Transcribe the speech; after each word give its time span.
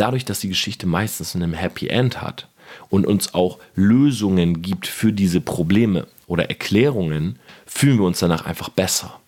dadurch, 0.00 0.24
dass 0.24 0.40
die 0.40 0.48
Geschichte 0.48 0.86
meistens 0.86 1.36
einen 1.36 1.52
Happy 1.52 1.88
End 1.88 2.22
hat 2.22 2.48
und 2.88 3.06
uns 3.06 3.34
auch 3.34 3.58
Lösungen 3.74 4.62
gibt 4.62 4.86
für 4.86 5.12
diese 5.12 5.40
Probleme 5.40 6.06
oder 6.26 6.48
Erklärungen, 6.48 7.38
fühlen 7.66 7.98
wir 7.98 8.06
uns 8.06 8.20
danach 8.20 8.46
einfach 8.46 8.70
besser. 8.70 9.20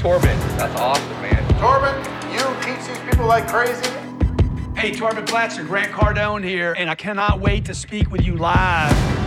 Torben, 0.00 0.30
that's 0.56 0.74
awesome, 0.80 1.04
man. 1.20 1.58
Torben, 1.58 1.94
you 2.32 2.40
teach 2.62 2.86
these 2.86 3.00
people 3.10 3.26
like 3.26 3.46
crazy. 3.48 3.90
Hey, 4.74 4.92
Torben 4.92 5.24
Blatcher, 5.26 5.64
Grant 5.64 5.92
Cardone 5.92 6.42
here, 6.42 6.74
and 6.78 6.88
I 6.88 6.94
cannot 6.94 7.40
wait 7.40 7.66
to 7.66 7.74
speak 7.74 8.10
with 8.10 8.22
you 8.22 8.36
live. 8.36 9.19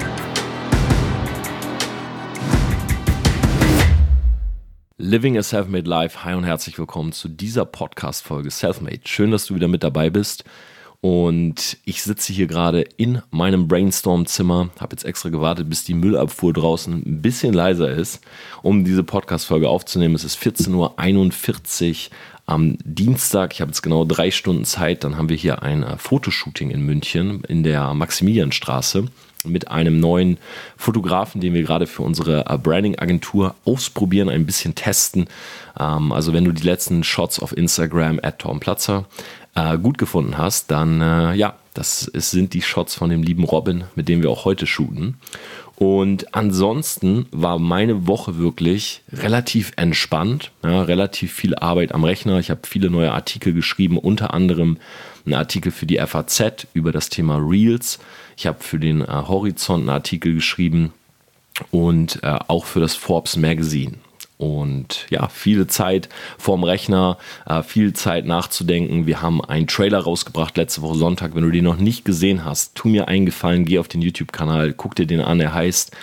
Living 5.05 5.37
a 5.37 5.43
Selfmade 5.43 5.85
Life. 5.89 6.23
Hi 6.23 6.33
und 6.33 6.45
herzlich 6.45 6.79
willkommen 6.79 7.11
zu 7.11 7.27
dieser 7.27 7.65
Podcast-Folge 7.65 8.49
Selfmade. 8.49 9.01
Schön, 9.03 9.31
dass 9.31 9.47
du 9.47 9.53
wieder 9.55 9.67
mit 9.67 9.83
dabei 9.83 10.09
bist. 10.09 10.45
Und 11.01 11.75
ich 11.83 12.03
sitze 12.03 12.31
hier 12.31 12.47
gerade 12.47 12.83
in 12.95 13.21
meinem 13.29 13.67
Brainstorm-Zimmer, 13.67 14.69
habe 14.79 14.93
jetzt 14.93 15.03
extra 15.03 15.27
gewartet, 15.27 15.69
bis 15.69 15.83
die 15.83 15.93
Müllabfuhr 15.93 16.53
draußen 16.53 16.93
ein 16.93 17.21
bisschen 17.21 17.53
leiser 17.53 17.89
ist, 17.89 18.21
um 18.61 18.85
diese 18.85 19.03
Podcast-Folge 19.03 19.67
aufzunehmen. 19.67 20.15
Es 20.15 20.23
ist 20.23 20.41
14.41 20.41 22.07
Uhr 22.07 22.11
am 22.45 22.77
Dienstag. 22.85 23.51
Ich 23.51 23.59
habe 23.59 23.71
jetzt 23.71 23.81
genau 23.81 24.05
drei 24.05 24.31
Stunden 24.31 24.63
Zeit. 24.63 25.03
Dann 25.03 25.17
haben 25.17 25.27
wir 25.27 25.35
hier 25.35 25.63
ein 25.63 25.83
äh, 25.83 25.97
Fotoshooting 25.97 26.71
in 26.71 26.79
München 26.79 27.43
in 27.43 27.63
der 27.63 27.93
Maximilianstraße 27.93 29.09
mit 29.43 29.69
einem 29.69 29.99
neuen 29.99 30.37
Fotografen, 30.77 31.41
den 31.41 31.53
wir 31.53 31.63
gerade 31.63 31.87
für 31.87 32.03
unsere 32.03 32.45
äh, 32.47 32.57
Branding-Agentur 32.57 33.55
ausprobieren, 33.65 34.29
ein 34.29 34.45
bisschen 34.45 34.75
testen. 34.75 35.27
Ähm, 35.79 36.11
also 36.11 36.33
wenn 36.33 36.45
du 36.45 36.51
die 36.51 36.63
letzten 36.63 37.03
Shots 37.03 37.39
auf 37.39 37.55
Instagram 37.55 38.19
at 38.21 38.39
Tom 38.39 38.59
Platzer 38.59 39.05
äh, 39.55 39.77
gut 39.77 39.97
gefunden 39.97 40.37
hast, 40.37 40.71
dann 40.71 41.01
äh, 41.01 41.33
ja, 41.33 41.55
das 41.73 42.07
ist, 42.07 42.31
sind 42.31 42.53
die 42.53 42.61
Shots 42.61 42.95
von 42.95 43.09
dem 43.09 43.23
lieben 43.23 43.43
Robin, 43.43 43.85
mit 43.95 44.07
dem 44.07 44.21
wir 44.21 44.29
auch 44.29 44.45
heute 44.45 44.67
shooten. 44.67 45.15
Und 45.75 46.35
ansonsten 46.35 47.25
war 47.31 47.57
meine 47.57 48.07
Woche 48.07 48.37
wirklich 48.37 49.01
relativ 49.11 49.71
entspannt, 49.75 50.51
ja, 50.63 50.83
relativ 50.83 51.33
viel 51.33 51.55
Arbeit 51.55 51.93
am 51.93 52.03
Rechner. 52.03 52.39
Ich 52.39 52.51
habe 52.51 52.61
viele 52.63 52.89
neue 52.89 53.11
Artikel 53.11 53.53
geschrieben, 53.53 53.97
unter 53.97 54.33
anderem 54.33 54.77
einen 55.25 55.33
Artikel 55.33 55.71
für 55.71 55.85
die 55.85 55.97
FAZ 55.97 56.67
über 56.73 56.91
das 56.91 57.09
Thema 57.09 57.37
Reels. 57.37 57.99
Ich 58.37 58.45
habe 58.45 58.63
für 58.63 58.79
den 58.79 59.01
äh, 59.01 59.07
Horizont 59.07 59.81
einen 59.81 59.89
Artikel 59.89 60.35
geschrieben 60.35 60.93
und 61.71 62.21
äh, 62.23 62.37
auch 62.47 62.65
für 62.65 62.79
das 62.79 62.95
Forbes 62.95 63.35
Magazine. 63.35 63.93
Und 64.37 65.05
ja, 65.09 65.29
viele 65.29 65.67
Zeit 65.67 66.09
vorm 66.37 66.63
Rechner, 66.63 67.17
äh, 67.45 67.63
viel 67.63 67.93
Zeit 67.93 68.25
nachzudenken. 68.25 69.05
Wir 69.07 69.21
haben 69.21 69.43
einen 69.43 69.67
Trailer 69.67 69.99
rausgebracht 69.99 70.57
letzte 70.57 70.81
Woche 70.81 70.97
Sonntag. 70.97 71.35
Wenn 71.35 71.43
du 71.43 71.51
den 71.51 71.63
noch 71.63 71.77
nicht 71.77 72.03
gesehen 72.03 72.43
hast, 72.43 72.75
tu 72.75 72.89
mir 72.89 73.07
einen 73.07 73.25
Gefallen, 73.25 73.65
geh 73.65 73.79
auf 73.79 73.87
den 73.87 74.01
YouTube-Kanal, 74.01 74.73
guck 74.73 74.95
dir 74.95 75.05
den 75.05 75.21
an. 75.21 75.39
Er 75.39 75.53
heißt 75.53 75.95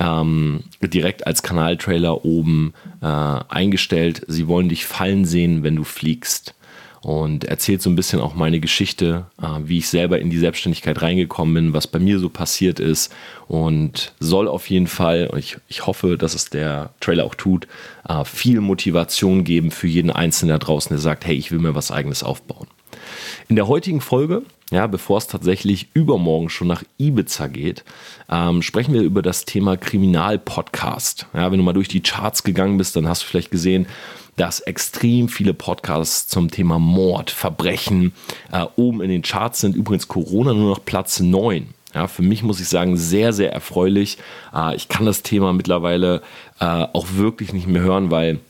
ähm, 0.00 0.64
direkt 0.82 1.26
als 1.26 1.42
Kanaltrailer 1.42 2.24
oben 2.24 2.74
äh, 3.02 3.06
eingestellt. 3.06 4.22
Sie 4.26 4.48
wollen 4.48 4.68
dich 4.68 4.86
fallen 4.86 5.24
sehen, 5.24 5.62
wenn 5.62 5.76
du 5.76 5.84
fliegst 5.84 6.54
und 7.02 7.44
erzählt 7.44 7.80
so 7.82 7.90
ein 7.90 7.96
bisschen 7.96 8.20
auch 8.20 8.34
meine 8.34 8.60
Geschichte, 8.60 9.26
äh, 9.42 9.46
wie 9.64 9.78
ich 9.78 9.88
selber 9.88 10.18
in 10.18 10.30
die 10.30 10.38
Selbstständigkeit 10.38 11.00
reingekommen 11.00 11.54
bin, 11.54 11.72
was 11.72 11.86
bei 11.86 11.98
mir 11.98 12.18
so 12.18 12.28
passiert 12.28 12.80
ist 12.80 13.12
und 13.48 14.12
soll 14.20 14.48
auf 14.48 14.68
jeden 14.68 14.86
Fall, 14.86 15.28
und 15.28 15.38
ich, 15.38 15.56
ich 15.68 15.86
hoffe, 15.86 16.18
dass 16.18 16.34
es 16.34 16.50
der 16.50 16.90
Trailer 17.00 17.24
auch 17.24 17.34
tut, 17.34 17.66
äh, 18.08 18.24
viel 18.24 18.60
Motivation 18.60 19.44
geben 19.44 19.70
für 19.70 19.88
jeden 19.88 20.10
Einzelnen 20.10 20.50
da 20.50 20.58
draußen, 20.58 20.90
der 20.90 20.98
sagt, 20.98 21.26
hey, 21.26 21.34
ich 21.34 21.50
will 21.50 21.58
mir 21.58 21.74
was 21.74 21.90
eigenes 21.90 22.22
aufbauen. 22.22 22.66
In 23.48 23.56
der 23.56 23.68
heutigen 23.68 24.00
Folge, 24.00 24.42
ja, 24.70 24.86
bevor 24.86 25.18
es 25.18 25.26
tatsächlich 25.26 25.88
übermorgen 25.94 26.50
schon 26.50 26.68
nach 26.68 26.84
Ibiza 26.98 27.48
geht, 27.48 27.84
ähm, 28.30 28.62
sprechen 28.62 28.94
wir 28.94 29.02
über 29.02 29.22
das 29.22 29.44
Thema 29.44 29.76
Kriminalpodcast. 29.76 31.26
Ja, 31.34 31.50
wenn 31.50 31.58
du 31.58 31.64
mal 31.64 31.72
durch 31.72 31.88
die 31.88 32.02
Charts 32.02 32.44
gegangen 32.44 32.78
bist, 32.78 32.94
dann 32.94 33.08
hast 33.08 33.22
du 33.22 33.26
vielleicht 33.26 33.50
gesehen, 33.50 33.86
dass 34.40 34.60
extrem 34.60 35.28
viele 35.28 35.52
Podcasts 35.52 36.26
zum 36.26 36.50
Thema 36.50 36.78
Mord, 36.78 37.30
Verbrechen 37.30 38.14
äh, 38.50 38.64
oben 38.74 39.02
in 39.02 39.10
den 39.10 39.20
Charts 39.20 39.60
sind. 39.60 39.76
Übrigens 39.76 40.08
Corona 40.08 40.54
nur 40.54 40.70
noch 40.70 40.82
Platz 40.82 41.20
9. 41.20 41.74
Ja, 41.94 42.06
für 42.06 42.22
mich 42.22 42.42
muss 42.42 42.58
ich 42.58 42.68
sagen, 42.68 42.96
sehr, 42.96 43.34
sehr 43.34 43.52
erfreulich. 43.52 44.16
Äh, 44.54 44.76
ich 44.76 44.88
kann 44.88 45.04
das 45.04 45.22
Thema 45.22 45.52
mittlerweile 45.52 46.22
äh, 46.58 46.64
auch 46.64 47.08
wirklich 47.16 47.52
nicht 47.52 47.66
mehr 47.66 47.82
hören, 47.82 48.10
weil 48.10 48.40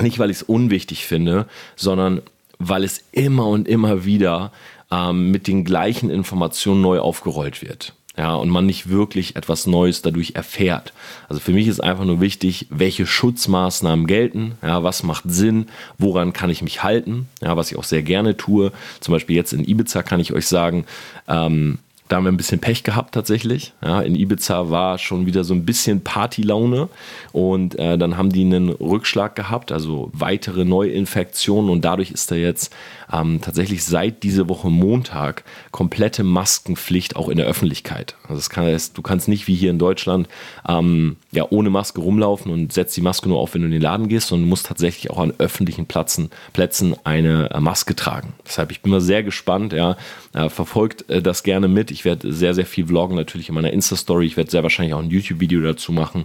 nicht, 0.00 0.20
weil 0.20 0.30
ich 0.30 0.36
es 0.36 0.42
unwichtig 0.44 1.04
finde, 1.04 1.46
sondern 1.74 2.22
weil 2.60 2.84
es 2.84 3.02
immer 3.10 3.48
und 3.48 3.66
immer 3.66 4.04
wieder 4.04 4.52
ähm, 4.92 5.32
mit 5.32 5.48
den 5.48 5.64
gleichen 5.64 6.08
Informationen 6.08 6.82
neu 6.82 7.00
aufgerollt 7.00 7.62
wird 7.62 7.94
ja, 8.16 8.34
und 8.34 8.48
man 8.48 8.66
nicht 8.66 8.88
wirklich 8.88 9.36
etwas 9.36 9.66
Neues 9.66 10.02
dadurch 10.02 10.32
erfährt. 10.34 10.92
Also 11.28 11.40
für 11.40 11.52
mich 11.52 11.68
ist 11.68 11.80
einfach 11.80 12.04
nur 12.04 12.20
wichtig, 12.20 12.66
welche 12.70 13.06
Schutzmaßnahmen 13.06 14.06
gelten, 14.06 14.56
ja, 14.62 14.82
was 14.82 15.02
macht 15.02 15.24
Sinn, 15.26 15.66
woran 15.96 16.32
kann 16.32 16.50
ich 16.50 16.62
mich 16.62 16.82
halten, 16.82 17.28
ja, 17.40 17.56
was 17.56 17.70
ich 17.70 17.78
auch 17.78 17.84
sehr 17.84 18.02
gerne 18.02 18.36
tue. 18.36 18.72
Zum 19.00 19.12
Beispiel 19.12 19.36
jetzt 19.36 19.52
in 19.52 19.64
Ibiza 19.64 20.02
kann 20.02 20.20
ich 20.20 20.32
euch 20.32 20.48
sagen, 20.48 20.84
ähm, 21.28 21.78
da 22.10 22.16
haben 22.16 22.24
wir 22.24 22.32
ein 22.32 22.36
bisschen 22.36 22.58
Pech 22.58 22.82
gehabt 22.82 23.14
tatsächlich. 23.14 23.72
Ja, 23.84 24.02
in 24.02 24.16
Ibiza 24.16 24.68
war 24.68 24.98
schon 24.98 25.26
wieder 25.26 25.44
so 25.44 25.54
ein 25.54 25.64
bisschen 25.64 26.02
Partylaune 26.02 26.88
und 27.30 27.78
äh, 27.78 27.96
dann 27.96 28.16
haben 28.16 28.30
die 28.30 28.40
einen 28.40 28.68
Rückschlag 28.68 29.36
gehabt, 29.36 29.70
also 29.70 30.10
weitere 30.12 30.64
Neuinfektionen 30.64 31.70
und 31.70 31.84
dadurch 31.84 32.10
ist 32.10 32.32
da 32.32 32.34
jetzt 32.34 32.74
ähm, 33.12 33.40
tatsächlich 33.40 33.84
seit 33.84 34.24
dieser 34.24 34.48
Woche 34.48 34.70
Montag 34.70 35.44
komplette 35.70 36.24
Maskenpflicht 36.24 37.14
auch 37.14 37.28
in 37.28 37.36
der 37.36 37.46
Öffentlichkeit. 37.46 38.16
Also 38.28 38.48
kann, 38.48 38.76
du 38.94 39.02
kannst 39.02 39.28
nicht 39.28 39.46
wie 39.46 39.54
hier 39.54 39.70
in 39.70 39.78
Deutschland 39.78 40.28
ähm, 40.68 41.16
ja, 41.32 41.46
ohne 41.50 41.70
Maske 41.70 42.00
rumlaufen 42.00 42.50
und 42.50 42.72
setzt 42.72 42.96
die 42.96 43.02
Maske 43.02 43.28
nur 43.28 43.38
auf, 43.38 43.54
wenn 43.54 43.62
du 43.62 43.66
in 43.66 43.72
den 43.72 43.82
Laden 43.82 44.08
gehst, 44.08 44.28
sondern 44.28 44.48
musst 44.48 44.66
tatsächlich 44.66 45.10
auch 45.10 45.18
an 45.18 45.32
öffentlichen 45.38 45.86
Plätzen, 45.86 46.30
Plätzen 46.52 46.96
eine 47.04 47.50
äh, 47.50 47.60
Maske 47.60 47.94
tragen. 47.94 48.32
Deshalb, 48.44 48.72
ich 48.72 48.82
bin 48.82 48.90
mal 48.90 49.00
sehr 49.00 49.22
gespannt, 49.22 49.72
ja, 49.72 49.96
äh, 50.32 50.48
verfolgt 50.48 51.08
äh, 51.08 51.22
das 51.22 51.42
gerne 51.42 51.68
mit. 51.68 51.90
Ich 51.90 51.99
werde 52.04 52.32
sehr, 52.32 52.54
sehr 52.54 52.66
viel 52.66 52.86
vloggen, 52.86 53.16
natürlich 53.16 53.48
in 53.48 53.54
meiner 53.54 53.72
Insta-Story. 53.72 54.26
Ich 54.26 54.36
werde 54.36 54.50
sehr 54.50 54.62
wahrscheinlich 54.62 54.94
auch 54.94 55.02
ein 55.02 55.10
YouTube-Video 55.10 55.60
dazu 55.60 55.92
machen. 55.92 56.24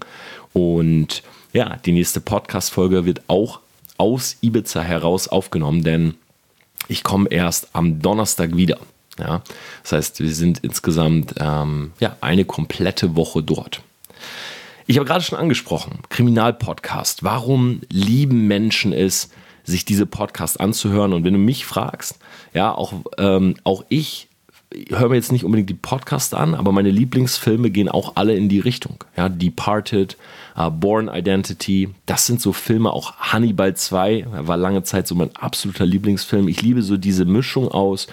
Und 0.54 1.24
ja, 1.54 1.78
die 1.86 1.92
nächste 1.92 2.20
Podcast-Folge 2.22 3.06
wird 3.06 3.22
auch 3.28 3.60
aus 3.98 4.38
Ibiza 4.42 4.82
heraus 4.82 5.28
aufgenommen, 5.28 5.84
denn 5.84 6.16
ich 6.88 7.04
komme 7.04 7.30
erst 7.30 7.70
am 7.74 8.02
Donnerstag 8.02 8.56
wieder. 8.56 8.78
Ja, 9.18 9.42
das 9.84 9.94
heißt, 9.94 10.20
wir 10.20 10.34
sind 10.34 10.60
insgesamt 10.60 11.36
ähm, 11.40 11.94
ja, 12.00 12.18
eine 12.20 12.44
komplette 12.44 13.16
Woche 13.16 13.42
dort. 13.42 13.82
Ich 14.88 14.98
habe 14.98 15.08
gerade 15.08 15.24
schon 15.24 15.40
angesprochen, 15.40 16.00
Kriminalpodcast. 16.10 17.24
Warum 17.24 17.82
lieben 17.90 18.48
Menschen 18.48 18.94
es, 18.94 19.30
sich 19.64 19.86
diese 19.86 20.06
Podcasts 20.06 20.58
anzuhören? 20.58 21.14
Und 21.14 21.24
wenn 21.24 21.34
du 21.34 21.40
mich 21.40 21.66
fragst, 21.66 22.20
ja, 22.54 22.72
auch, 22.74 22.94
ähm, 23.18 23.56
auch 23.64 23.84
ich 23.90 24.28
höre 24.90 25.10
mir 25.10 25.16
jetzt 25.16 25.32
nicht 25.32 25.44
unbedingt 25.44 25.70
die 25.70 25.76
Podcasts 25.76 26.34
an, 26.34 26.56
aber 26.56 26.72
meine 26.72 26.92
Lieblingsfilme 26.92 27.70
gehen 27.70 27.90
auch 27.90 28.16
alle 28.16 28.36
in 28.36 28.50
die 28.50 28.60
Richtung. 28.60 29.04
Ja, 29.16 29.30
Departed, 29.30 30.18
uh, 30.58 30.70
Born 30.70 31.10
Identity, 31.14 31.90
das 32.06 32.26
sind 32.26 32.42
so 32.42 32.54
Filme, 32.54 32.92
auch 32.92 33.16
Hannibal 33.18 33.76
2 33.76 34.26
war 34.30 34.58
lange 34.58 34.84
Zeit 34.84 35.08
so 35.08 35.16
mein 35.16 35.36
absoluter 35.36 35.86
Lieblingsfilm. 35.86 36.48
Ich 36.48 36.62
liebe 36.62 36.82
so 36.82 36.98
diese 36.98 37.26
Mischung 37.26 37.70
aus 37.70 38.08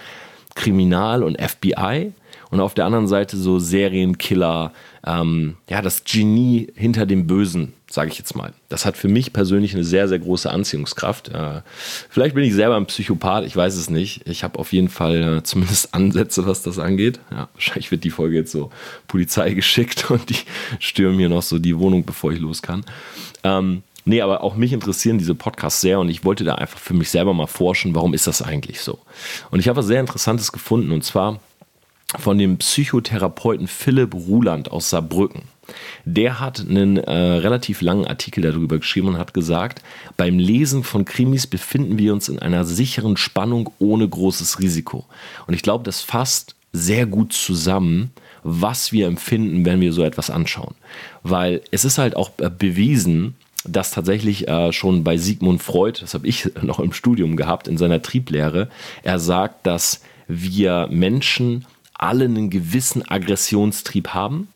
Kriminal 0.55 1.23
und 1.23 1.41
FBI 1.41 2.13
und 2.51 2.59
auf 2.59 2.73
der 2.73 2.85
anderen 2.85 3.07
Seite 3.07 3.37
so 3.37 3.59
Serienkiller, 3.59 4.71
ähm, 5.05 5.55
ja, 5.69 5.81
das 5.81 6.03
Genie 6.03 6.67
hinter 6.75 7.05
dem 7.05 7.27
Bösen, 7.27 7.73
sage 7.93 8.09
ich 8.09 8.17
jetzt 8.17 8.35
mal. 8.35 8.53
Das 8.69 8.87
hat 8.87 8.97
für 8.97 9.07
mich 9.07 9.33
persönlich 9.33 9.75
eine 9.75 9.83
sehr, 9.83 10.07
sehr 10.07 10.17
große 10.17 10.49
Anziehungskraft. 10.49 11.29
Äh, 11.29 11.61
vielleicht 12.09 12.33
bin 12.33 12.43
ich 12.43 12.55
selber 12.55 12.75
ein 12.75 12.87
Psychopath, 12.87 13.45
ich 13.45 13.55
weiß 13.55 13.75
es 13.75 13.91
nicht. 13.91 14.27
Ich 14.27 14.43
habe 14.43 14.57
auf 14.57 14.73
jeden 14.73 14.89
Fall 14.89 15.37
äh, 15.37 15.43
zumindest 15.43 15.93
Ansätze, 15.93 16.47
was 16.47 16.63
das 16.63 16.79
angeht. 16.79 17.19
Ja, 17.29 17.49
wahrscheinlich 17.53 17.91
wird 17.91 18.03
die 18.03 18.09
Folge 18.09 18.35
jetzt 18.35 18.51
so 18.51 18.71
Polizei 19.07 19.53
geschickt 19.53 20.09
und 20.09 20.31
die 20.31 20.39
stürmen 20.79 21.19
hier 21.19 21.29
noch 21.29 21.43
so 21.43 21.59
die 21.59 21.77
Wohnung, 21.77 22.03
bevor 22.03 22.31
ich 22.31 22.39
los 22.39 22.63
kann. 22.63 22.83
Ähm, 23.43 23.83
Nee, 24.05 24.19
aber 24.19 24.43
auch 24.43 24.55
mich 24.55 24.73
interessieren 24.73 25.17
diese 25.17 25.33
Podcasts 25.33 25.79
sehr 25.79 25.97
und 25.97 26.09
ich 26.09 26.25
wollte 26.25 26.43
da 26.43 26.55
einfach 26.55 26.77
für 26.77 26.93
mich 26.93 27.09
selber 27.09 27.33
mal 27.33 27.47
forschen, 27.47 27.95
warum 27.95 28.13
ist 28.13 28.27
das 28.27 28.41
eigentlich 28.41 28.81
so? 28.81 28.99
Und 29.49 29.61
ich 29.61 29.69
habe 29.69 29.77
was 29.77 29.85
sehr 29.85 30.01
Interessantes 30.01 30.51
gefunden 30.51 30.91
und 30.91 31.05
zwar 31.05 31.39
von 32.19 32.37
dem 32.37 32.57
Psychotherapeuten 32.57 33.69
Philipp 33.69 34.13
Ruland 34.13 34.69
aus 34.69 34.89
Saarbrücken. 34.89 35.43
Der 36.05 36.39
hat 36.39 36.59
einen 36.59 36.97
äh, 36.97 37.11
relativ 37.11 37.81
langen 37.81 38.05
Artikel 38.05 38.41
darüber 38.41 38.77
geschrieben 38.77 39.09
und 39.09 39.17
hat 39.17 39.33
gesagt, 39.33 39.81
beim 40.17 40.37
Lesen 40.37 40.83
von 40.83 41.05
Krimis 41.05 41.47
befinden 41.47 41.97
wir 41.97 42.13
uns 42.13 42.29
in 42.29 42.39
einer 42.39 42.65
sicheren 42.65 43.17
Spannung 43.17 43.71
ohne 43.79 44.07
großes 44.07 44.59
Risiko. 44.59 45.05
Und 45.47 45.53
ich 45.53 45.61
glaube, 45.61 45.83
das 45.83 46.01
fasst 46.01 46.55
sehr 46.73 47.05
gut 47.05 47.33
zusammen, 47.33 48.11
was 48.43 48.91
wir 48.91 49.07
empfinden, 49.07 49.65
wenn 49.65 49.79
wir 49.79 49.93
so 49.93 50.03
etwas 50.03 50.29
anschauen. 50.29 50.75
Weil 51.21 51.61
es 51.71 51.85
ist 51.85 51.97
halt 51.97 52.15
auch 52.15 52.31
äh, 52.37 52.49
bewiesen, 52.49 53.35
dass 53.65 53.91
tatsächlich 53.91 54.47
äh, 54.47 54.73
schon 54.73 55.03
bei 55.03 55.17
Sigmund 55.17 55.63
Freud, 55.63 56.01
das 56.01 56.13
habe 56.13 56.27
ich 56.27 56.51
noch 56.61 56.79
im 56.79 56.91
Studium 56.91 57.37
gehabt, 57.37 57.67
in 57.67 57.77
seiner 57.77 58.01
Trieblehre, 58.01 58.69
er 59.03 59.19
sagt, 59.19 59.65
dass 59.65 60.01
wir 60.27 60.87
Menschen 60.91 61.65
alle 61.93 62.25
einen 62.25 62.49
gewissen 62.49 63.07
Aggressionstrieb 63.07 64.09
haben 64.09 64.49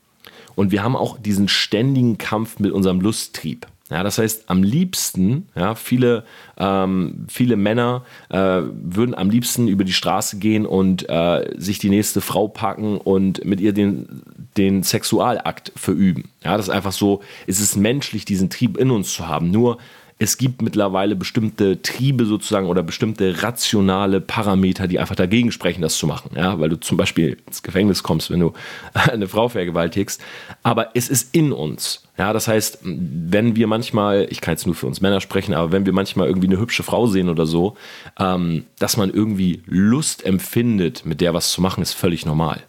und 0.57 0.71
wir 0.71 0.83
haben 0.83 0.95
auch 0.95 1.19
diesen 1.19 1.47
ständigen 1.47 2.17
Kampf 2.17 2.59
mit 2.59 2.71
unserem 2.71 2.99
Lusttrieb. 2.99 3.67
Ja, 3.91 4.03
das 4.03 4.17
heißt, 4.17 4.49
am 4.49 4.63
liebsten, 4.63 5.47
ja, 5.55 5.75
viele, 5.75 6.25
ähm, 6.57 7.25
viele 7.29 7.55
Männer 7.55 8.03
äh, 8.29 8.63
würden 8.71 9.15
am 9.15 9.29
liebsten 9.29 9.69
über 9.69 9.85
die 9.85 9.93
Straße 9.93 10.39
gehen 10.39 10.65
und 10.65 11.07
äh, 11.07 11.53
sich 11.57 11.77
die 11.77 11.89
nächste 11.89 12.19
Frau 12.19 12.49
packen 12.49 12.97
und 12.97 13.45
mit 13.45 13.61
ihr 13.61 13.71
den, 13.71 14.23
den 14.57 14.83
Sexualakt 14.83 15.71
verüben. 15.75 16.27
Ja, 16.43 16.57
das 16.57 16.67
ist 16.67 16.73
einfach 16.73 16.91
so, 16.91 17.21
es 17.45 17.61
ist 17.61 17.77
menschlich, 17.77 18.25
diesen 18.25 18.49
Trieb 18.49 18.77
in 18.77 18.89
uns 18.91 19.13
zu 19.13 19.27
haben. 19.27 19.51
Nur 19.51 19.77
es 20.19 20.37
gibt 20.37 20.61
mittlerweile 20.61 21.15
bestimmte 21.15 21.81
Triebe 21.81 22.25
sozusagen 22.25 22.67
oder 22.67 22.81
bestimmte 22.81 23.43
rationale 23.43 24.19
Parameter, 24.19 24.87
die 24.87 24.99
einfach 24.99 25.15
dagegen 25.15 25.51
sprechen, 25.51 25.81
das 25.81 25.97
zu 25.97 26.07
machen. 26.07 26.31
Ja, 26.35 26.59
weil 26.59 26.69
du 26.69 26.79
zum 26.79 26.97
Beispiel 26.97 27.37
ins 27.45 27.61
Gefängnis 27.61 28.01
kommst, 28.01 28.31
wenn 28.31 28.39
du 28.39 28.53
eine 28.93 29.27
Frau 29.27 29.47
vergewaltigst. 29.49 30.21
Aber 30.63 30.91
es 30.95 31.09
ist 31.09 31.35
in 31.35 31.51
uns. 31.51 32.03
Ja, 32.17 32.33
das 32.33 32.47
heißt, 32.47 32.79
wenn 32.83 33.55
wir 33.55 33.67
manchmal, 33.67 34.27
ich 34.31 34.41
kann 34.41 34.53
jetzt 34.53 34.65
nur 34.65 34.73
für 34.73 34.87
uns 34.87 35.01
Männer 35.01 35.21
sprechen, 35.21 35.53
aber 35.53 35.71
wenn 35.71 35.85
wir 35.85 35.93
manchmal 35.93 36.27
irgendwie 36.27 36.47
eine 36.47 36.59
hübsche 36.59 36.81
Frau 36.81 37.05
sehen 37.05 37.29
oder 37.29 37.45
so, 37.45 37.77
ähm, 38.19 38.65
dass 38.79 38.97
man 38.97 39.13
irgendwie 39.13 39.61
Lust 39.67 40.25
empfindet, 40.25 41.05
mit 41.05 41.21
der 41.21 41.35
was 41.35 41.51
zu 41.51 41.61
machen, 41.61 41.83
ist 41.83 41.93
völlig 41.93 42.25
normal 42.25 42.63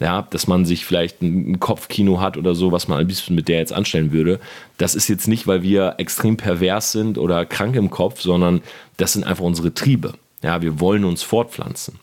ja, 0.00 0.22
dass 0.22 0.46
man 0.46 0.64
sich 0.64 0.84
vielleicht 0.84 1.22
ein 1.22 1.60
Kopfkino 1.60 2.20
hat 2.20 2.36
oder 2.36 2.54
so, 2.54 2.72
was 2.72 2.88
man 2.88 2.98
ein 2.98 3.06
bisschen 3.06 3.36
mit 3.36 3.48
der 3.48 3.58
jetzt 3.58 3.72
anstellen 3.72 4.12
würde. 4.12 4.40
Das 4.76 4.94
ist 4.94 5.08
jetzt 5.08 5.28
nicht, 5.28 5.46
weil 5.46 5.62
wir 5.62 5.94
extrem 5.98 6.36
pervers 6.36 6.92
sind 6.92 7.16
oder 7.16 7.46
krank 7.46 7.76
im 7.76 7.90
Kopf, 7.90 8.20
sondern 8.20 8.60
das 8.96 9.12
sind 9.12 9.24
einfach 9.24 9.44
unsere 9.44 9.72
Triebe. 9.72 10.14
Ja, 10.42 10.62
wir 10.62 10.80
wollen 10.80 11.04
uns 11.04 11.22
fortpflanzen. 11.22 12.00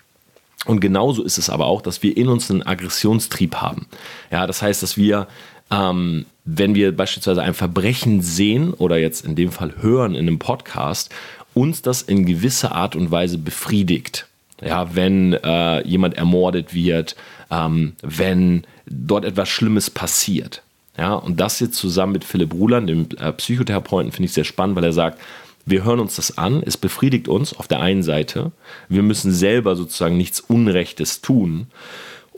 Und 0.66 0.80
genauso 0.80 1.24
ist 1.24 1.38
es 1.38 1.50
aber 1.50 1.66
auch, 1.66 1.82
dass 1.82 2.04
wir 2.04 2.16
in 2.16 2.28
uns 2.28 2.50
einen 2.50 2.64
Aggressionstrieb 2.64 3.56
haben. 3.56 3.88
Ja, 4.32 4.48
das 4.48 4.62
heißt, 4.62 4.84
dass 4.84 4.96
wir, 4.96 5.28
ähm, 5.72 6.26
wenn 6.46 6.76
wir 6.76 6.96
beispielsweise 6.96 7.42
ein 7.42 7.54
Verbrechen 7.54 8.22
sehen 8.22 8.74
oder 8.74 8.98
jetzt 8.98 9.26
in 9.26 9.36
dem 9.36 9.52
Fall 9.52 9.76
hören 9.82 10.16
in 10.16 10.28
einem 10.28 10.40
Podcast, 10.40 11.12
uns 11.54 11.82
das 11.82 12.02
in 12.02 12.26
gewisser 12.26 12.74
Art 12.74 12.96
und 12.96 13.12
Weise 13.12 13.38
befriedigt. 13.38 14.28
Ja, 14.62 14.96
wenn 14.96 15.34
äh, 15.34 15.86
jemand 15.88 16.18
ermordet 16.18 16.74
wird, 16.74 17.16
ähm, 17.50 17.94
wenn 18.02 18.64
dort 18.86 19.26
etwas 19.26 19.50
Schlimmes 19.50 19.90
passiert. 19.90 20.64
Ja, 20.98 21.14
und 21.14 21.40
das 21.40 21.60
jetzt 21.60 21.76
zusammen 21.76 22.14
mit 22.14 22.24
Philipp 22.24 22.54
Ruland, 22.54 22.90
dem 22.90 23.08
äh, 23.18 23.32
Psychotherapeuten, 23.32 24.12
finde 24.12 24.26
ich 24.26 24.34
sehr 24.34 24.44
spannend, 24.44 24.76
weil 24.76 24.84
er 24.84 24.94
sagt, 24.94 25.20
wir 25.66 25.84
hören 25.84 26.00
uns 26.00 26.16
das 26.16 26.38
an, 26.38 26.64
es 26.66 26.78
befriedigt 26.78 27.28
uns 27.28 27.54
auf 27.54 27.68
der 27.68 27.80
einen 27.80 28.04
Seite, 28.04 28.52
wir 28.90 29.04
müssen 29.04 29.32
selber 29.32 29.76
sozusagen 29.76 30.18
nichts 30.18 30.40
Unrechtes 30.40 31.22
tun 31.22 31.68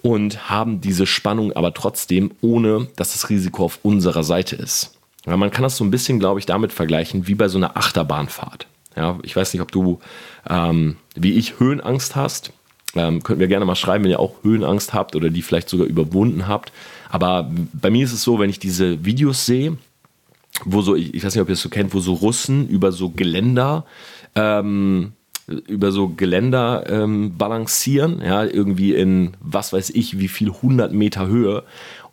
und 0.02 0.50
haben 0.50 0.82
diese 0.82 1.06
Spannung 1.06 1.54
aber 1.54 1.74
trotzdem, 1.74 2.32
ohne 2.42 2.88
dass 2.96 3.14
das 3.14 3.30
Risiko 3.30 3.64
auf 3.64 3.80
unserer 3.84 4.24
Seite 4.24 4.56
ist. 4.56 4.98
Ja, 5.26 5.38
man 5.38 5.52
kann 5.52 5.64
das 5.64 5.78
so 5.78 5.86
ein 5.86 5.92
bisschen, 5.92 6.20
glaube 6.20 6.40
ich, 6.40 6.46
damit 6.46 6.74
vergleichen, 6.74 7.28
wie 7.28 7.36
bei 7.36 7.48
so 7.48 7.58
einer 7.58 7.78
Achterbahnfahrt. 7.78 8.68
Ja, 8.96 9.18
ich 9.24 9.36
weiß 9.36 9.54
nicht, 9.54 9.62
ob 9.62 9.72
du 9.72 10.00
ähm, 10.50 10.98
wie 11.16 11.34
ich 11.34 11.60
Höhenangst 11.60 12.16
hast. 12.16 12.54
Ähm, 12.96 13.24
könnt 13.24 13.40
mir 13.40 13.48
gerne 13.48 13.66
mal 13.66 13.76
schreiben, 13.76 14.04
wenn 14.04 14.12
ihr 14.12 14.20
auch 14.20 14.44
Höhenangst 14.44 14.94
habt 14.94 15.16
oder 15.16 15.30
die 15.30 15.42
vielleicht 15.42 15.70
sogar 15.70 15.88
überwunden 15.88 16.48
habt. 16.48 16.72
Aber 17.10 17.50
bei 17.74 17.90
mir 17.90 18.06
ist 18.06 18.14
es 18.14 18.22
so, 18.22 18.40
wenn 18.40 18.50
ich 18.50 18.60
diese 18.60 19.04
Videos 19.04 19.46
sehe, 19.46 19.78
wo 20.66 20.82
so, 20.82 20.96
ich, 20.96 21.14
ich 21.14 21.24
weiß 21.24 21.34
nicht, 21.34 21.42
ob 21.42 21.50
ihr 21.50 21.54
es 21.54 21.62
so 21.62 21.70
kennt, 21.70 21.94
wo 21.94 22.00
so 22.00 22.14
Russen 22.14 22.68
über 22.68 22.92
so 22.92 23.10
Geländer, 23.10 23.86
ähm, 24.36 25.14
über 25.48 25.92
so 25.92 26.10
Geländer 26.10 26.86
ähm, 26.88 27.36
balancieren, 27.38 28.22
ja, 28.24 28.46
irgendwie 28.46 28.94
in 28.94 29.36
was 29.42 29.74
weiß 29.74 29.90
ich, 29.90 30.20
wie 30.20 30.28
viel 30.28 30.50
100 30.50 30.94
Meter 30.94 31.28
Höhe 31.28 31.64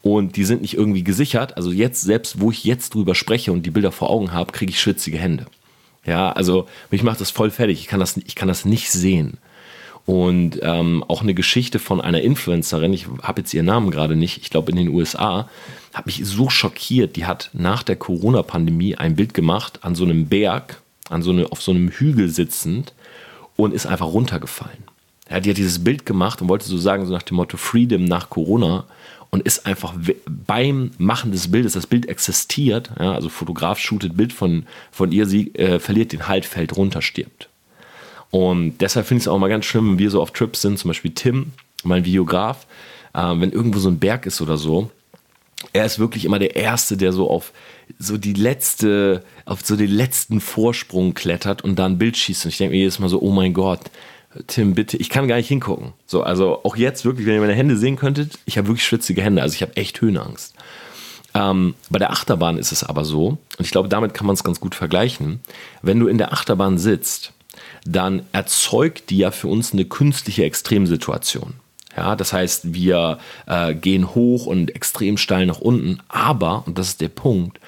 und 0.03 0.37
die 0.37 0.44
sind 0.44 0.62
nicht 0.62 0.75
irgendwie 0.75 1.05
gesichert. 1.05 1.56
Also 1.56 1.71
jetzt, 1.71 2.03
selbst 2.03 2.41
wo 2.41 2.50
ich 2.50 2.65
jetzt 2.65 2.94
drüber 2.94 3.15
spreche 3.15 3.53
und 3.53 3.67
die 3.67 3.71
Bilder 3.71 3.93
vor 3.93 4.11
Augen 4.11 4.33
habe, 4.33 4.53
kriege 4.53 4.71
ich 4.71 4.81
schwitzige 4.81 5.19
Hände. 5.19 5.47
Ja, 6.05 6.32
also 6.32 6.67
mich 6.91 7.02
macht 7.02 7.20
das 7.20 7.31
voll 7.31 7.50
fertig. 7.50 7.81
Ich 7.81 7.87
kann 7.87 8.00
das, 8.00 8.17
ich 8.17 8.35
kann 8.35 8.49
das 8.49 8.64
nicht 8.64 8.91
sehen. 8.91 9.38
Und 10.06 10.58
ähm, 10.62 11.05
auch 11.06 11.23
eine 11.23 11.35
Geschichte 11.35 11.79
von 11.79 12.00
einer 12.00 12.23
Influencerin, 12.23 12.93
ich 12.93 13.06
habe 13.23 13.43
jetzt 13.43 13.55
ihren 13.55 13.67
Namen 13.67 13.91
gerade 13.91 14.17
nicht, 14.17 14.38
ich 14.38 14.50
glaube 14.50 14.70
in 14.70 14.76
den 14.76 14.88
USA, 14.88 15.49
hat 15.93 16.06
mich 16.06 16.20
so 16.25 16.49
schockiert. 16.49 17.17
Die 17.17 17.26
hat 17.26 17.50
nach 17.52 17.82
der 17.82 17.97
Corona-Pandemie 17.97 18.97
ein 18.97 19.14
Bild 19.14 19.35
gemacht 19.35 19.81
an 19.82 19.94
so 19.94 20.05
einem 20.05 20.26
Berg, 20.26 20.81
an 21.11 21.23
so 21.23 21.31
eine, 21.31 21.52
auf 21.52 21.62
so 21.62 21.70
einem 21.70 21.91
Hügel 21.91 22.29
sitzend 22.29 22.94
und 23.56 23.75
ist 23.75 23.87
einfach 23.87 24.06
runtergefallen. 24.06 24.85
Ja, 25.31 25.38
die 25.38 25.50
hat 25.50 25.58
dieses 25.58 25.85
Bild 25.85 26.06
gemacht 26.06 26.43
und 26.43 26.49
wollte 26.49 26.67
so 26.67 26.79
sagen, 26.79 27.06
so 27.06 27.12
nach 27.12 27.23
dem 27.23 27.37
Motto 27.37 27.56
Freedom 27.56 28.05
nach 28.05 28.31
Corona 28.31 28.87
und 29.31 29.43
ist 29.43 29.67
einfach 29.67 29.94
beim 30.47 30.91
Machen 30.99 31.32
des 31.32 31.50
Bildes, 31.50 31.75
das 31.75 31.87
Bild 31.87 32.09
existiert, 32.09 32.91
ja, 32.99 33.12
also 33.12 33.29
Fotograf 33.29 33.79
shootet 33.79 34.17
Bild 34.17 34.32
von, 34.32 34.67
von 34.91 35.12
ihr, 35.12 35.27
sie 35.27 35.55
äh, 35.55 35.79
verliert 35.79 36.12
den 36.12 36.29
Halt, 36.29 36.44
fällt 36.44 36.77
runter, 36.77 37.00
stirbt. 37.00 37.49
Und 38.31 38.79
deshalb 38.79 39.06
finde 39.06 39.21
ich 39.21 39.25
es 39.25 39.29
auch 39.29 39.38
mal 39.38 39.49
ganz 39.49 39.65
schlimm, 39.65 39.93
wenn 39.93 39.99
wir 39.99 40.11
so 40.11 40.21
auf 40.21 40.32
Trips 40.32 40.62
sind, 40.62 40.79
zum 40.79 40.88
Beispiel 40.88 41.12
Tim, 41.12 41.53
mein 41.85 42.05
Videograf, 42.05 42.67
äh, 43.15 43.19
wenn 43.37 43.53
irgendwo 43.53 43.79
so 43.79 43.88
ein 43.88 43.99
Berg 43.99 44.27
ist 44.27 44.41
oder 44.41 44.56
so, 44.56 44.91
er 45.73 45.85
ist 45.85 45.99
wirklich 45.99 46.25
immer 46.25 46.38
der 46.38 46.56
Erste, 46.56 46.97
der 46.97 47.12
so 47.12 47.31
auf 47.31 47.53
so 47.99 48.17
die 48.17 48.33
letzte, 48.33 49.23
auf 49.44 49.61
so 49.65 49.76
den 49.76 49.91
letzten 49.91 50.41
Vorsprung 50.41 51.15
klettert 51.15 51.62
und 51.62 51.79
da 51.79 51.87
ein 51.87 51.99
Bild 51.99 52.17
schießt. 52.17 52.44
Und 52.44 52.50
ich 52.50 52.59
denke 52.59 52.73
mir 52.73 52.81
jedes 52.81 52.99
Mal 52.99 53.09
so, 53.09 53.21
oh 53.21 53.31
mein 53.31 53.53
Gott, 53.53 53.91
Tim, 54.47 54.75
bitte, 54.75 54.97
ich 54.97 55.11
kann 55.11 55.27
gar 55.27 55.37
nicht 55.37 55.49
hingucken. 55.49 55.93
So, 56.06 56.23
also 56.23 56.61
auch 56.62 56.77
jetzt 56.77 57.05
wirklich, 57.05 57.27
wenn 57.27 57.35
ihr 57.35 57.41
meine 57.41 57.55
Hände 57.55 57.77
sehen 57.77 57.97
könntet, 57.97 58.38
ich 58.44 58.59
habe 58.59 58.69
wirklich 58.69 58.85
schwitzige 58.85 59.23
Hände, 59.23 59.43
also 59.43 59.55
ich 59.55 59.62
habe 59.62 59.77
echt 59.77 60.00
Höhenangst. 60.00 60.55
Ähm, 61.35 61.75
bei 61.91 61.99
der 61.99 62.11
Achterbahn 62.11 62.56
ist 62.56 62.73
es 62.73 62.85
aber 62.85 63.05
so, 63.05 63.29
und 63.29 63.65
ich 63.65 63.71
glaube, 63.71 63.88
damit 63.88 64.15
kann 64.15 64.27
man 64.27 64.35
es 64.35 64.44
ganz 64.44 64.61
gut 64.61 64.75
vergleichen, 64.75 65.41
wenn 65.82 65.99
du 65.99 66.06
in 66.06 66.19
der 66.19 66.32
Achterbahn 66.32 66.79
sitzt, 66.79 67.32
dann 67.85 68.23
erzeugt 68.32 69.11
die 69.11 69.19
ja 69.19 69.31
für 69.31 69.49
uns 69.49 69.73
eine 69.73 69.85
künstliche 69.85 70.44
Extremsituation. 70.44 71.55
Ja, 71.97 72.15
das 72.15 72.33
heißt, 72.33 72.73
wir 72.73 73.19
äh, 73.47 73.75
gehen 73.75 74.15
hoch 74.15 74.47
und 74.47 74.75
extrem 74.76 75.17
steil 75.17 75.47
nach 75.47 75.59
unten, 75.59 76.00
aber, 76.09 76.65
und 76.67 76.79
das 76.79 76.88
ist 76.88 77.00
der 77.00 77.09
Punkt, 77.09 77.59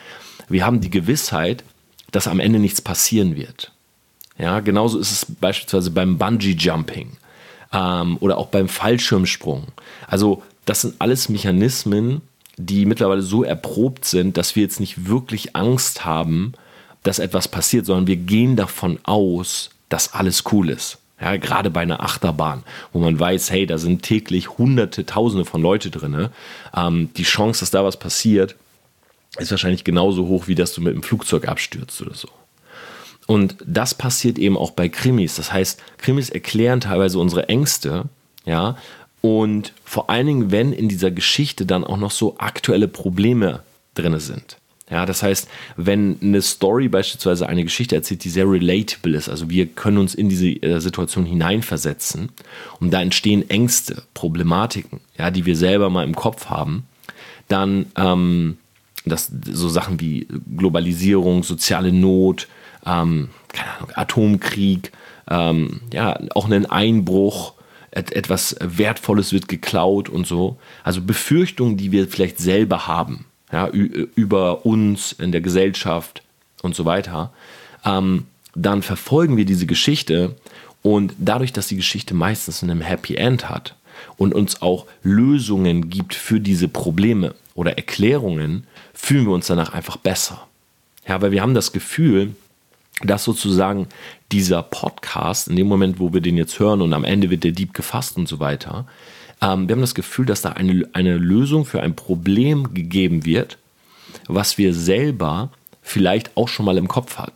wir 0.48 0.64
haben 0.64 0.80
die 0.80 0.90
Gewissheit, 0.90 1.64
dass 2.12 2.28
am 2.28 2.38
Ende 2.38 2.60
nichts 2.60 2.80
passieren 2.80 3.34
wird. 3.36 3.71
Ja, 4.38 4.60
genauso 4.60 4.98
ist 4.98 5.12
es 5.12 5.26
beispielsweise 5.26 5.90
beim 5.90 6.18
Bungee 6.18 6.56
Jumping 6.58 7.16
ähm, 7.72 8.16
oder 8.20 8.38
auch 8.38 8.48
beim 8.48 8.68
Fallschirmsprung. 8.68 9.68
Also 10.06 10.42
das 10.64 10.82
sind 10.82 10.94
alles 10.98 11.28
Mechanismen, 11.28 12.22
die 12.56 12.86
mittlerweile 12.86 13.22
so 13.22 13.42
erprobt 13.42 14.04
sind, 14.04 14.36
dass 14.36 14.56
wir 14.56 14.62
jetzt 14.62 14.80
nicht 14.80 15.06
wirklich 15.06 15.56
Angst 15.56 16.04
haben, 16.04 16.52
dass 17.02 17.18
etwas 17.18 17.48
passiert, 17.48 17.86
sondern 17.86 18.06
wir 18.06 18.16
gehen 18.16 18.56
davon 18.56 18.98
aus, 19.02 19.70
dass 19.88 20.14
alles 20.14 20.44
cool 20.52 20.70
ist. 20.70 20.98
Ja, 21.20 21.36
gerade 21.36 21.70
bei 21.70 21.82
einer 21.82 22.02
Achterbahn, 22.02 22.64
wo 22.92 22.98
man 22.98 23.18
weiß, 23.18 23.50
hey, 23.52 23.64
da 23.64 23.78
sind 23.78 24.02
täglich 24.02 24.58
Hunderte, 24.58 25.06
Tausende 25.06 25.44
von 25.44 25.62
Leute 25.62 25.90
drin. 25.90 26.30
Ähm, 26.76 27.10
die 27.16 27.22
Chance, 27.22 27.60
dass 27.60 27.70
da 27.70 27.84
was 27.84 27.96
passiert, 27.96 28.56
ist 29.38 29.52
wahrscheinlich 29.52 29.84
genauso 29.84 30.26
hoch, 30.26 30.48
wie 30.48 30.56
dass 30.56 30.74
du 30.74 30.80
mit 30.80 30.94
dem 30.94 31.02
Flugzeug 31.02 31.46
abstürzt 31.46 32.02
oder 32.02 32.14
so. 32.14 32.28
Und 33.26 33.56
das 33.64 33.94
passiert 33.94 34.38
eben 34.38 34.56
auch 34.56 34.72
bei 34.72 34.88
Krimis. 34.88 35.36
Das 35.36 35.52
heißt, 35.52 35.80
Krimis 35.98 36.30
erklären 36.30 36.80
teilweise 36.80 37.18
unsere 37.18 37.48
Ängste, 37.48 38.04
ja, 38.44 38.76
und 39.20 39.72
vor 39.84 40.10
allen 40.10 40.26
Dingen, 40.26 40.50
wenn 40.50 40.72
in 40.72 40.88
dieser 40.88 41.12
Geschichte 41.12 41.64
dann 41.64 41.84
auch 41.84 41.96
noch 41.96 42.10
so 42.10 42.36
aktuelle 42.38 42.88
Probleme 42.88 43.62
drin 43.94 44.18
sind. 44.18 44.58
Ja, 44.90 45.06
das 45.06 45.22
heißt, 45.22 45.48
wenn 45.76 46.18
eine 46.20 46.42
Story 46.42 46.88
beispielsweise 46.88 47.48
eine 47.48 47.62
Geschichte 47.62 47.94
erzählt, 47.94 48.24
die 48.24 48.28
sehr 48.28 48.50
relatable 48.50 49.16
ist, 49.16 49.28
also 49.30 49.48
wir 49.48 49.66
können 49.66 49.96
uns 49.96 50.14
in 50.14 50.28
diese 50.28 50.48
äh, 50.48 50.80
Situation 50.80 51.24
hineinversetzen 51.24 52.30
und 52.78 52.90
da 52.90 53.00
entstehen 53.00 53.48
Ängste, 53.48 54.02
Problematiken, 54.12 55.00
ja, 55.16 55.30
die 55.30 55.46
wir 55.46 55.56
selber 55.56 55.88
mal 55.88 56.04
im 56.04 56.14
Kopf 56.14 56.46
haben, 56.46 56.84
dann 57.48 57.86
ähm, 57.96 58.58
das, 59.06 59.30
so 59.50 59.68
Sachen 59.70 59.98
wie 60.00 60.26
Globalisierung, 60.58 61.42
soziale 61.42 61.92
Not, 61.92 62.48
ähm, 62.86 63.30
Ahnung, 63.76 63.90
Atomkrieg, 63.94 64.92
ähm, 65.30 65.80
ja, 65.92 66.18
auch 66.34 66.46
einen 66.46 66.66
Einbruch, 66.66 67.54
et 67.92 68.12
etwas 68.12 68.56
Wertvolles 68.60 69.32
wird 69.32 69.48
geklaut 69.48 70.08
und 70.08 70.26
so. 70.26 70.56
Also 70.82 71.02
Befürchtungen, 71.02 71.76
die 71.76 71.92
wir 71.92 72.08
vielleicht 72.08 72.38
selber 72.38 72.86
haben, 72.86 73.26
ja, 73.52 73.68
über 73.68 74.64
uns 74.64 75.12
in 75.12 75.30
der 75.30 75.42
Gesellschaft 75.42 76.22
und 76.62 76.74
so 76.74 76.86
weiter. 76.86 77.32
Ähm, 77.84 78.26
dann 78.54 78.82
verfolgen 78.82 79.36
wir 79.36 79.44
diese 79.44 79.66
Geschichte 79.66 80.36
und 80.82 81.14
dadurch, 81.18 81.52
dass 81.52 81.68
die 81.68 81.76
Geschichte 81.76 82.14
meistens 82.14 82.62
einen 82.62 82.80
Happy 82.80 83.14
End 83.14 83.48
hat 83.48 83.76
und 84.16 84.34
uns 84.34 84.62
auch 84.62 84.86
Lösungen 85.02 85.90
gibt 85.90 86.14
für 86.14 86.40
diese 86.40 86.68
Probleme 86.68 87.34
oder 87.54 87.76
Erklärungen, 87.76 88.66
fühlen 88.94 89.26
wir 89.26 89.32
uns 89.32 89.46
danach 89.46 89.74
einfach 89.74 89.98
besser. 89.98 90.46
Ja, 91.06 91.20
weil 91.20 91.30
wir 91.30 91.42
haben 91.42 91.54
das 91.54 91.72
Gefühl, 91.72 92.34
dass 93.04 93.24
sozusagen 93.24 93.88
dieser 94.30 94.62
Podcast, 94.62 95.48
in 95.48 95.56
dem 95.56 95.66
Moment, 95.66 95.98
wo 95.98 96.12
wir 96.12 96.20
den 96.20 96.36
jetzt 96.36 96.58
hören 96.58 96.80
und 96.80 96.92
am 96.94 97.04
Ende 97.04 97.30
wird 97.30 97.44
der 97.44 97.52
Dieb 97.52 97.74
gefasst 97.74 98.16
und 98.16 98.28
so 98.28 98.40
weiter, 98.40 98.86
ähm, 99.40 99.68
wir 99.68 99.74
haben 99.74 99.80
das 99.80 99.94
Gefühl, 99.94 100.26
dass 100.26 100.42
da 100.42 100.50
eine, 100.50 100.88
eine 100.92 101.16
Lösung 101.16 101.64
für 101.64 101.82
ein 101.82 101.96
Problem 101.96 102.74
gegeben 102.74 103.24
wird, 103.24 103.58
was 104.28 104.58
wir 104.58 104.72
selber 104.72 105.50
vielleicht 105.82 106.36
auch 106.36 106.48
schon 106.48 106.66
mal 106.66 106.78
im 106.78 106.88
Kopf 106.88 107.18
hatten. 107.18 107.32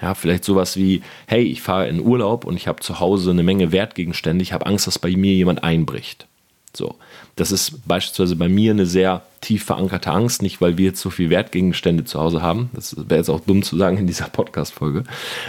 Ja, 0.00 0.14
vielleicht 0.14 0.44
sowas 0.44 0.76
wie, 0.76 1.02
hey, 1.26 1.42
ich 1.42 1.62
fahre 1.62 1.88
in 1.88 2.00
Urlaub 2.00 2.44
und 2.44 2.56
ich 2.56 2.66
habe 2.66 2.80
zu 2.80 2.98
Hause 2.98 3.30
eine 3.30 3.44
Menge 3.44 3.70
Wertgegenstände, 3.70 4.42
ich 4.42 4.52
habe 4.52 4.66
Angst, 4.66 4.86
dass 4.86 4.98
bei 4.98 5.14
mir 5.14 5.32
jemand 5.32 5.62
einbricht. 5.62 6.26
So, 6.74 6.96
das 7.36 7.52
ist 7.52 7.86
beispielsweise 7.86 8.36
bei 8.36 8.48
mir 8.48 8.70
eine 8.70 8.86
sehr 8.86 9.22
tief 9.40 9.64
verankerte 9.64 10.10
Angst, 10.10 10.42
nicht 10.42 10.60
weil 10.60 10.78
wir 10.78 10.86
jetzt 10.86 11.00
so 11.00 11.10
viel 11.10 11.28
Wertgegenstände 11.28 12.04
zu 12.04 12.18
Hause 12.18 12.40
haben, 12.40 12.70
das 12.72 12.96
wäre 12.96 13.18
jetzt 13.18 13.28
auch 13.28 13.40
dumm 13.40 13.62
zu 13.62 13.76
sagen 13.76 13.98
in 13.98 14.06
dieser 14.06 14.28
Podcast-Folge, 14.28 15.04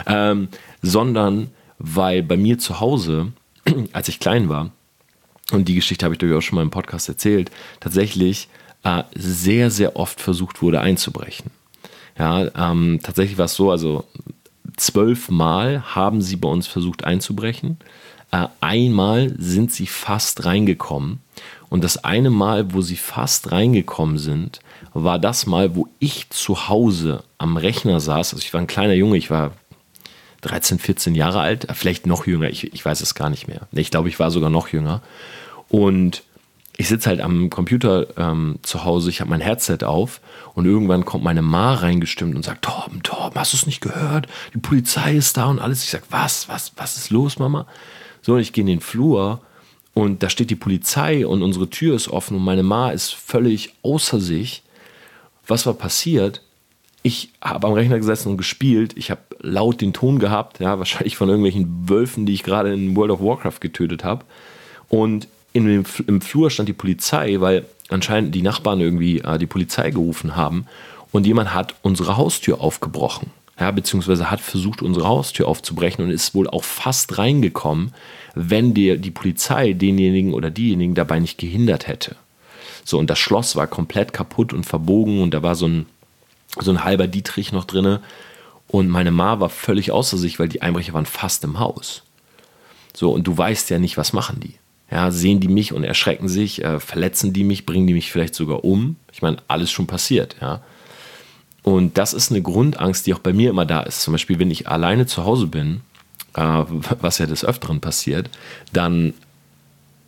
ähm, 0.05 0.49
sondern 0.81 1.49
weil 1.79 2.23
bei 2.23 2.35
mir 2.35 2.59
zu 2.59 2.79
Hause, 2.79 3.31
als 3.93 4.09
ich 4.09 4.19
klein 4.19 4.49
war, 4.49 4.71
und 5.51 5.67
die 5.67 5.75
Geschichte 5.75 6.05
habe 6.05 6.15
ich 6.15 6.19
durchaus 6.19 6.43
schon 6.43 6.55
mal 6.55 6.61
im 6.61 6.71
Podcast 6.71 7.09
erzählt, 7.09 7.51
tatsächlich 7.79 8.49
äh, 8.83 9.03
sehr, 9.15 9.71
sehr 9.71 9.95
oft 9.95 10.19
versucht 10.19 10.61
wurde 10.61 10.81
einzubrechen. 10.81 11.51
Ja, 12.17 12.71
ähm, 12.71 12.99
tatsächlich 13.01 13.37
war 13.37 13.45
es 13.45 13.55
so, 13.55 13.71
also 13.71 14.05
zwölfmal 14.77 15.95
haben 15.95 16.21
sie 16.21 16.35
bei 16.35 16.49
uns 16.49 16.67
versucht 16.67 17.03
einzubrechen. 17.03 17.77
Äh, 18.33 18.47
einmal 18.61 19.35
sind 19.37 19.71
sie 19.71 19.85
fast 19.85 20.45
reingekommen. 20.45 21.19
Und 21.69 21.83
das 21.83 22.03
eine 22.03 22.31
Mal, 22.31 22.73
wo 22.73 22.81
sie 22.81 22.95
fast 22.95 23.51
reingekommen 23.51 24.17
sind, 24.17 24.59
war 24.93 25.19
das 25.19 25.45
Mal, 25.45 25.75
wo 25.75 25.87
ich 25.99 26.31
zu 26.31 26.67
Hause 26.67 27.23
am 27.37 27.57
Rechner 27.57 27.99
saß. 27.99 28.33
Also 28.33 28.43
ich 28.43 28.51
war 28.51 28.59
ein 28.59 28.67
kleiner 28.67 28.93
Junge, 28.93 29.17
ich 29.17 29.29
war 29.29 29.51
13, 30.41 30.79
14 30.79 31.13
Jahre 31.13 31.41
alt, 31.41 31.69
äh, 31.69 31.75
vielleicht 31.75 32.07
noch 32.07 32.25
jünger, 32.25 32.49
ich, 32.49 32.73
ich 32.73 32.83
weiß 32.83 33.01
es 33.01 33.13
gar 33.13 33.29
nicht 33.29 33.47
mehr. 33.47 33.67
Ich 33.71 33.91
glaube, 33.91 34.09
ich 34.09 34.19
war 34.19 34.31
sogar 34.31 34.49
noch 34.49 34.67
jünger. 34.69 35.03
Und 35.69 36.23
ich 36.75 36.87
sitze 36.87 37.09
halt 37.09 37.21
am 37.21 37.51
Computer 37.51 38.17
ähm, 38.17 38.57
zu 38.63 38.83
Hause, 38.83 39.11
ich 39.11 39.21
habe 39.21 39.29
mein 39.29 39.41
Headset 39.41 39.83
auf 39.83 40.21
und 40.55 40.65
irgendwann 40.65 41.05
kommt 41.05 41.23
meine 41.23 41.43
Ma 41.43 41.75
reingestimmt 41.75 42.35
und 42.35 42.43
sagt, 42.43 42.65
Torben, 42.65 43.03
Torben, 43.03 43.39
hast 43.39 43.53
du 43.53 43.57
es 43.57 43.67
nicht 43.67 43.81
gehört? 43.81 44.25
Die 44.55 44.59
Polizei 44.59 45.13
ist 45.13 45.37
da 45.37 45.45
und 45.45 45.59
alles. 45.59 45.83
Ich 45.83 45.91
sage, 45.91 46.05
was, 46.09 46.49
was, 46.49 46.71
was 46.77 46.97
ist 46.97 47.11
los, 47.11 47.37
Mama? 47.37 47.67
So, 48.23 48.33
und 48.33 48.39
ich 48.39 48.53
gehe 48.53 48.63
in 48.63 48.67
den 48.67 48.79
Flur 48.79 49.41
und 49.93 50.23
da 50.23 50.29
steht 50.29 50.49
die 50.49 50.55
Polizei 50.55 51.27
und 51.27 51.43
unsere 51.43 51.69
Tür 51.69 51.95
ist 51.95 52.07
offen 52.07 52.37
und 52.37 52.43
meine 52.43 52.63
Ma 52.63 52.89
ist 52.89 53.13
völlig 53.13 53.73
außer 53.83 54.19
sich. 54.19 54.63
Was 55.45 55.65
war 55.65 55.73
passiert? 55.73 56.41
Ich 57.03 57.29
habe 57.41 57.67
am 57.67 57.73
Rechner 57.73 57.97
gesessen 57.99 58.29
und 58.29 58.37
gespielt. 58.37 58.93
Ich 58.95 59.11
habe 59.11 59.21
laut 59.41 59.81
den 59.81 59.91
Ton 59.91 60.19
gehabt, 60.19 60.61
ja, 60.61 60.79
wahrscheinlich 60.79 61.17
von 61.17 61.27
irgendwelchen 61.27 61.89
Wölfen, 61.89 62.25
die 62.25 62.33
ich 62.33 62.43
gerade 62.43 62.73
in 62.73 62.95
World 62.95 63.11
of 63.11 63.21
Warcraft 63.21 63.59
getötet 63.59 64.05
habe. 64.05 64.23
Und 64.87 65.27
in 65.51 65.65
dem, 65.65 65.83
im 66.07 66.21
Flur 66.21 66.49
stand 66.49 66.69
die 66.69 66.73
Polizei, 66.73 67.35
weil 67.41 67.65
anscheinend 67.89 68.33
die 68.33 68.41
Nachbarn 68.41 68.79
irgendwie 68.79 69.19
äh, 69.19 69.37
die 69.37 69.47
Polizei 69.47 69.91
gerufen 69.91 70.37
haben 70.37 70.65
und 71.11 71.27
jemand 71.27 71.53
hat 71.53 71.75
unsere 71.81 72.15
Haustür 72.15 72.61
aufgebrochen. 72.61 73.31
Ja, 73.63 73.71
beziehungsweise 73.71 74.29
hat 74.29 74.41
versucht, 74.41 74.81
unsere 74.81 75.07
Haustür 75.07 75.47
aufzubrechen 75.47 76.03
und 76.03 76.11
ist 76.11 76.35
wohl 76.35 76.49
auch 76.49 76.65
fast 76.65 77.17
reingekommen, 77.17 77.93
wenn 78.35 78.73
dir 78.73 78.97
die 78.97 79.09
Polizei 79.09 79.71
denjenigen 79.71 80.33
oder 80.33 80.51
diejenigen 80.51 80.95
dabei 80.95 81.19
nicht 81.19 81.37
gehindert 81.37 81.87
hätte. 81.87 82.17
So, 82.83 82.99
und 82.99 83.09
das 83.09 83.19
Schloss 83.19 83.55
war 83.55 83.67
komplett 83.67 84.11
kaputt 84.11 84.51
und 84.51 84.65
verbogen 84.65 85.21
und 85.21 85.33
da 85.33 85.43
war 85.43 85.55
so 85.55 85.69
ein, 85.69 85.85
so 86.59 86.71
ein 86.71 86.83
halber 86.83 87.07
Dietrich 87.07 87.53
noch 87.53 87.63
drinne. 87.63 88.01
Und 88.67 88.89
meine 88.89 89.11
Ma 89.11 89.39
war 89.39 89.49
völlig 89.49 89.93
außer 89.93 90.17
sich, 90.17 90.39
weil 90.39 90.49
die 90.49 90.61
Einbrecher 90.61 90.91
waren 90.91 91.05
fast 91.05 91.45
im 91.45 91.57
Haus. 91.57 92.03
So, 92.93 93.13
und 93.13 93.25
du 93.25 93.37
weißt 93.37 93.69
ja 93.69 93.79
nicht, 93.79 93.95
was 93.95 94.11
machen 94.11 94.41
die. 94.41 94.55
Ja, 94.91 95.09
sehen 95.09 95.39
die 95.39 95.47
mich 95.47 95.71
und 95.71 95.85
erschrecken 95.85 96.27
sich, 96.27 96.61
äh, 96.65 96.81
verletzen 96.81 97.31
die 97.31 97.45
mich, 97.45 97.65
bringen 97.65 97.87
die 97.87 97.93
mich 97.93 98.11
vielleicht 98.11 98.35
sogar 98.35 98.65
um. 98.65 98.97
Ich 99.13 99.21
meine, 99.21 99.37
alles 99.47 99.71
schon 99.71 99.87
passiert, 99.87 100.35
ja. 100.41 100.61
Und 101.63 101.97
das 101.97 102.13
ist 102.13 102.31
eine 102.31 102.41
Grundangst, 102.41 103.07
die 103.07 103.13
auch 103.13 103.19
bei 103.19 103.33
mir 103.33 103.49
immer 103.49 103.65
da 103.65 103.81
ist. 103.81 104.01
Zum 104.01 104.11
Beispiel, 104.11 104.37
wenn 104.39 104.51
ich 104.51 104.67
alleine 104.67 105.05
zu 105.05 105.23
Hause 105.23 105.47
bin, 105.47 105.81
äh, 106.35 106.63
was 106.99 107.17
ja 107.17 107.25
des 107.25 107.45
Öfteren 107.45 107.79
passiert, 107.79 108.29
dann 108.73 109.13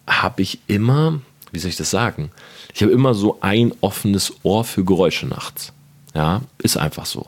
habe 0.06 0.42
ich 0.42 0.60
immer, 0.68 1.22
wie 1.52 1.60
soll 1.60 1.70
ich 1.70 1.78
das 1.78 1.90
sagen? 1.90 2.30
Ich 2.74 2.82
habe 2.82 2.92
immer 2.92 3.14
so 3.14 3.38
ein 3.42 3.74
offenes 3.82 4.34
Ohr 4.44 4.66
für 4.66 4.84
Geräusche 4.84 5.28
nachts. 5.28 5.72
Ja, 6.14 6.42
ist 6.60 6.78
einfach 6.78 7.06
so. 7.06 7.28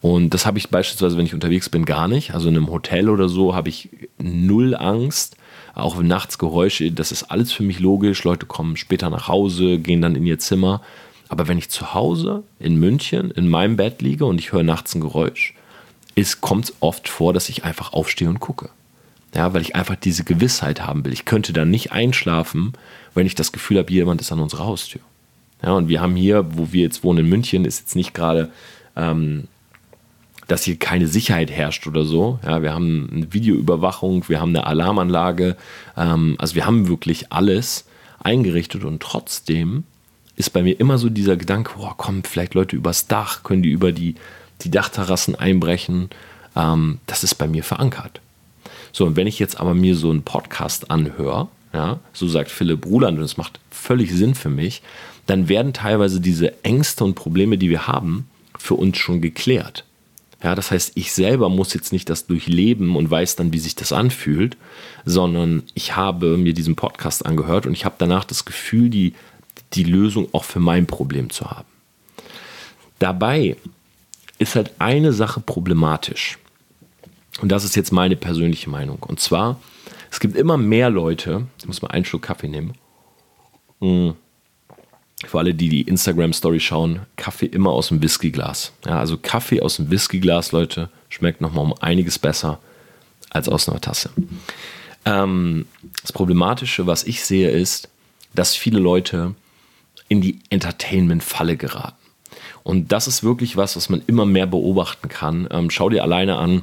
Und 0.00 0.30
das 0.30 0.46
habe 0.46 0.58
ich 0.58 0.70
beispielsweise, 0.70 1.16
wenn 1.16 1.26
ich 1.26 1.34
unterwegs 1.34 1.68
bin, 1.68 1.84
gar 1.84 2.06
nicht. 2.06 2.34
Also 2.34 2.48
in 2.48 2.56
einem 2.56 2.70
Hotel 2.70 3.08
oder 3.08 3.28
so 3.28 3.54
habe 3.54 3.68
ich 3.68 3.88
null 4.18 4.76
Angst 4.76 5.36
auch 5.76 5.98
wenn 5.98 6.06
nachts 6.06 6.38
Geräusche, 6.38 6.90
das 6.90 7.12
ist 7.12 7.24
alles 7.24 7.52
für 7.52 7.62
mich 7.62 7.80
logisch. 7.80 8.24
Leute 8.24 8.46
kommen 8.46 8.78
später 8.78 9.10
nach 9.10 9.28
Hause, 9.28 9.78
gehen 9.78 10.00
dann 10.00 10.16
in 10.16 10.24
ihr 10.24 10.38
Zimmer. 10.38 10.80
Aber 11.28 11.48
wenn 11.48 11.58
ich 11.58 11.70
zu 11.70 11.94
Hause 11.94 12.44
in 12.58 12.76
München 12.76 13.30
in 13.30 13.48
meinem 13.48 13.76
Bett 13.76 14.02
liege 14.02 14.24
und 14.24 14.38
ich 14.38 14.52
höre 14.52 14.62
nachts 14.62 14.94
ein 14.94 15.00
Geräusch, 15.00 15.54
kommt 16.40 16.66
es 16.66 16.74
oft 16.80 17.08
vor, 17.08 17.32
dass 17.32 17.48
ich 17.48 17.64
einfach 17.64 17.92
aufstehe 17.92 18.28
und 18.28 18.40
gucke. 18.40 18.70
Ja, 19.34 19.52
weil 19.52 19.62
ich 19.62 19.76
einfach 19.76 19.96
diese 19.96 20.24
Gewissheit 20.24 20.86
haben 20.86 21.04
will. 21.04 21.12
Ich 21.12 21.26
könnte 21.26 21.52
dann 21.52 21.70
nicht 21.70 21.92
einschlafen, 21.92 22.72
wenn 23.14 23.26
ich 23.26 23.34
das 23.34 23.52
Gefühl 23.52 23.78
habe, 23.78 23.92
jemand 23.92 24.20
ist 24.20 24.32
an 24.32 24.40
unserer 24.40 24.64
Haustür. 24.64 25.02
Ja, 25.62 25.72
und 25.72 25.88
wir 25.88 26.00
haben 26.00 26.16
hier, 26.16 26.46
wo 26.56 26.72
wir 26.72 26.82
jetzt 26.82 27.04
wohnen 27.04 27.20
in 27.20 27.28
München, 27.28 27.64
ist 27.64 27.80
jetzt 27.80 27.96
nicht 27.96 28.14
gerade 28.14 28.50
ähm, 28.94 29.48
dass 30.48 30.62
hier 30.62 30.76
keine 30.76 31.08
Sicherheit 31.08 31.50
herrscht 31.50 31.86
oder 31.86 32.04
so. 32.04 32.38
Ja, 32.44 32.62
wir 32.62 32.72
haben 32.72 33.08
eine 33.12 33.32
Videoüberwachung, 33.32 34.28
wir 34.28 34.40
haben 34.40 34.50
eine 34.50 34.66
Alarmanlage, 34.66 35.56
ähm, 35.96 36.36
also 36.38 36.54
wir 36.54 36.66
haben 36.66 36.88
wirklich 36.88 37.32
alles 37.32 37.86
eingerichtet 38.22 38.84
und 38.84 39.02
trotzdem 39.02 39.84
ist 40.36 40.52
bei 40.52 40.62
mir 40.62 40.78
immer 40.78 40.98
so 40.98 41.08
dieser 41.08 41.36
Gedanke, 41.36 41.72
boah, 41.76 41.96
kommen 41.96 42.22
vielleicht 42.22 42.54
Leute 42.54 42.76
übers 42.76 43.06
Dach, 43.06 43.42
können 43.42 43.62
die 43.62 43.70
über 43.70 43.92
die, 43.92 44.14
die 44.62 44.70
Dachterrassen 44.70 45.34
einbrechen. 45.34 46.10
Ähm, 46.54 46.98
das 47.06 47.24
ist 47.24 47.34
bei 47.36 47.48
mir 47.48 47.64
verankert. 47.64 48.20
So, 48.92 49.06
und 49.06 49.16
wenn 49.16 49.26
ich 49.26 49.38
jetzt 49.38 49.58
aber 49.58 49.74
mir 49.74 49.96
so 49.96 50.10
einen 50.10 50.22
Podcast 50.22 50.90
anhöre, 50.90 51.48
ja, 51.72 52.00
so 52.12 52.28
sagt 52.28 52.50
Philipp 52.50 52.86
Ruland, 52.86 53.18
und 53.18 53.24
es 53.24 53.36
macht 53.36 53.60
völlig 53.70 54.12
Sinn 54.12 54.34
für 54.34 54.48
mich, 54.48 54.82
dann 55.26 55.48
werden 55.48 55.72
teilweise 55.72 56.20
diese 56.20 56.64
Ängste 56.64 57.04
und 57.04 57.14
Probleme, 57.14 57.58
die 57.58 57.70
wir 57.70 57.86
haben, 57.86 58.28
für 58.58 58.74
uns 58.74 58.96
schon 58.98 59.20
geklärt. 59.20 59.84
Ja, 60.42 60.54
das 60.54 60.70
heißt, 60.70 60.92
ich 60.94 61.12
selber 61.12 61.48
muss 61.48 61.74
jetzt 61.74 61.92
nicht 61.92 62.08
das 62.08 62.26
durchleben 62.26 62.94
und 62.94 63.10
weiß 63.10 63.36
dann, 63.36 63.52
wie 63.52 63.58
sich 63.58 63.74
das 63.74 63.92
anfühlt, 63.92 64.56
sondern 65.04 65.62
ich 65.74 65.96
habe 65.96 66.36
mir 66.36 66.52
diesen 66.52 66.76
Podcast 66.76 67.24
angehört 67.24 67.66
und 67.66 67.72
ich 67.72 67.84
habe 67.84 67.96
danach 67.98 68.24
das 68.24 68.44
Gefühl, 68.44 68.90
die, 68.90 69.14
die 69.74 69.84
Lösung 69.84 70.28
auch 70.32 70.44
für 70.44 70.60
mein 70.60 70.86
Problem 70.86 71.30
zu 71.30 71.50
haben. 71.50 71.68
Dabei 72.98 73.56
ist 74.38 74.54
halt 74.54 74.72
eine 74.78 75.12
Sache 75.12 75.40
problematisch. 75.40 76.38
Und 77.40 77.50
das 77.50 77.64
ist 77.64 77.76
jetzt 77.76 77.92
meine 77.92 78.16
persönliche 78.16 78.70
Meinung. 78.70 79.02
Und 79.02 79.20
zwar, 79.20 79.60
es 80.10 80.20
gibt 80.20 80.36
immer 80.36 80.56
mehr 80.56 80.88
Leute, 80.90 81.46
ich 81.58 81.66
muss 81.66 81.82
mal 81.82 81.88
einen 81.88 82.04
Schluck 82.04 82.22
Kaffee 82.22 82.48
nehmen. 82.48 82.74
Mmh 83.80 84.12
für 85.24 85.38
alle, 85.38 85.54
die 85.54 85.68
die 85.68 85.82
Instagram-Story 85.82 86.60
schauen, 86.60 87.00
Kaffee 87.16 87.46
immer 87.46 87.70
aus 87.70 87.88
dem 87.88 88.02
Whiskyglas. 88.02 88.72
Ja, 88.84 88.98
also 88.98 89.16
Kaffee 89.16 89.62
aus 89.62 89.76
dem 89.76 89.90
Whiskyglas, 89.90 90.52
Leute, 90.52 90.90
schmeckt 91.08 91.40
nochmal 91.40 91.64
um 91.64 91.74
einiges 91.80 92.18
besser 92.18 92.58
als 93.30 93.48
aus 93.48 93.68
einer 93.68 93.80
Tasse. 93.80 94.10
Ähm, 95.04 95.66
das 96.02 96.12
Problematische, 96.12 96.86
was 96.86 97.04
ich 97.04 97.24
sehe, 97.24 97.50
ist, 97.50 97.88
dass 98.34 98.54
viele 98.54 98.78
Leute 98.78 99.34
in 100.08 100.20
die 100.20 100.40
Entertainment-Falle 100.50 101.56
geraten. 101.56 101.96
Und 102.62 102.90
das 102.92 103.06
ist 103.06 103.22
wirklich 103.22 103.56
was, 103.56 103.76
was 103.76 103.88
man 103.88 104.02
immer 104.06 104.26
mehr 104.26 104.46
beobachten 104.46 105.08
kann. 105.08 105.46
Ähm, 105.50 105.70
schau 105.70 105.88
dir 105.88 106.02
alleine 106.02 106.36
an 106.36 106.62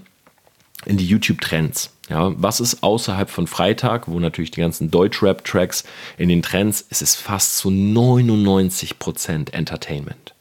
in 0.86 0.98
die 0.98 1.08
YouTube-Trends. 1.08 1.92
Ja, 2.10 2.34
was 2.36 2.60
ist 2.60 2.84
außerhalb 2.84 3.30
von 3.30 3.48
Freitag, 3.48 4.10
wo 4.10 4.20
natürlich 4.20 4.52
die 4.52 4.60
ganzen 4.60 4.92
Deutschrap-Tracks 4.92 5.86
in 6.18 6.28
den 6.28 6.42
Trends, 6.42 6.86
es 6.90 7.02
ist 7.02 7.16
fast 7.16 7.58
zu 7.58 7.70
99% 7.70 9.54
Entertainment. 9.54 10.34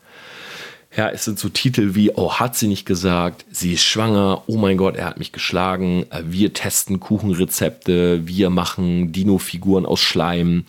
Ja, 0.97 1.09
es 1.09 1.25
sind 1.25 1.38
so 1.38 1.49
Titel 1.49 1.94
wie, 1.94 2.11
oh, 2.11 2.35
hat 2.35 2.56
sie 2.56 2.66
nicht 2.66 2.85
gesagt, 2.85 3.47
sie 3.50 3.75
ist 3.75 3.85
schwanger, 3.85 4.42
oh 4.47 4.56
mein 4.56 4.76
Gott, 4.76 4.97
er 4.97 5.06
hat 5.06 5.18
mich 5.18 5.32
geschlagen, 5.32 6.04
äh, 6.11 6.23
wir 6.25 6.52
testen 6.52 7.00
Kuchenrezepte, 7.00 8.26
wir 8.26 8.50
machen 8.50 9.12
Dino-Figuren 9.12 9.87
aus 9.87 10.00
Schleim 10.00 10.64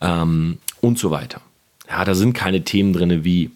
ähm, 0.00 0.58
und 0.80 0.98
so 0.98 1.10
weiter. 1.10 1.42
Ja, 1.88 2.04
da 2.04 2.14
sind 2.14 2.32
keine 2.32 2.64
Themen 2.64 2.92
drin 2.92 3.24
wie, 3.24 3.50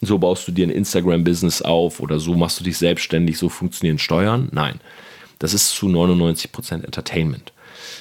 so 0.00 0.18
baust 0.18 0.48
du 0.48 0.52
dir 0.52 0.66
ein 0.66 0.70
Instagram-Business 0.70 1.62
auf 1.62 2.00
oder 2.00 2.18
so 2.18 2.34
machst 2.34 2.60
du 2.60 2.64
dich 2.64 2.78
selbstständig, 2.78 3.38
so 3.38 3.48
funktionieren 3.48 3.98
Steuern. 3.98 4.48
Nein, 4.52 4.80
das 5.38 5.54
ist 5.54 5.70
zu 5.70 5.86
99% 5.86 6.84
Entertainment. 6.84 7.52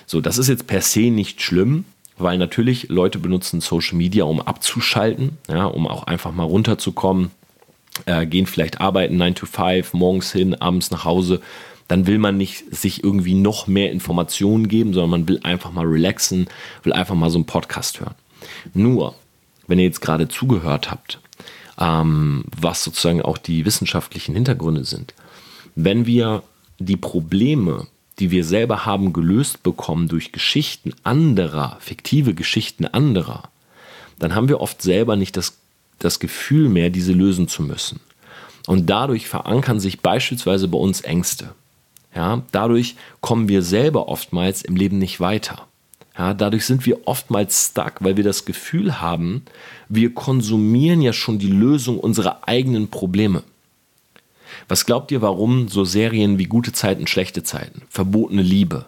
So, 0.06 0.22
das 0.22 0.38
ist 0.38 0.48
jetzt 0.48 0.68
per 0.68 0.82
se 0.82 1.12
nicht 1.12 1.42
schlimm, 1.42 1.86
weil 2.18 2.38
natürlich 2.38 2.90
Leute 2.90 3.20
benutzen 3.20 3.62
Social 3.62 3.98
Media, 3.98 4.24
um 4.24 4.42
abzuschalten, 4.42 5.38
ja, 5.50 5.66
um 5.66 5.88
auch 5.88 6.04
einfach 6.04 6.32
mal 6.32 6.44
runterzukommen, 6.44 7.32
äh, 8.06 8.26
gehen 8.26 8.48
vielleicht 8.48 8.82
arbeiten, 8.82 9.18
9 9.18 9.36
to 9.36 9.46
5, 9.46 9.94
morgens 9.94 10.32
hin, 10.32 10.56
abends 10.56 10.92
nach 10.92 11.06
Hause. 11.06 11.42
Dann 11.88 12.08
will 12.08 12.18
man 12.18 12.38
nicht 12.38 12.74
sich 12.74 13.04
irgendwie 13.04 13.34
noch 13.34 13.68
mehr 13.68 13.92
Informationen 13.92 14.68
geben, 14.68 14.94
sondern 14.94 15.10
man 15.10 15.28
will 15.28 15.40
einfach 15.44 15.72
mal 15.72 15.86
relaxen, 15.86 16.48
will 16.84 16.94
einfach 16.94 17.16
mal 17.16 17.30
so 17.30 17.38
einen 17.38 17.46
Podcast 17.46 18.00
hören. 18.00 18.16
Nur, 18.74 19.16
wenn 19.68 19.80
ihr 19.80 19.86
jetzt 19.86 20.02
gerade 20.02 20.28
zugehört 20.28 20.92
habt, 20.92 21.20
ähm, 21.80 22.46
was 22.56 22.84
sozusagen 22.84 23.22
auch 23.22 23.38
die 23.38 23.66
wissenschaftlichen 23.66 24.36
Hintergründe 24.36 24.84
sind, 24.84 25.14
wenn 25.76 26.06
wir 26.06 26.44
die 26.80 26.98
Probleme, 26.98 27.88
die 28.20 28.32
wir 28.32 28.44
selber 28.44 28.86
haben, 28.86 29.14
gelöst 29.14 29.64
bekommen 29.64 30.08
durch 30.08 30.32
Geschichten 30.32 30.94
anderer, 31.04 31.78
fiktive 31.80 32.34
Geschichten 32.34 32.86
anderer, 32.86 33.50
dann 34.20 34.36
haben 34.36 34.50
wir 34.50 34.62
oft 34.62 34.82
selber 34.82 35.16
nicht 35.16 35.36
das, 35.36 35.58
das 36.00 36.20
Gefühl 36.20 36.70
mehr, 36.70 36.90
diese 36.90 37.14
lösen 37.14 37.48
zu 37.48 37.64
müssen. 37.64 38.00
Und 38.68 38.90
dadurch 38.90 39.28
verankern 39.28 39.80
sich 39.80 40.02
beispielsweise 40.02 40.68
bei 40.68 40.78
uns 40.78 41.02
Ängste. 41.02 41.54
Ja, 42.16 42.44
dadurch 42.52 42.96
kommen 43.22 43.50
wir 43.50 43.64
selber 43.64 44.08
oftmals 44.08 44.62
im 44.62 44.76
Leben 44.76 45.00
nicht 45.00 45.20
weiter. 45.20 45.68
Ja, 46.18 46.34
dadurch 46.34 46.66
sind 46.66 46.86
wir 46.86 47.08
oftmals 47.08 47.70
stuck, 47.72 47.96
weil 48.02 48.18
wir 48.18 48.24
das 48.24 48.46
Gefühl 48.46 49.02
haben, 49.02 49.44
wir 49.90 50.14
konsumieren 50.14 51.02
ja 51.02 51.12
schon 51.12 51.40
die 51.40 51.48
Lösung 51.48 52.00
unserer 52.00 52.48
eigenen 52.48 52.90
Probleme. 52.90 53.44
Was 54.68 54.86
glaubt 54.86 55.12
ihr, 55.12 55.22
warum 55.22 55.68
so 55.68 55.84
Serien 55.84 56.38
wie 56.38 56.46
Gute 56.46 56.72
Zeiten, 56.72 57.08
schlechte 57.08 57.44
Zeiten, 57.44 57.82
Verbotene 57.90 58.44
Liebe, 58.44 58.86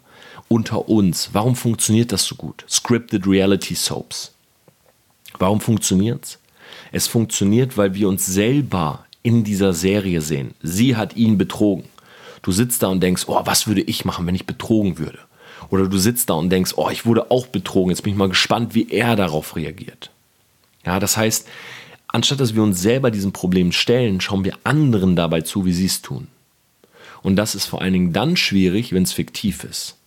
Unter 0.48 0.88
uns, 0.88 1.32
warum 1.34 1.56
funktioniert 1.56 2.12
das 2.12 2.26
so 2.26 2.36
gut? 2.36 2.66
Scripted 2.70 3.26
Reality 3.26 3.74
Soaps. 3.74 4.32
Warum 5.40 5.60
funktioniert's? 5.60 6.38
Es 6.92 7.08
funktioniert, 7.08 7.78
weil 7.78 7.96
wir 7.96 8.08
uns 8.08 8.28
selber 8.28 9.06
in 9.24 9.44
dieser 9.44 9.74
Serie 9.74 10.22
sehen. 10.22 10.54
Sie 10.62 10.96
hat 10.96 11.16
ihn 11.16 11.40
betrogen. 11.40 11.86
Du 12.44 12.52
sitzt 12.52 12.84
da 12.84 12.88
und 12.88 13.02
denkst, 13.02 13.24
oh, 13.26 13.42
was 13.44 13.66
würde 13.66 13.82
ich 13.82 14.06
machen, 14.06 14.28
wenn 14.28 14.36
ich 14.36 14.46
betrogen 14.46 15.00
würde? 15.00 15.18
Oder 15.70 15.88
du 15.88 15.98
sitzt 15.98 16.30
da 16.30 16.36
und 16.36 16.50
denkst, 16.50 16.74
oh, 16.76 16.90
ich 16.90 17.06
wurde 17.06 17.32
auch 17.32 17.48
betrogen. 17.48 17.92
Jetzt 17.92 18.02
bin 18.04 18.14
ich 18.14 18.20
mal 18.20 18.30
gespannt, 18.30 18.76
wie 18.76 18.90
er 18.90 19.16
darauf 19.16 19.56
reagiert. 19.56 20.12
Ja, 20.86 21.00
das 21.00 21.18
heißt, 21.18 21.48
anstatt 22.08 22.40
dass 22.40 22.56
wir 22.56 22.64
uns 22.64 22.82
selber 22.82 23.12
diesen 23.12 23.34
Problemen 23.34 23.72
stellen, 23.72 24.22
schauen 24.22 24.46
wir 24.46 24.58
anderen 24.64 25.16
dabei 25.16 25.42
zu, 25.42 25.66
wie 25.66 25.74
sie 25.74 25.86
es 25.86 26.02
tun. 26.02 26.28
Und 27.24 27.38
das 27.38 27.56
ist 27.56 27.66
vor 27.66 27.82
allen 27.82 27.94
Dingen 27.94 28.14
dann 28.14 28.38
schwierig, 28.38 28.94
wenn 28.94 29.04
es 29.04 29.14
fiktiv 29.14 29.64
ist. 29.64 29.98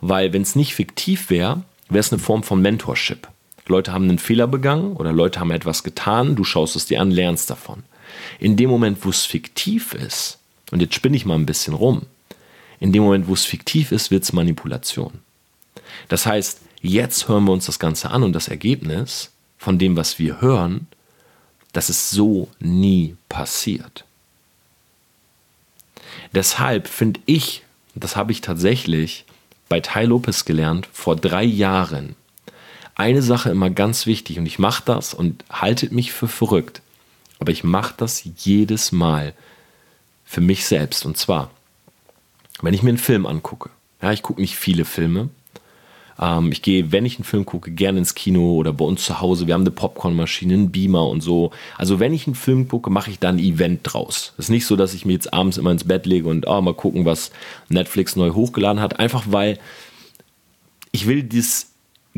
Weil 0.00 0.32
wenn 0.32 0.42
es 0.42 0.56
nicht 0.56 0.74
fiktiv 0.74 1.28
wäre, 1.28 1.62
wäre 1.88 2.00
es 2.00 2.12
eine 2.12 2.20
Form 2.20 2.42
von 2.42 2.62
Mentorship. 2.62 3.28
Leute 3.68 3.92
haben 3.92 4.04
einen 4.04 4.18
Fehler 4.18 4.46
begangen 4.46 4.92
oder 4.94 5.12
Leute 5.12 5.40
haben 5.40 5.50
etwas 5.50 5.82
getan, 5.82 6.36
du 6.36 6.44
schaust 6.44 6.76
es 6.76 6.86
dir 6.86 7.00
an, 7.00 7.10
lernst 7.10 7.50
davon. 7.50 7.82
In 8.38 8.56
dem 8.56 8.70
Moment, 8.70 9.04
wo 9.04 9.10
es 9.10 9.24
fiktiv 9.24 9.92
ist, 9.92 10.38
und 10.70 10.80
jetzt 10.80 10.94
spinne 10.94 11.16
ich 11.16 11.26
mal 11.26 11.34
ein 11.34 11.46
bisschen 11.46 11.74
rum, 11.74 12.02
in 12.80 12.92
dem 12.92 13.02
Moment, 13.02 13.28
wo 13.28 13.34
es 13.34 13.44
fiktiv 13.44 13.92
ist, 13.92 14.10
wird 14.10 14.24
es 14.24 14.32
Manipulation. 14.32 15.20
Das 16.08 16.26
heißt, 16.26 16.60
jetzt 16.82 17.28
hören 17.28 17.44
wir 17.44 17.52
uns 17.52 17.66
das 17.66 17.78
Ganze 17.78 18.10
an 18.10 18.22
und 18.22 18.32
das 18.32 18.48
Ergebnis 18.48 19.30
von 19.58 19.78
dem, 19.78 19.96
was 19.96 20.18
wir 20.18 20.40
hören, 20.40 20.86
das 21.72 21.90
ist 21.90 22.10
so 22.10 22.48
nie 22.58 23.16
passiert. 23.28 24.04
Deshalb 26.32 26.88
finde 26.88 27.20
ich, 27.26 27.62
das 27.94 28.16
habe 28.16 28.32
ich 28.32 28.40
tatsächlich 28.40 29.24
bei 29.68 29.80
Tai 29.80 30.04
Lopez 30.04 30.44
gelernt, 30.44 30.88
vor 30.92 31.16
drei 31.16 31.44
Jahren, 31.44 32.14
eine 32.94 33.20
Sache 33.20 33.50
immer 33.50 33.70
ganz 33.70 34.06
wichtig 34.06 34.38
und 34.38 34.46
ich 34.46 34.58
mache 34.58 34.82
das 34.86 35.12
und 35.12 35.44
haltet 35.50 35.92
mich 35.92 36.12
für 36.12 36.28
verrückt, 36.28 36.80
aber 37.38 37.52
ich 37.52 37.64
mache 37.64 37.94
das 37.96 38.26
jedes 38.38 38.92
Mal 38.92 39.34
für 40.24 40.40
mich 40.40 40.64
selbst 40.64 41.04
und 41.04 41.16
zwar, 41.16 41.50
wenn 42.62 42.74
ich 42.74 42.82
mir 42.82 42.90
einen 42.90 42.98
Film 42.98 43.26
angucke. 43.26 43.70
Ja, 44.02 44.12
ich 44.12 44.22
gucke 44.22 44.40
nicht 44.40 44.56
viele 44.56 44.84
Filme. 44.84 45.30
Ähm, 46.18 46.52
ich 46.52 46.62
gehe, 46.62 46.92
wenn 46.92 47.06
ich 47.06 47.16
einen 47.16 47.24
Film 47.24 47.44
gucke, 47.44 47.70
gerne 47.70 47.98
ins 47.98 48.14
Kino 48.14 48.54
oder 48.54 48.72
bei 48.72 48.84
uns 48.84 49.04
zu 49.04 49.20
Hause. 49.20 49.46
Wir 49.46 49.54
haben 49.54 49.62
eine 49.62 49.70
Popcornmaschine, 49.70 50.54
einen 50.54 50.70
Beamer 50.70 51.08
und 51.08 51.20
so. 51.20 51.50
Also 51.76 52.00
wenn 52.00 52.14
ich 52.14 52.26
einen 52.26 52.36
Film 52.36 52.68
gucke, 52.68 52.90
mache 52.90 53.10
ich 53.10 53.18
da 53.18 53.28
ein 53.28 53.38
Event 53.38 53.80
draus. 53.82 54.32
Es 54.38 54.46
ist 54.46 54.50
nicht 54.50 54.66
so, 54.66 54.76
dass 54.76 54.94
ich 54.94 55.04
mir 55.04 55.12
jetzt 55.12 55.32
abends 55.32 55.56
immer 55.56 55.70
ins 55.70 55.84
Bett 55.84 56.06
lege 56.06 56.28
und 56.28 56.46
oh, 56.46 56.60
mal 56.60 56.74
gucken, 56.74 57.04
was 57.04 57.30
Netflix 57.68 58.16
neu 58.16 58.30
hochgeladen 58.30 58.80
hat. 58.80 58.98
Einfach 58.98 59.24
weil 59.28 59.58
ich 60.92 61.06
will 61.06 61.22
dieses 61.22 61.72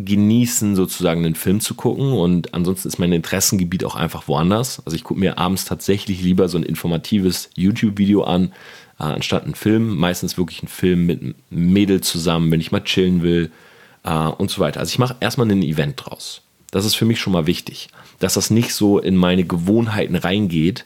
genießen, 0.05 0.77
sozusagen 0.77 1.25
einen 1.25 1.35
Film 1.35 1.61
zu 1.61 1.75
gucken. 1.75 2.13
Und 2.13 2.55
ansonsten 2.55 2.89
ist 2.89 2.99
mein 2.99 3.13
Interessengebiet 3.13 3.85
auch 3.85 3.97
einfach 3.97 4.29
woanders. 4.29 4.81
Also 4.85 4.95
ich 4.95 5.03
gucke 5.03 5.19
mir 5.19 5.39
abends 5.39 5.65
tatsächlich 5.65 6.23
lieber 6.23 6.49
so 6.49 6.59
ein 6.59 6.63
informatives 6.63 7.51
YouTube-Video 7.57 8.23
an, 8.23 8.53
äh, 8.99 9.05
anstatt 9.05 9.45
einen 9.45 9.55
Film. 9.55 9.97
Meistens 9.97 10.39
wirklich 10.39 10.61
einen 10.61 10.69
Film 10.69 11.07
mit 11.07 11.21
einem 11.21 11.35
Mädel 11.51 12.01
zusammen, 12.01 12.51
wenn 12.51 12.61
ich 12.61 12.73
mal 12.73 12.85
chillen 12.85 13.23
will 13.23 13.51
äh, 14.05 14.11
und 14.11 14.51
so 14.51 14.61
weiter. 14.61 14.81
Also 14.81 14.91
ich 14.91 14.99
mache 14.99 15.17
erstmal 15.21 15.51
ein 15.51 15.63
Event 15.63 16.05
draus. 16.05 16.43
Das 16.71 16.85
ist 16.85 16.97
für 16.97 17.05
mich 17.05 17.21
schon 17.21 17.33
mal 17.33 17.47
wichtig, 17.47 17.89
dass 18.19 18.35
das 18.35 18.51
nicht 18.51 18.75
so 18.75 18.99
in 18.99 19.17
meine 19.17 19.45
Gewohnheiten 19.45 20.17
reingeht. 20.17 20.85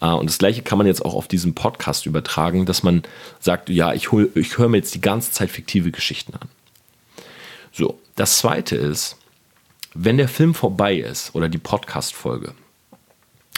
Äh, 0.00 0.06
und 0.06 0.28
das 0.28 0.38
gleiche 0.38 0.62
kann 0.62 0.78
man 0.78 0.86
jetzt 0.86 1.04
auch 1.04 1.14
auf 1.14 1.28
diesen 1.28 1.54
Podcast 1.54 2.06
übertragen, 2.06 2.66
dass 2.66 2.82
man 2.82 3.02
sagt, 3.38 3.68
ja, 3.68 3.94
ich, 3.94 4.08
ich 4.34 4.58
höre 4.58 4.68
mir 4.68 4.78
jetzt 4.78 4.94
die 4.94 5.00
ganze 5.00 5.32
Zeit 5.32 5.50
fiktive 5.50 5.90
Geschichten 5.90 6.34
an. 6.34 6.48
So, 7.72 8.00
das 8.16 8.38
zweite 8.38 8.76
ist, 8.76 9.16
wenn 9.94 10.16
der 10.16 10.28
Film 10.28 10.54
vorbei 10.54 10.96
ist 10.96 11.34
oder 11.34 11.48
die 11.48 11.58
Podcast-Folge, 11.58 12.54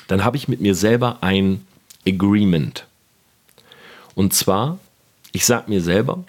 dann 0.09 0.25
habe 0.25 0.37
ich 0.37 0.49
mit 0.49 0.61
mir 0.61 0.75
selber 0.75 1.19
ein 1.23 1.67
Agreement. 2.07 2.87
Und 4.14 4.35
zwar, 4.35 4.79
ich 5.33 5.44
sage 5.46 5.70
mir 5.70 5.83
selber, 5.83 6.25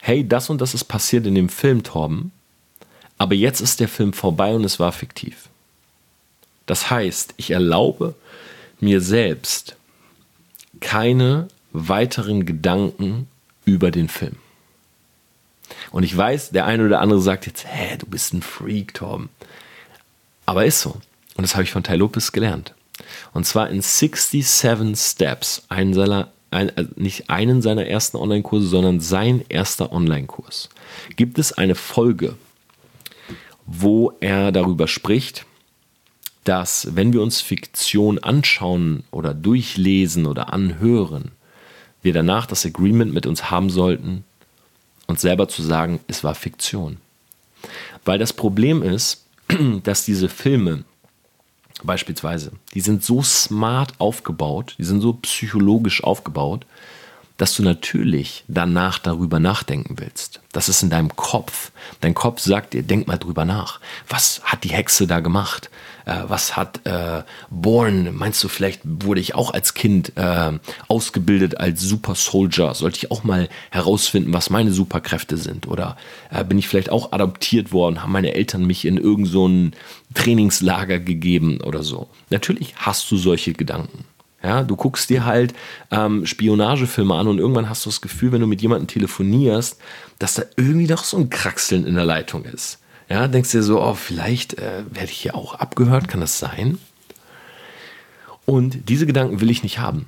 hey, 0.00 0.26
das 0.26 0.50
und 0.50 0.60
das 0.60 0.74
ist 0.74 0.84
passiert 0.84 1.26
in 1.26 1.34
dem 1.34 1.48
Film, 1.48 1.82
Torben, 1.82 2.32
aber 3.18 3.34
jetzt 3.34 3.60
ist 3.60 3.80
der 3.80 3.88
Film 3.88 4.12
vorbei 4.12 4.54
und 4.54 4.64
es 4.64 4.80
war 4.80 4.92
fiktiv. 4.92 5.48
Das 6.66 6.90
heißt, 6.90 7.34
ich 7.36 7.50
erlaube 7.50 8.14
mir 8.80 9.00
selbst 9.00 9.76
keine 10.80 11.48
weiteren 11.72 12.46
Gedanken 12.46 13.28
über 13.64 13.90
den 13.90 14.08
Film. 14.08 14.36
Und 15.90 16.02
ich 16.02 16.16
weiß, 16.16 16.50
der 16.50 16.66
eine 16.66 16.84
oder 16.84 17.00
andere 17.00 17.20
sagt 17.20 17.46
jetzt, 17.46 17.66
hä, 17.66 17.96
du 17.98 18.06
bist 18.06 18.34
ein 18.34 18.42
Freak, 18.42 18.94
Tom. 18.94 19.28
Aber 20.46 20.64
ist 20.64 20.80
so. 20.80 21.00
Und 21.34 21.42
das 21.42 21.54
habe 21.54 21.64
ich 21.64 21.70
von 21.70 21.82
Ty 21.82 21.94
Lopez 21.94 22.32
gelernt. 22.32 22.74
Und 23.32 23.46
zwar 23.46 23.70
in 23.70 23.80
67 23.80 24.96
Steps, 24.96 25.62
einen 25.68 25.94
seiner, 25.94 26.30
ein, 26.52 26.76
also 26.76 26.90
nicht 26.96 27.30
einen 27.30 27.62
seiner 27.62 27.86
ersten 27.86 28.16
Online-Kurse, 28.16 28.66
sondern 28.66 29.00
sein 29.00 29.44
erster 29.48 29.92
Online-Kurs, 29.92 30.68
gibt 31.16 31.38
es 31.38 31.52
eine 31.52 31.74
Folge, 31.74 32.36
wo 33.66 34.12
er 34.20 34.52
darüber 34.52 34.88
spricht, 34.88 35.46
dass 36.44 36.88
wenn 36.96 37.12
wir 37.12 37.22
uns 37.22 37.40
Fiktion 37.40 38.18
anschauen 38.18 39.04
oder 39.10 39.34
durchlesen 39.34 40.26
oder 40.26 40.52
anhören, 40.52 41.30
wir 42.02 42.12
danach 42.12 42.46
das 42.46 42.66
Agreement 42.66 43.14
mit 43.14 43.26
uns 43.26 43.50
haben 43.50 43.70
sollten, 43.70 44.24
uns 45.06 45.20
selber 45.20 45.48
zu 45.48 45.62
sagen, 45.62 46.00
es 46.08 46.24
war 46.24 46.34
Fiktion. 46.34 46.96
Weil 48.04 48.18
das 48.18 48.32
Problem 48.32 48.82
ist, 48.82 49.24
dass 49.84 50.04
diese 50.04 50.28
Filme 50.28 50.84
beispielsweise, 51.84 52.52
die 52.74 52.80
sind 52.80 53.04
so 53.04 53.22
smart 53.22 53.94
aufgebaut, 53.98 54.74
die 54.78 54.84
sind 54.84 55.00
so 55.00 55.14
psychologisch 55.14 56.02
aufgebaut, 56.04 56.66
dass 57.42 57.56
du 57.56 57.64
natürlich 57.64 58.44
danach 58.46 59.00
darüber 59.00 59.40
nachdenken 59.40 59.96
willst. 59.98 60.40
Das 60.52 60.68
ist 60.68 60.84
in 60.84 60.90
deinem 60.90 61.16
Kopf. 61.16 61.72
Dein 62.00 62.14
Kopf 62.14 62.38
sagt 62.38 62.72
dir, 62.72 62.84
denk 62.84 63.08
mal 63.08 63.18
drüber 63.18 63.44
nach. 63.44 63.80
Was 64.08 64.42
hat 64.44 64.62
die 64.62 64.68
Hexe 64.68 65.08
da 65.08 65.18
gemacht? 65.18 65.68
Äh, 66.04 66.20
was 66.28 66.56
hat 66.56 66.86
äh, 66.86 67.24
Born, 67.50 68.14
meinst 68.14 68.44
du, 68.44 68.48
vielleicht 68.48 68.82
wurde 68.84 69.20
ich 69.20 69.34
auch 69.34 69.52
als 69.52 69.74
Kind 69.74 70.12
äh, 70.16 70.52
ausgebildet 70.86 71.58
als 71.58 71.80
Super 71.80 72.14
Soldier? 72.14 72.74
Sollte 72.74 72.98
ich 72.98 73.10
auch 73.10 73.24
mal 73.24 73.48
herausfinden, 73.70 74.32
was 74.32 74.48
meine 74.48 74.70
Superkräfte 74.70 75.36
sind? 75.36 75.66
Oder 75.66 75.96
äh, 76.30 76.44
bin 76.44 76.58
ich 76.58 76.68
vielleicht 76.68 76.90
auch 76.90 77.10
adoptiert 77.10 77.72
worden? 77.72 78.04
Haben 78.04 78.12
meine 78.12 78.34
Eltern 78.34 78.64
mich 78.64 78.84
in 78.84 78.98
irgendein 78.98 79.32
so 79.32 79.50
Trainingslager 80.14 81.00
gegeben 81.00 81.60
oder 81.60 81.82
so? 81.82 82.08
Natürlich 82.30 82.74
hast 82.76 83.10
du 83.10 83.16
solche 83.16 83.52
Gedanken. 83.52 84.04
Ja, 84.42 84.64
du 84.64 84.74
guckst 84.74 85.08
dir 85.08 85.24
halt 85.24 85.54
ähm, 85.90 86.26
Spionagefilme 86.26 87.14
an 87.14 87.28
und 87.28 87.38
irgendwann 87.38 87.68
hast 87.68 87.86
du 87.86 87.90
das 87.90 88.00
Gefühl, 88.00 88.32
wenn 88.32 88.40
du 88.40 88.48
mit 88.48 88.60
jemandem 88.60 88.88
telefonierst, 88.88 89.78
dass 90.18 90.34
da 90.34 90.42
irgendwie 90.56 90.88
doch 90.88 91.04
so 91.04 91.16
ein 91.16 91.30
Kraxeln 91.30 91.86
in 91.86 91.94
der 91.94 92.04
Leitung 92.04 92.44
ist. 92.44 92.78
Ja, 93.08 93.28
denkst 93.28 93.52
dir 93.52 93.62
so, 93.62 93.80
oh, 93.80 93.94
vielleicht 93.94 94.54
äh, 94.54 94.84
werde 94.90 95.10
ich 95.10 95.18
hier 95.18 95.34
auch 95.34 95.54
abgehört, 95.54 96.08
kann 96.08 96.20
das 96.20 96.38
sein? 96.38 96.78
Und 98.44 98.88
diese 98.88 99.06
Gedanken 99.06 99.40
will 99.40 99.50
ich 99.50 99.62
nicht 99.62 99.78
haben, 99.78 100.06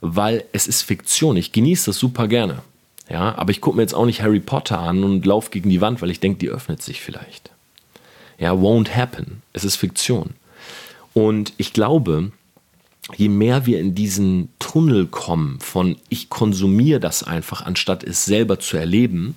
weil 0.00 0.44
es 0.52 0.66
ist 0.66 0.82
Fiktion. 0.82 1.36
Ich 1.36 1.52
genieße 1.52 1.86
das 1.86 1.98
super 1.98 2.28
gerne. 2.28 2.62
Ja, 3.08 3.36
aber 3.36 3.52
ich 3.52 3.60
gucke 3.60 3.76
mir 3.76 3.82
jetzt 3.82 3.94
auch 3.94 4.04
nicht 4.04 4.20
Harry 4.22 4.40
Potter 4.40 4.78
an 4.78 5.04
und 5.04 5.24
laufe 5.24 5.50
gegen 5.50 5.70
die 5.70 5.80
Wand, 5.80 6.02
weil 6.02 6.10
ich 6.10 6.20
denke, 6.20 6.38
die 6.38 6.48
öffnet 6.48 6.82
sich 6.82 7.00
vielleicht. 7.00 7.50
Ja, 8.38 8.52
won't 8.52 8.94
happen. 8.94 9.42
Es 9.52 9.64
ist 9.64 9.76
Fiktion. 9.76 10.34
Und 11.14 11.52
ich 11.56 11.72
glaube, 11.72 12.32
je 13.14 13.28
mehr 13.28 13.66
wir 13.66 13.80
in 13.80 13.94
diesen 13.94 14.48
Tunnel 14.58 15.06
kommen 15.06 15.60
von 15.60 15.96
ich 16.08 16.28
konsumiere 16.28 17.00
das 17.00 17.22
einfach, 17.22 17.64
anstatt 17.64 18.02
es 18.02 18.24
selber 18.24 18.58
zu 18.58 18.76
erleben, 18.76 19.36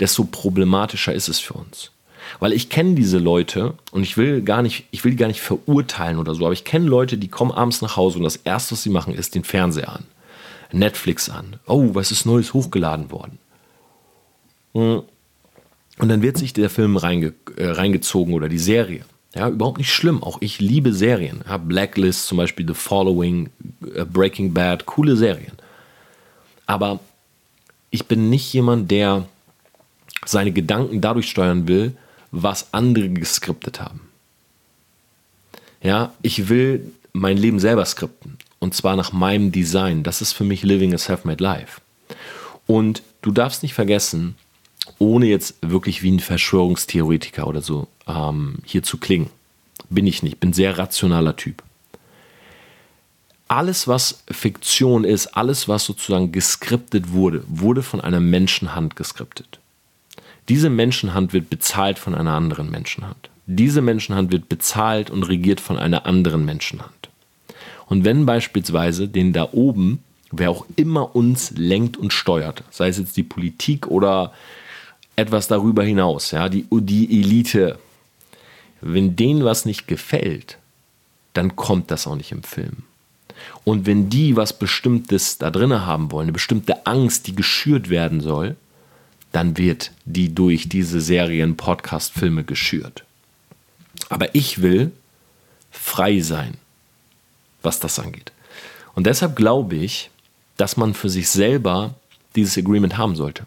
desto 0.00 0.24
problematischer 0.24 1.14
ist 1.14 1.28
es 1.28 1.38
für 1.38 1.54
uns. 1.54 1.92
Weil 2.40 2.52
ich 2.52 2.68
kenne 2.70 2.94
diese 2.94 3.18
Leute 3.18 3.74
und 3.92 4.02
ich 4.02 4.16
will 4.16 4.42
gar 4.42 4.62
nicht, 4.62 4.86
ich 4.90 5.04
will 5.04 5.12
die 5.12 5.16
gar 5.16 5.28
nicht 5.28 5.40
verurteilen 5.40 6.18
oder 6.18 6.34
so, 6.34 6.44
aber 6.44 6.52
ich 6.52 6.64
kenne 6.64 6.86
Leute, 6.86 7.18
die 7.18 7.28
kommen 7.28 7.52
abends 7.52 7.82
nach 7.82 7.96
Hause 7.96 8.18
und 8.18 8.24
das 8.24 8.36
erste, 8.36 8.72
was 8.72 8.82
sie 8.82 8.90
machen, 8.90 9.14
ist 9.14 9.36
den 9.36 9.44
Fernseher 9.44 9.92
an, 9.92 10.04
Netflix 10.72 11.30
an. 11.30 11.56
Oh, 11.66 11.94
was 11.94 12.10
ist 12.10 12.26
Neues 12.26 12.52
hochgeladen 12.52 13.12
worden? 13.12 13.38
Hm. 14.74 15.02
Und 15.98 16.08
dann 16.08 16.20
wird 16.20 16.36
sich 16.36 16.52
der 16.52 16.68
Film 16.68 16.96
reinge, 16.96 17.32
äh, 17.56 17.68
reingezogen 17.68 18.34
oder 18.34 18.48
die 18.48 18.58
Serie. 18.58 19.04
Ja, 19.36 19.48
überhaupt 19.48 19.78
nicht 19.78 19.92
schlimm. 19.92 20.22
Auch 20.22 20.38
ich 20.40 20.60
liebe 20.60 20.92
Serien. 20.94 21.44
Ja, 21.46 21.58
Blacklist 21.58 22.26
zum 22.26 22.38
Beispiel, 22.38 22.66
The 22.66 22.74
Following, 22.74 23.50
äh, 23.94 24.04
Breaking 24.04 24.54
Bad, 24.54 24.86
coole 24.86 25.16
Serien. 25.16 25.52
Aber 26.64 27.00
ich 27.90 28.06
bin 28.06 28.30
nicht 28.30 28.50
jemand, 28.52 28.90
der 28.90 29.26
seine 30.24 30.52
Gedanken 30.52 31.00
dadurch 31.00 31.28
steuern 31.28 31.68
will, 31.68 31.94
was 32.30 32.72
andere 32.72 33.10
geskriptet 33.10 33.80
haben. 33.80 34.00
Ja, 35.82 36.12
ich 36.22 36.48
will 36.48 36.90
mein 37.12 37.36
Leben 37.36 37.60
selber 37.60 37.84
skripten. 37.84 38.38
Und 38.58 38.74
zwar 38.74 38.96
nach 38.96 39.12
meinem 39.12 39.52
Design. 39.52 40.02
Das 40.02 40.22
ist 40.22 40.32
für 40.32 40.44
mich 40.44 40.62
Living 40.62 40.94
a 40.94 40.98
Self-Made 40.98 41.42
Life. 41.42 41.80
Und 42.66 43.02
du 43.20 43.30
darfst 43.30 43.62
nicht 43.62 43.74
vergessen, 43.74 44.34
ohne 44.98 45.26
jetzt 45.26 45.56
wirklich 45.62 46.02
wie 46.02 46.10
ein 46.10 46.20
Verschwörungstheoretiker 46.20 47.46
oder 47.46 47.62
so 47.62 47.88
ähm, 48.06 48.58
hier 48.64 48.82
zu 48.82 48.98
klingen, 48.98 49.30
bin 49.90 50.06
ich 50.06 50.22
nicht. 50.22 50.40
Bin 50.40 50.52
sehr 50.52 50.78
rationaler 50.78 51.36
Typ. 51.36 51.62
Alles, 53.48 53.86
was 53.86 54.24
Fiktion 54.28 55.04
ist, 55.04 55.28
alles, 55.28 55.68
was 55.68 55.84
sozusagen 55.84 56.32
geskriptet 56.32 57.12
wurde, 57.12 57.44
wurde 57.46 57.82
von 57.82 58.00
einer 58.00 58.18
Menschenhand 58.18 58.96
geskriptet. 58.96 59.60
Diese 60.48 60.70
Menschenhand 60.70 61.32
wird 61.32 61.50
bezahlt 61.50 61.98
von 61.98 62.14
einer 62.14 62.32
anderen 62.32 62.70
Menschenhand. 62.70 63.30
Diese 63.46 63.82
Menschenhand 63.82 64.32
wird 64.32 64.48
bezahlt 64.48 65.10
und 65.10 65.22
regiert 65.24 65.60
von 65.60 65.78
einer 65.78 66.06
anderen 66.06 66.44
Menschenhand. 66.44 66.92
Und 67.86 68.04
wenn 68.04 68.26
beispielsweise 68.26 69.06
den 69.06 69.32
da 69.32 69.48
oben, 69.52 70.02
wer 70.32 70.50
auch 70.50 70.66
immer 70.74 71.14
uns 71.14 71.52
lenkt 71.52 71.96
und 71.96 72.12
steuert, 72.12 72.64
sei 72.70 72.88
es 72.88 72.98
jetzt 72.98 73.16
die 73.16 73.22
Politik 73.22 73.86
oder 73.86 74.32
etwas 75.16 75.48
darüber 75.48 75.82
hinaus, 75.82 76.30
ja, 76.30 76.48
die, 76.48 76.66
die 76.70 77.20
Elite, 77.20 77.78
wenn 78.80 79.16
denen 79.16 79.44
was 79.44 79.64
nicht 79.64 79.88
gefällt, 79.88 80.58
dann 81.32 81.56
kommt 81.56 81.90
das 81.90 82.06
auch 82.06 82.16
nicht 82.16 82.32
im 82.32 82.42
Film. 82.42 82.84
Und 83.64 83.86
wenn 83.86 84.08
die 84.08 84.36
was 84.36 84.58
Bestimmtes 84.58 85.38
da 85.38 85.50
drin 85.50 85.72
haben 85.72 86.10
wollen, 86.10 86.26
eine 86.26 86.32
bestimmte 86.32 86.86
Angst, 86.86 87.26
die 87.26 87.34
geschürt 87.34 87.88
werden 87.88 88.20
soll, 88.20 88.56
dann 89.32 89.58
wird 89.58 89.92
die 90.04 90.34
durch 90.34 90.68
diese 90.68 91.00
Serien, 91.00 91.56
Podcast, 91.56 92.12
Filme 92.12 92.44
geschürt. 92.44 93.04
Aber 94.08 94.34
ich 94.34 94.62
will 94.62 94.92
frei 95.70 96.20
sein, 96.20 96.54
was 97.62 97.80
das 97.80 97.98
angeht. 97.98 98.32
Und 98.94 99.06
deshalb 99.06 99.36
glaube 99.36 99.76
ich, 99.76 100.10
dass 100.56 100.76
man 100.76 100.94
für 100.94 101.10
sich 101.10 101.28
selber 101.28 101.94
dieses 102.34 102.56
Agreement 102.56 102.96
haben 102.96 103.16
sollte. 103.16 103.46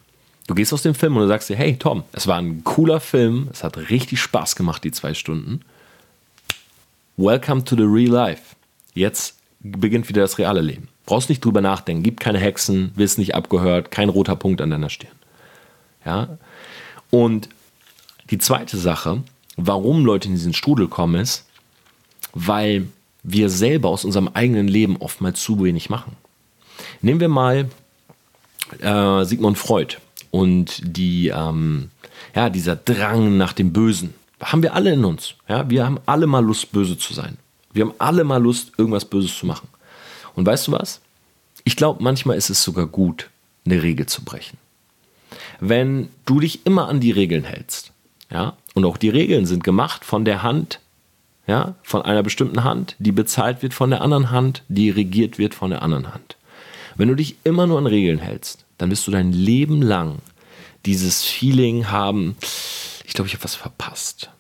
Du 0.49 0.55
gehst 0.55 0.73
aus 0.73 0.81
dem 0.81 0.95
Film 0.95 1.15
und 1.15 1.21
du 1.21 1.27
sagst 1.27 1.47
dir, 1.49 1.55
hey 1.55 1.77
Tom, 1.77 2.01
es 2.11 2.25
war 2.25 2.39
ein 2.39 2.63
cooler 2.63 2.99
Film, 2.99 3.49
es 3.51 3.63
hat 3.63 3.77
richtig 3.77 4.19
Spaß 4.19 4.55
gemacht, 4.55 4.83
die 4.83 4.89
zwei 4.89 5.13
Stunden. 5.13 5.61
Welcome 7.17 7.65
to 7.65 7.75
the 7.75 7.83
real 7.83 8.09
life. 8.09 8.55
Jetzt 8.95 9.37
beginnt 9.59 10.09
wieder 10.09 10.23
das 10.23 10.39
reale 10.39 10.61
Leben. 10.61 10.87
Brauchst 11.05 11.29
nicht 11.29 11.45
drüber 11.45 11.61
nachdenken, 11.61 12.01
gibt 12.01 12.19
keine 12.19 12.39
Hexen, 12.39 12.91
wirst 12.95 13.19
nicht 13.19 13.35
abgehört, 13.35 13.91
kein 13.91 14.09
roter 14.09 14.35
Punkt 14.35 14.59
an 14.59 14.71
deiner 14.71 14.89
Stirn. 14.89 15.11
Ja? 16.03 16.39
Und 17.11 17.49
die 18.31 18.39
zweite 18.39 18.77
Sache, 18.77 19.21
warum 19.55 20.03
Leute 20.03 20.29
in 20.29 20.33
diesen 20.33 20.53
Strudel 20.53 20.87
kommen, 20.87 21.21
ist, 21.21 21.45
weil 22.33 22.87
wir 23.21 23.51
selber 23.51 23.89
aus 23.89 24.03
unserem 24.03 24.29
eigenen 24.29 24.67
Leben 24.67 24.97
oftmals 24.97 25.43
zu 25.43 25.63
wenig 25.63 25.91
machen. 25.91 26.15
Nehmen 27.03 27.19
wir 27.19 27.29
mal 27.29 27.69
äh, 28.81 29.25
Sigmund 29.25 29.59
Freud 29.59 29.97
und 30.31 30.81
die, 30.83 31.29
ähm, 31.29 31.89
ja, 32.35 32.49
dieser 32.49 32.75
Drang 32.75 33.37
nach 33.37 33.53
dem 33.53 33.73
Bösen. 33.73 34.13
Haben 34.41 34.63
wir 34.63 34.73
alle 34.73 34.93
in 34.93 35.05
uns. 35.05 35.35
Ja? 35.47 35.69
Wir 35.69 35.85
haben 35.85 35.99
alle 36.05 36.27
mal 36.27 36.43
Lust, 36.43 36.71
böse 36.71 36.97
zu 36.97 37.13
sein. 37.13 37.37
Wir 37.73 37.85
haben 37.85 37.93
alle 37.97 38.23
mal 38.23 38.41
Lust, 38.41 38.71
irgendwas 38.77 39.05
Böses 39.05 39.37
zu 39.37 39.45
machen. 39.45 39.67
Und 40.35 40.45
weißt 40.45 40.67
du 40.67 40.71
was? 40.71 41.01
Ich 41.65 41.75
glaube, 41.75 42.01
manchmal 42.01 42.37
ist 42.37 42.49
es 42.49 42.63
sogar 42.63 42.87
gut, 42.87 43.29
eine 43.65 43.83
Regel 43.83 44.05
zu 44.05 44.23
brechen 44.23 44.57
wenn 45.59 46.09
du 46.25 46.39
dich 46.39 46.65
immer 46.65 46.87
an 46.87 46.99
die 46.99 47.11
Regeln 47.11 47.43
hältst. 47.43 47.91
Ja? 48.31 48.57
Und 48.73 48.85
auch 48.85 48.97
die 48.97 49.09
Regeln 49.09 49.45
sind 49.45 49.63
gemacht 49.63 50.05
von 50.05 50.25
der 50.25 50.43
Hand, 50.43 50.79
ja, 51.47 51.75
von 51.81 52.03
einer 52.03 52.23
bestimmten 52.23 52.63
Hand, 52.63 52.95
die 52.99 53.11
bezahlt 53.11 53.63
wird 53.63 53.73
von 53.73 53.89
der 53.89 54.01
anderen 54.01 54.29
Hand, 54.29 54.63
die 54.67 54.89
regiert 54.89 55.39
wird 55.39 55.55
von 55.55 55.71
der 55.71 55.81
anderen 55.81 56.13
Hand. 56.13 56.37
Wenn 56.95 57.07
du 57.07 57.15
dich 57.15 57.37
immer 57.43 57.65
nur 57.65 57.79
an 57.79 57.87
Regeln 57.87 58.19
hältst, 58.19 58.65
dann 58.79 58.89
wirst 58.89 59.05
du 59.05 59.11
dein 59.11 59.31
Leben 59.31 59.83
lang 59.83 60.17
dieses 60.87 61.23
Feeling 61.23 61.91
haben, 61.91 62.35
ich 63.05 63.13
glaube, 63.13 63.27
ich 63.27 63.33
habe 63.35 63.43
was 63.43 63.55
verpasst. 63.55 64.31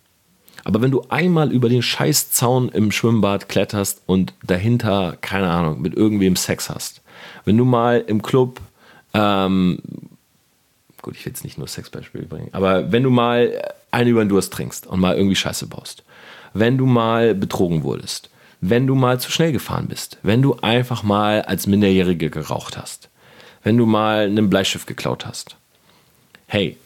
Aber 0.63 0.81
wenn 0.81 0.91
du 0.91 1.05
einmal 1.09 1.51
über 1.51 1.69
den 1.69 1.81
Scheißzaun 1.81 2.69
im 2.69 2.91
Schwimmbad 2.91 3.47
kletterst 3.49 4.01
und 4.07 4.33
dahinter, 4.43 5.17
keine 5.21 5.49
Ahnung, 5.49 5.81
mit 5.81 5.93
irgendwem 5.93 6.35
Sex 6.35 6.69
hast, 6.69 7.01
wenn 7.45 7.57
du 7.57 7.65
mal 7.65 8.03
im 8.05 8.21
Club 8.21 8.59
ähm, 9.13 9.79
gut, 11.01 11.15
ich 11.15 11.25
will 11.25 11.31
jetzt 11.31 11.43
nicht 11.43 11.57
nur 11.57 11.67
Sexbeispiele 11.67 12.25
bringen, 12.25 12.49
aber 12.51 12.91
wenn 12.91 13.03
du 13.03 13.09
mal 13.09 13.51
eine 13.91 14.09
über 14.09 14.23
den 14.23 14.29
Durst 14.29 14.53
trinkst 14.53 14.87
und 14.87 14.99
mal 14.99 15.15
irgendwie 15.15 15.35
Scheiße 15.35 15.67
baust, 15.67 16.03
wenn 16.53 16.77
du 16.77 16.85
mal 16.85 17.35
betrogen 17.35 17.83
wurdest, 17.83 18.29
wenn 18.61 18.87
du 18.87 18.95
mal 18.95 19.19
zu 19.19 19.31
schnell 19.31 19.51
gefahren 19.51 19.87
bist, 19.87 20.17
wenn 20.23 20.41
du 20.41 20.55
einfach 20.61 21.03
mal 21.03 21.41
als 21.43 21.67
Minderjährige 21.67 22.29
geraucht 22.29 22.77
hast, 22.77 23.08
wenn 23.63 23.77
du 23.77 23.85
mal 23.85 24.25
einen 24.25 24.49
Bleistift 24.49 24.87
geklaut 24.87 25.25
hast. 25.25 25.55
Hey, 26.47 26.77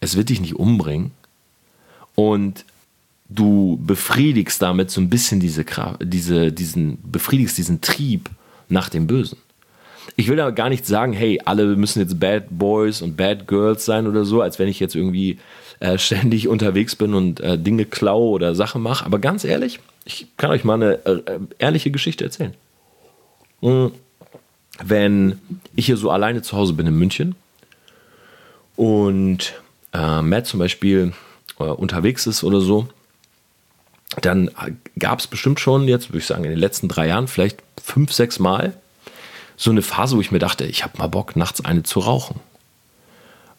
es 0.00 0.16
wird 0.16 0.28
dich 0.28 0.40
nicht 0.40 0.56
umbringen 0.56 1.12
und 2.14 2.64
du 3.28 3.78
befriedigst 3.82 4.60
damit 4.60 4.90
so 4.90 5.00
ein 5.00 5.10
bisschen 5.10 5.40
diese, 5.40 5.64
diese, 6.00 6.52
diesen, 6.52 6.98
befriedigst 7.10 7.58
diesen 7.58 7.80
Trieb 7.80 8.30
nach 8.68 8.88
dem 8.88 9.06
Bösen 9.06 9.38
ich 10.16 10.28
will 10.28 10.36
da 10.36 10.50
gar 10.50 10.68
nicht 10.68 10.86
sagen, 10.86 11.12
hey, 11.12 11.40
alle 11.44 11.76
müssen 11.76 12.00
jetzt 12.00 12.20
Bad 12.20 12.46
Boys 12.50 13.02
und 13.02 13.16
Bad 13.16 13.48
Girls 13.48 13.84
sein 13.84 14.06
oder 14.06 14.24
so, 14.24 14.42
als 14.42 14.58
wenn 14.58 14.68
ich 14.68 14.80
jetzt 14.80 14.94
irgendwie 14.94 15.38
äh, 15.80 15.98
ständig 15.98 16.48
unterwegs 16.48 16.96
bin 16.96 17.14
und 17.14 17.40
äh, 17.40 17.58
Dinge 17.58 17.84
klaue 17.84 18.30
oder 18.30 18.54
Sachen 18.54 18.82
mache. 18.82 19.04
Aber 19.04 19.18
ganz 19.18 19.44
ehrlich, 19.44 19.80
ich 20.04 20.26
kann 20.36 20.50
euch 20.50 20.64
mal 20.64 20.74
eine 20.74 21.04
äh, 21.04 21.38
ehrliche 21.58 21.90
Geschichte 21.90 22.24
erzählen. 22.24 22.54
Mhm. 23.60 23.92
Wenn 24.82 25.38
ich 25.76 25.86
hier 25.86 25.96
so 25.96 26.10
alleine 26.10 26.42
zu 26.42 26.56
Hause 26.56 26.72
bin 26.72 26.86
in 26.86 26.96
München 26.96 27.36
und 28.76 29.54
äh, 29.92 30.22
Matt 30.22 30.46
zum 30.46 30.58
Beispiel 30.58 31.12
äh, 31.60 31.64
unterwegs 31.64 32.26
ist 32.26 32.42
oder 32.42 32.60
so, 32.60 32.88
dann 34.20 34.50
gab 34.98 35.18
es 35.18 35.26
bestimmt 35.26 35.60
schon 35.60 35.88
jetzt, 35.88 36.10
würde 36.10 36.18
ich 36.18 36.26
sagen, 36.26 36.44
in 36.44 36.50
den 36.50 36.58
letzten 36.58 36.88
drei 36.88 37.08
Jahren 37.08 37.28
vielleicht 37.28 37.62
fünf, 37.82 38.12
sechs 38.12 38.38
Mal, 38.38 38.74
so 39.56 39.70
eine 39.70 39.82
Phase, 39.82 40.16
wo 40.16 40.20
ich 40.20 40.30
mir 40.30 40.38
dachte, 40.38 40.64
ich 40.64 40.82
habe 40.82 40.98
mal 40.98 41.06
Bock, 41.08 41.36
nachts 41.36 41.64
eine 41.64 41.82
zu 41.82 42.00
rauchen. 42.00 42.40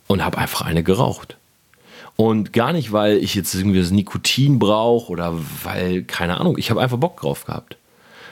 Und 0.07 0.23
habe 0.23 0.37
einfach 0.37 0.61
eine 0.61 0.83
geraucht. 0.83 1.35
Und 2.15 2.53
gar 2.53 2.73
nicht, 2.73 2.91
weil 2.91 3.17
ich 3.17 3.35
jetzt 3.35 3.53
irgendwie 3.55 3.79
das 3.79 3.91
Nikotin 3.91 4.59
brauche 4.59 5.11
oder 5.11 5.33
weil, 5.63 6.03
keine 6.03 6.39
Ahnung, 6.39 6.57
ich 6.57 6.69
habe 6.69 6.81
einfach 6.81 6.97
Bock 6.97 7.19
drauf 7.19 7.45
gehabt. 7.45 7.77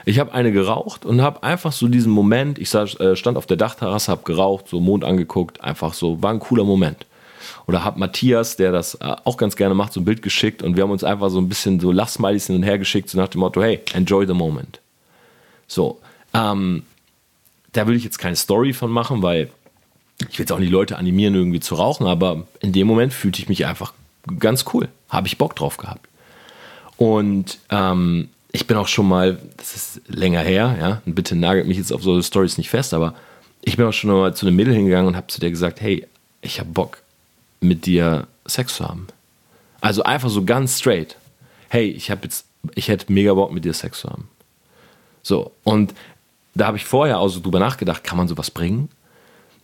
Ich 0.06 0.20
habe 0.20 0.34
eine 0.34 0.52
geraucht 0.52 1.06
und 1.06 1.22
habe 1.22 1.44
einfach 1.44 1.72
so 1.72 1.88
diesen 1.88 2.12
Moment, 2.12 2.60
ich 2.60 2.74
äh, 2.74 3.16
stand 3.16 3.38
auf 3.38 3.46
der 3.46 3.58
Dachterrasse, 3.58 4.12
habe 4.12 4.24
geraucht, 4.24 4.68
so 4.68 4.80
Mond 4.80 5.04
angeguckt, 5.04 5.62
einfach 5.62 5.94
so, 5.94 6.22
war 6.22 6.32
ein 6.32 6.40
cooler 6.40 6.66
Moment. 6.66 7.06
Oder 7.68 7.84
habe 7.84 8.00
Matthias, 8.00 8.58
der 8.58 8.72
das 8.72 8.96
äh, 8.96 9.16
auch 9.24 9.38
ganz 9.38 9.56
gerne 9.56 9.76
macht, 9.76 9.94
so 9.94 10.02
ein 10.02 10.06
Bild 10.06 10.22
geschickt 10.22 10.62
und 10.62 10.76
wir 10.76 10.84
haben 10.84 10.92
uns 10.92 11.04
einfach 11.04 11.30
so 11.30 11.40
ein 11.40 11.48
bisschen 11.48 11.80
so 11.80 11.92
Lachsmilies 11.92 12.48
hin 12.48 12.58
und 12.58 12.64
her 12.64 12.78
geschickt, 12.78 13.10
so 13.10 13.18
nach 13.18 13.30
dem 13.30 13.40
Motto, 13.40 13.62
hey, 13.62 13.82
enjoy 13.94 14.28
the 14.28 14.34
moment. 14.34 14.80
So, 15.68 16.00
ähm, 16.34 16.84
da 17.72 17.88
will 17.88 17.96
ich 17.96 18.04
jetzt 18.04 18.18
keine 18.18 18.36
Story 18.36 18.74
von 18.74 18.92
machen, 18.92 19.22
weil 19.22 19.50
ich 20.20 20.38
will 20.38 20.44
jetzt 20.44 20.52
auch 20.52 20.60
nicht 20.60 20.72
Leute 20.72 20.98
animieren, 20.98 21.36
irgendwie 21.36 21.60
zu 21.60 21.76
rauchen, 21.76 22.08
aber 22.08 22.46
in 22.60 22.74
dem 22.74 22.88
Moment 22.88 23.14
fühlte 23.14 23.42
ich 23.42 23.50
mich 23.50 23.66
einfach 23.66 23.94
ganz 24.40 24.66
cool. 24.74 24.90
Habe 25.10 25.28
ich 25.28 25.38
Bock 25.38 25.56
drauf 25.56 25.78
gehabt. 25.78 26.08
Und 26.98 27.60
ähm, 27.70 28.30
ich 28.54 28.68
bin 28.68 28.78
auch 28.78 28.88
schon 28.88 29.08
mal, 29.10 29.40
das 29.58 29.76
ist 29.76 30.02
länger 30.08 30.42
her, 30.42 30.78
ja, 30.80 31.02
und 31.06 31.16
bitte 31.16 31.36
nagelt 31.36 31.68
mich 31.68 31.78
jetzt 31.78 31.92
auf 31.92 32.04
so 32.04 32.22
Stories 32.22 32.58
nicht 32.58 32.70
fest, 32.70 32.94
aber 32.94 33.16
ich 33.64 33.78
bin 33.78 33.86
auch 33.86 33.94
schon 33.94 34.12
mal 34.12 34.34
zu 34.36 34.46
einem 34.46 34.56
Mädel 34.56 34.76
hingegangen 34.76 35.08
und 35.08 35.16
habe 35.18 35.28
zu 35.28 35.42
der 35.42 35.50
gesagt, 35.50 35.82
hey, 35.82 36.08
ich 36.42 36.60
habe 36.60 36.70
Bock, 36.70 37.00
mit 37.60 37.86
dir 37.86 38.28
Sex 38.46 38.76
zu 38.76 38.88
haben. 38.88 39.08
Also 39.82 40.04
einfach 40.04 40.30
so 40.30 40.44
ganz 40.44 40.80
straight. 40.80 41.16
Hey, 41.70 41.90
ich 41.90 42.12
habe 42.12 42.22
jetzt, 42.24 42.46
ich 42.76 42.90
hätte 42.90 43.12
mega 43.12 43.34
Bock, 43.34 43.52
mit 43.52 43.66
dir 43.66 43.74
Sex 43.74 44.02
zu 44.02 44.10
haben. 44.10 44.30
So, 45.24 45.52
und 45.64 45.94
da 46.54 46.68
habe 46.68 46.78
ich 46.78 46.86
vorher 46.86 47.20
auch 47.20 47.30
so 47.30 47.40
drüber 47.40 47.60
nachgedacht, 47.60 48.04
kann 48.04 48.18
man 48.18 48.28
sowas 48.28 48.52
bringen? 48.52 48.90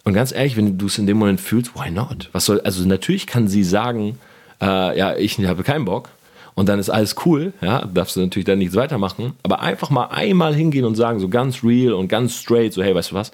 Und 0.04 0.14
ganz 0.14 0.32
ehrlich, 0.32 0.58
wenn 0.58 0.78
du 0.78 0.88
es 0.88 0.98
in 0.98 1.06
dem 1.06 1.18
Moment 1.18 1.40
fühlst, 1.40 1.76
why 1.76 1.92
not? 1.92 2.30
Was 2.32 2.46
soll, 2.46 2.62
also 2.62 2.84
natürlich 2.86 3.28
kann 3.28 3.48
sie 3.48 3.64
sagen, 3.64 4.18
äh, 4.62 4.98
ja, 4.98 5.16
ich 5.16 5.38
habe 5.40 5.64
keinen 5.64 5.86
Bock. 5.86 6.10
Und 6.56 6.70
dann 6.70 6.80
ist 6.80 6.90
alles 6.90 7.16
cool, 7.26 7.54
ja, 7.62 7.86
darfst 7.86 8.16
du 8.16 8.22
natürlich 8.22 8.46
dann 8.46 8.60
nichts 8.60 8.76
weitermachen. 8.76 9.34
Aber 9.44 9.62
einfach 9.62 9.90
mal 9.90 10.06
einmal 10.06 10.54
hingehen 10.54 10.86
und 10.86 10.96
sagen, 10.96 11.20
so 11.20 11.30
ganz 11.30 11.64
real 11.64 11.94
und 11.94 12.08
ganz 12.08 12.36
straight, 12.36 12.74
so, 12.74 12.84
hey, 12.84 12.94
weißt 12.94 13.12
du 13.12 13.16
was? 13.16 13.32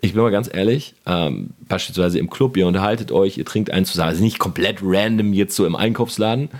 Ich 0.00 0.12
bin 0.12 0.22
mal 0.22 0.30
ganz 0.30 0.52
ehrlich, 0.52 0.94
ähm, 1.06 1.50
beispielsweise 1.68 2.18
im 2.18 2.30
Club, 2.30 2.56
ihr 2.56 2.66
unterhaltet 2.66 3.12
euch, 3.12 3.38
ihr 3.38 3.44
trinkt 3.44 3.70
einen 3.70 3.86
zusammen. 3.86 4.10
Also 4.10 4.22
nicht 4.22 4.38
komplett 4.38 4.78
random 4.82 5.32
jetzt 5.32 5.56
so 5.56 5.66
im 5.66 5.74
Einkaufsladen, 5.74 6.50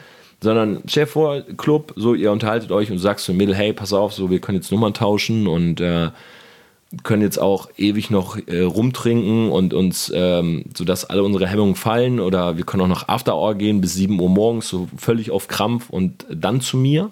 sondern 0.41 0.83
stell 0.87 1.07
vor, 1.07 1.43
Club, 1.57 1.93
so 1.97 2.15
ihr 2.15 2.33
unterhaltet 2.33 2.73
euch 2.73 2.91
und 2.91 2.99
sagst 2.99 3.25
zum 3.25 3.37
Mädel, 3.37 3.55
hey, 3.55 3.73
pass 3.73 3.93
auf, 3.93 4.13
so 4.13 4.31
wir 4.31 4.41
können 4.41 4.57
jetzt 4.57 4.73
Nummern 4.73 4.95
tauschen 4.95 5.47
und 5.47 5.81
äh, 5.81 6.09
können 7.03 7.23
jetzt 7.23 7.39
auch 7.39 7.69
ewig 7.77 8.11
noch 8.11 8.37
äh, 8.47 8.61
rumtrinken 8.61 9.51
und 9.51 9.75
uns, 9.75 10.13
ähm, 10.15 10.67
sodass 10.77 11.05
alle 11.05 11.25
unsere 11.25 11.47
Hemmungen 11.47 11.75
fallen 11.75 12.21
oder 12.21 12.57
wir 12.57 12.65
können 12.65 12.85
auch 12.85 12.89
noch 12.89 13.09
After 13.09 13.35
Hour 13.37 13.57
gehen 13.57 13.81
bis 13.81 13.95
7 13.95 14.19
Uhr 14.21 14.29
morgens, 14.29 14.69
so 14.69 14.89
völlig 14.97 15.31
auf 15.31 15.49
Krampf 15.49 15.91
und 15.91 16.25
dann 16.31 16.61
zu 16.61 16.77
mir. 16.77 17.11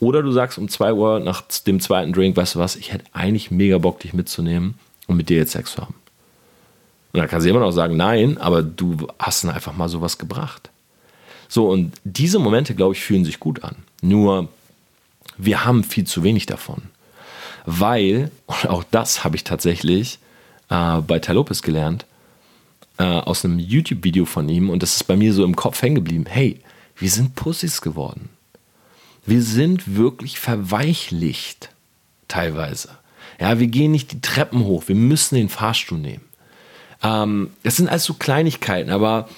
Oder 0.00 0.22
du 0.22 0.32
sagst 0.32 0.58
um 0.58 0.68
2 0.68 0.92
Uhr 0.94 1.20
nach 1.20 1.42
dem 1.42 1.78
zweiten 1.80 2.12
Drink, 2.12 2.36
weißt 2.36 2.56
du 2.56 2.58
was, 2.58 2.74
ich 2.74 2.92
hätte 2.92 3.04
eigentlich 3.12 3.50
mega 3.50 3.78
Bock, 3.78 4.00
dich 4.00 4.12
mitzunehmen 4.12 4.74
und 5.06 5.16
mit 5.16 5.28
dir 5.28 5.36
jetzt 5.36 5.52
Sex 5.52 5.72
zu 5.72 5.82
haben. 5.82 5.94
Und 7.12 7.20
dann 7.20 7.28
kann 7.28 7.40
sie 7.40 7.48
immer 7.48 7.60
noch 7.60 7.70
sagen, 7.70 7.96
nein, 7.96 8.38
aber 8.38 8.62
du 8.62 9.06
hast 9.20 9.44
dann 9.44 9.52
einfach 9.52 9.76
mal 9.76 9.88
sowas 9.88 10.18
gebracht. 10.18 10.70
So, 11.48 11.68
und 11.68 11.92
diese 12.02 12.40
Momente, 12.40 12.74
glaube 12.74 12.94
ich, 12.94 13.00
fühlen 13.00 13.24
sich 13.24 13.38
gut 13.38 13.62
an. 13.62 13.76
Nur, 14.02 14.48
wir 15.38 15.64
haben 15.64 15.84
viel 15.84 16.04
zu 16.04 16.24
wenig 16.24 16.46
davon 16.46 16.82
weil, 17.64 18.30
und 18.46 18.68
auch 18.68 18.84
das 18.90 19.24
habe 19.24 19.36
ich 19.36 19.44
tatsächlich 19.44 20.18
äh, 20.70 21.00
bei 21.00 21.18
Tai 21.18 21.32
Lopez 21.34 21.62
gelernt, 21.62 22.06
äh, 22.98 23.04
aus 23.04 23.44
einem 23.44 23.58
YouTube-Video 23.58 24.24
von 24.24 24.48
ihm, 24.48 24.70
und 24.70 24.82
das 24.82 24.96
ist 24.96 25.04
bei 25.04 25.16
mir 25.16 25.32
so 25.32 25.44
im 25.44 25.56
Kopf 25.56 25.82
hängen 25.82 25.96
geblieben, 25.96 26.26
hey, 26.28 26.60
wir 26.96 27.10
sind 27.10 27.34
Pussys 27.34 27.80
geworden. 27.80 28.28
Wir 29.26 29.42
sind 29.42 29.96
wirklich 29.96 30.38
verweichlicht, 30.38 31.70
teilweise. 32.28 32.90
Ja, 33.40 33.58
wir 33.58 33.66
gehen 33.66 33.90
nicht 33.90 34.12
die 34.12 34.20
Treppen 34.20 34.64
hoch, 34.64 34.84
wir 34.86 34.94
müssen 34.94 35.34
den 35.34 35.48
Fahrstuhl 35.48 35.98
nehmen. 35.98 36.24
Ähm, 37.02 37.50
das 37.62 37.76
sind 37.76 37.88
alles 37.88 38.04
so 38.04 38.14
Kleinigkeiten, 38.14 38.90
aber 38.90 39.28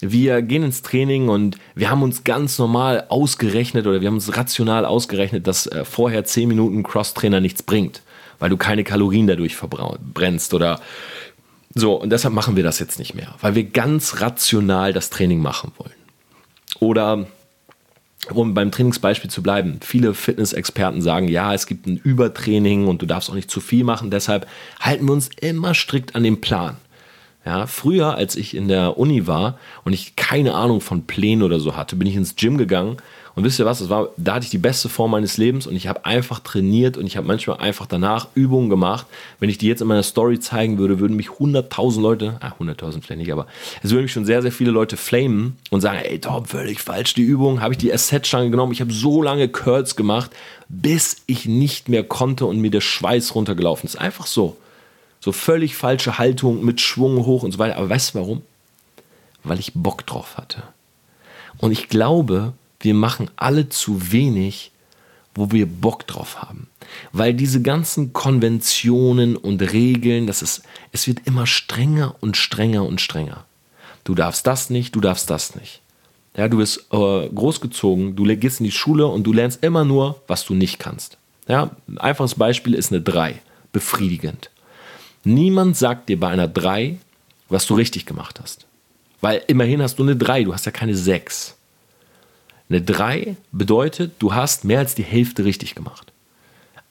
wir 0.00 0.42
gehen 0.42 0.62
ins 0.62 0.82
Training 0.82 1.28
und 1.28 1.58
wir 1.74 1.90
haben 1.90 2.02
uns 2.02 2.24
ganz 2.24 2.58
normal 2.58 3.06
ausgerechnet 3.08 3.86
oder 3.86 4.00
wir 4.00 4.08
haben 4.08 4.14
uns 4.14 4.36
rational 4.36 4.84
ausgerechnet, 4.84 5.46
dass 5.46 5.66
äh, 5.66 5.84
vorher 5.84 6.24
10 6.24 6.48
Minuten 6.48 6.82
Cross-Trainer 6.82 7.40
nichts 7.40 7.62
bringt, 7.62 8.02
weil 8.38 8.50
du 8.50 8.56
keine 8.56 8.84
Kalorien 8.84 9.26
dadurch 9.26 9.56
verbrennst 9.56 10.54
oder 10.54 10.80
so. 11.74 11.94
Und 11.94 12.10
deshalb 12.10 12.34
machen 12.34 12.56
wir 12.56 12.62
das 12.62 12.78
jetzt 12.78 12.98
nicht 12.98 13.14
mehr, 13.14 13.34
weil 13.40 13.54
wir 13.54 13.64
ganz 13.64 14.20
rational 14.20 14.92
das 14.92 15.10
Training 15.10 15.40
machen 15.40 15.72
wollen. 15.78 15.92
Oder 16.80 17.26
um 18.30 18.54
beim 18.54 18.70
Trainingsbeispiel 18.70 19.30
zu 19.30 19.42
bleiben, 19.42 19.80
viele 19.82 20.14
Fitnessexperten 20.14 21.02
sagen, 21.02 21.28
ja, 21.28 21.54
es 21.54 21.66
gibt 21.66 21.86
ein 21.86 21.96
Übertraining 21.96 22.86
und 22.86 23.02
du 23.02 23.06
darfst 23.06 23.30
auch 23.30 23.34
nicht 23.34 23.50
zu 23.50 23.60
viel 23.60 23.84
machen. 23.84 24.10
Deshalb 24.10 24.46
halten 24.80 25.06
wir 25.06 25.12
uns 25.12 25.30
immer 25.40 25.74
strikt 25.74 26.14
an 26.14 26.22
den 26.22 26.40
Plan. 26.40 26.76
Ja, 27.44 27.66
früher, 27.66 28.14
als 28.14 28.36
ich 28.36 28.54
in 28.54 28.68
der 28.68 28.98
Uni 28.98 29.26
war 29.26 29.58
und 29.84 29.92
ich 29.92 30.16
keine 30.16 30.54
Ahnung 30.54 30.80
von 30.80 31.04
Plänen 31.06 31.42
oder 31.42 31.60
so 31.60 31.76
hatte, 31.76 31.96
bin 31.96 32.06
ich 32.06 32.16
ins 32.16 32.36
Gym 32.36 32.58
gegangen 32.58 32.98
und 33.38 33.44
wisst 33.44 33.60
ihr 33.60 33.66
was, 33.66 33.78
das 33.78 33.88
war, 33.88 34.08
da 34.16 34.34
hatte 34.34 34.46
ich 34.46 34.50
die 34.50 34.58
beste 34.58 34.88
Form 34.88 35.12
meines 35.12 35.36
Lebens 35.36 35.68
und 35.68 35.76
ich 35.76 35.86
habe 35.86 36.04
einfach 36.04 36.40
trainiert 36.40 36.96
und 36.96 37.06
ich 37.06 37.16
habe 37.16 37.28
manchmal 37.28 37.58
einfach 37.58 37.86
danach 37.86 38.26
Übungen 38.34 38.68
gemacht. 38.68 39.06
Wenn 39.38 39.48
ich 39.48 39.58
die 39.58 39.68
jetzt 39.68 39.80
in 39.80 39.86
meiner 39.86 40.02
Story 40.02 40.40
zeigen 40.40 40.76
würde, 40.76 40.98
würden 40.98 41.16
mich 41.16 41.28
100.000 41.28 42.00
Leute, 42.00 42.36
ah, 42.40 42.52
100.000 42.58 43.00
vielleicht 43.00 43.20
nicht, 43.20 43.32
aber 43.32 43.46
es 43.80 43.92
würden 43.92 44.02
mich 44.02 44.12
schon 44.12 44.24
sehr, 44.24 44.42
sehr 44.42 44.50
viele 44.50 44.72
Leute 44.72 44.96
flamen 44.96 45.56
und 45.70 45.82
sagen, 45.82 46.00
ey 46.02 46.18
Tom, 46.18 46.46
völlig 46.46 46.80
falsch 46.80 47.14
die 47.14 47.22
Übung, 47.22 47.60
habe 47.60 47.74
ich 47.74 47.78
die 47.78 47.92
Asset-Stange 47.92 48.50
genommen, 48.50 48.72
ich 48.72 48.80
habe 48.80 48.92
so 48.92 49.22
lange 49.22 49.48
Curls 49.48 49.94
gemacht, 49.94 50.32
bis 50.68 51.22
ich 51.26 51.46
nicht 51.46 51.88
mehr 51.88 52.02
konnte 52.02 52.44
und 52.44 52.58
mir 52.58 52.72
der 52.72 52.80
Schweiß 52.80 53.36
runtergelaufen 53.36 53.86
ist. 53.86 54.00
Einfach 54.00 54.26
so. 54.26 54.56
So 55.20 55.32
völlig 55.32 55.76
falsche 55.76 56.18
Haltung 56.18 56.64
mit 56.64 56.80
Schwung 56.80 57.24
hoch 57.26 57.42
und 57.42 57.52
so 57.52 57.58
weiter. 57.58 57.76
Aber 57.76 57.90
weißt 57.90 58.14
du 58.14 58.18
warum? 58.18 58.42
Weil 59.44 59.58
ich 59.58 59.72
Bock 59.74 60.06
drauf 60.06 60.36
hatte. 60.36 60.62
Und 61.58 61.72
ich 61.72 61.88
glaube, 61.88 62.52
wir 62.80 62.94
machen 62.94 63.30
alle 63.36 63.68
zu 63.68 64.12
wenig, 64.12 64.70
wo 65.34 65.50
wir 65.50 65.66
Bock 65.66 66.06
drauf 66.06 66.42
haben. 66.42 66.68
Weil 67.12 67.34
diese 67.34 67.62
ganzen 67.62 68.12
Konventionen 68.12 69.36
und 69.36 69.60
Regeln, 69.60 70.26
das 70.26 70.42
ist, 70.42 70.62
es 70.92 71.06
wird 71.06 71.26
immer 71.26 71.46
strenger 71.46 72.16
und 72.20 72.36
strenger 72.36 72.84
und 72.84 73.00
strenger. 73.00 73.44
Du 74.04 74.14
darfst 74.14 74.46
das 74.46 74.70
nicht, 74.70 74.94
du 74.94 75.00
darfst 75.00 75.30
das 75.30 75.54
nicht. 75.54 75.80
Ja, 76.36 76.48
du 76.48 76.58
bist 76.58 76.86
äh, 76.92 77.28
großgezogen, 77.28 78.14
du 78.14 78.24
gehst 78.36 78.60
in 78.60 78.64
die 78.64 78.72
Schule 78.72 79.06
und 79.06 79.24
du 79.24 79.32
lernst 79.32 79.62
immer 79.62 79.84
nur, 79.84 80.22
was 80.28 80.44
du 80.44 80.54
nicht 80.54 80.78
kannst. 80.78 81.18
Ja, 81.48 81.70
ein 81.88 81.98
einfaches 81.98 82.36
Beispiel 82.36 82.74
ist 82.74 82.92
eine 82.92 83.00
3. 83.00 83.40
Befriedigend. 83.72 84.50
Niemand 85.24 85.76
sagt 85.76 86.08
dir 86.08 86.18
bei 86.18 86.28
einer 86.28 86.48
3, 86.48 86.98
was 87.48 87.66
du 87.66 87.74
richtig 87.74 88.06
gemacht 88.06 88.40
hast. 88.40 88.66
Weil 89.20 89.42
immerhin 89.46 89.82
hast 89.82 89.98
du 89.98 90.02
eine 90.02 90.16
3, 90.16 90.44
du 90.44 90.54
hast 90.54 90.66
ja 90.66 90.72
keine 90.72 90.94
6. 90.94 91.56
Eine 92.70 92.82
3 92.82 93.36
bedeutet, 93.52 94.12
du 94.18 94.34
hast 94.34 94.64
mehr 94.64 94.78
als 94.78 94.94
die 94.94 95.02
Hälfte 95.02 95.44
richtig 95.44 95.74
gemacht. 95.74 96.12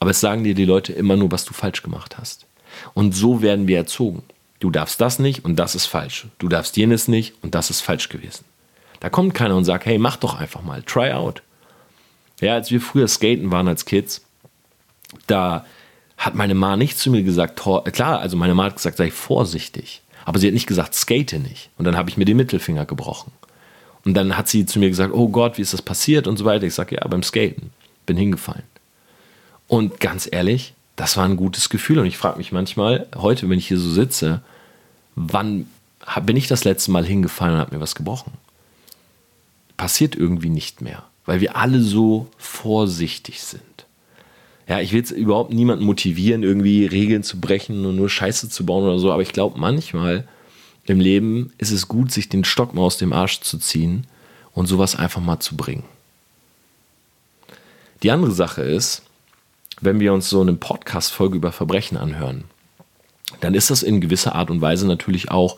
Aber 0.00 0.10
es 0.10 0.20
sagen 0.20 0.44
dir 0.44 0.54
die 0.54 0.64
Leute 0.64 0.92
immer 0.92 1.16
nur, 1.16 1.32
was 1.32 1.44
du 1.44 1.54
falsch 1.54 1.82
gemacht 1.82 2.18
hast. 2.18 2.46
Und 2.94 3.14
so 3.14 3.42
werden 3.42 3.66
wir 3.66 3.76
erzogen. 3.76 4.22
Du 4.60 4.70
darfst 4.70 5.00
das 5.00 5.18
nicht 5.18 5.44
und 5.44 5.56
das 5.56 5.74
ist 5.74 5.86
falsch. 5.86 6.26
Du 6.38 6.48
darfst 6.48 6.76
jenes 6.76 7.08
nicht 7.08 7.34
und 7.42 7.54
das 7.54 7.70
ist 7.70 7.80
falsch 7.80 8.08
gewesen. 8.08 8.44
Da 9.00 9.08
kommt 9.08 9.34
keiner 9.34 9.56
und 9.56 9.64
sagt, 9.64 9.86
hey, 9.86 9.98
mach 9.98 10.16
doch 10.16 10.38
einfach 10.38 10.62
mal, 10.62 10.82
try 10.82 11.12
out. 11.12 11.42
Ja, 12.40 12.54
als 12.54 12.70
wir 12.70 12.80
früher 12.80 13.08
skaten 13.08 13.50
waren 13.50 13.68
als 13.68 13.84
Kids, 13.84 14.24
da 15.26 15.64
hat 16.18 16.34
meine 16.34 16.54
Ma 16.54 16.76
nicht 16.76 16.98
zu 16.98 17.10
mir 17.10 17.22
gesagt, 17.22 17.56
klar, 17.56 18.18
also 18.18 18.36
meine 18.36 18.54
Ma 18.54 18.64
hat 18.64 18.76
gesagt, 18.76 18.96
sei 18.96 19.10
vorsichtig. 19.10 20.02
Aber 20.24 20.38
sie 20.40 20.48
hat 20.48 20.54
nicht 20.54 20.66
gesagt, 20.66 20.94
skate 20.94 21.38
nicht. 21.38 21.70
Und 21.78 21.84
dann 21.84 21.96
habe 21.96 22.10
ich 22.10 22.16
mir 22.16 22.24
den 22.24 22.36
Mittelfinger 22.36 22.84
gebrochen. 22.84 23.32
Und 24.04 24.14
dann 24.14 24.36
hat 24.36 24.48
sie 24.48 24.66
zu 24.66 24.80
mir 24.80 24.88
gesagt, 24.88 25.14
oh 25.14 25.28
Gott, 25.28 25.56
wie 25.56 25.62
ist 25.62 25.72
das 25.72 25.80
passiert 25.80 26.26
und 26.26 26.36
so 26.36 26.44
weiter. 26.44 26.66
Ich 26.66 26.74
sage, 26.74 26.96
ja, 26.96 27.06
beim 27.06 27.22
Skaten. 27.22 27.70
Bin 28.04 28.16
hingefallen. 28.16 28.64
Und 29.68 30.00
ganz 30.00 30.28
ehrlich, 30.30 30.74
das 30.96 31.16
war 31.16 31.24
ein 31.24 31.36
gutes 31.36 31.68
Gefühl. 31.68 32.00
Und 32.00 32.06
ich 32.06 32.18
frage 32.18 32.38
mich 32.38 32.50
manchmal, 32.52 33.06
heute, 33.14 33.48
wenn 33.48 33.58
ich 33.58 33.68
hier 33.68 33.78
so 33.78 33.90
sitze, 33.90 34.42
wann 35.14 35.66
bin 36.22 36.36
ich 36.36 36.48
das 36.48 36.64
letzte 36.64 36.90
Mal 36.90 37.04
hingefallen 37.04 37.54
und 37.54 37.60
habe 37.60 37.76
mir 37.76 37.80
was 37.80 37.94
gebrochen? 37.94 38.32
Passiert 39.76 40.16
irgendwie 40.16 40.48
nicht 40.48 40.80
mehr, 40.80 41.04
weil 41.26 41.40
wir 41.40 41.56
alle 41.56 41.80
so 41.80 42.28
vorsichtig 42.38 43.42
sind 43.42 43.77
ja, 44.68 44.80
ich 44.80 44.92
will 44.92 45.00
jetzt 45.00 45.10
überhaupt 45.10 45.52
niemanden 45.52 45.84
motivieren, 45.84 46.42
irgendwie 46.42 46.84
Regeln 46.84 47.22
zu 47.22 47.40
brechen 47.40 47.86
und 47.86 47.96
nur 47.96 48.10
Scheiße 48.10 48.50
zu 48.50 48.66
bauen 48.66 48.84
oder 48.84 48.98
so, 48.98 49.10
aber 49.10 49.22
ich 49.22 49.32
glaube, 49.32 49.58
manchmal 49.58 50.28
im 50.84 51.00
Leben 51.00 51.52
ist 51.58 51.70
es 51.70 51.88
gut, 51.88 52.12
sich 52.12 52.28
den 52.28 52.44
Stock 52.44 52.74
mal 52.74 52.82
aus 52.82 52.98
dem 52.98 53.12
Arsch 53.12 53.40
zu 53.40 53.58
ziehen 53.58 54.06
und 54.52 54.66
sowas 54.66 54.94
einfach 54.94 55.22
mal 55.22 55.40
zu 55.40 55.56
bringen. 55.56 55.84
Die 58.02 58.10
andere 58.10 58.32
Sache 58.32 58.62
ist, 58.62 59.02
wenn 59.80 60.00
wir 60.00 60.12
uns 60.12 60.28
so 60.28 60.40
eine 60.40 60.52
Podcast-Folge 60.52 61.36
über 61.36 61.52
Verbrechen 61.52 61.96
anhören, 61.96 62.44
dann 63.40 63.54
ist 63.54 63.70
das 63.70 63.82
in 63.82 64.00
gewisser 64.00 64.34
Art 64.34 64.50
und 64.50 64.60
Weise 64.60 64.86
natürlich 64.86 65.30
auch, 65.30 65.56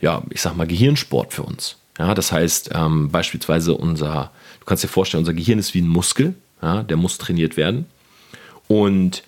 ja, 0.00 0.22
ich 0.30 0.40
sag 0.40 0.56
mal, 0.56 0.66
Gehirnsport 0.66 1.32
für 1.32 1.42
uns. 1.42 1.76
Ja, 1.98 2.14
das 2.14 2.32
heißt, 2.32 2.70
ähm, 2.72 3.10
beispielsweise 3.10 3.74
unser, 3.74 4.30
du 4.60 4.66
kannst 4.66 4.84
dir 4.84 4.88
vorstellen, 4.88 5.22
unser 5.22 5.34
Gehirn 5.34 5.58
ist 5.58 5.74
wie 5.74 5.80
ein 5.80 5.88
Muskel, 5.88 6.34
ja, 6.60 6.82
der 6.82 6.96
muss 6.96 7.18
trainiert 7.18 7.56
werden. 7.56 7.86
Und 8.68 9.22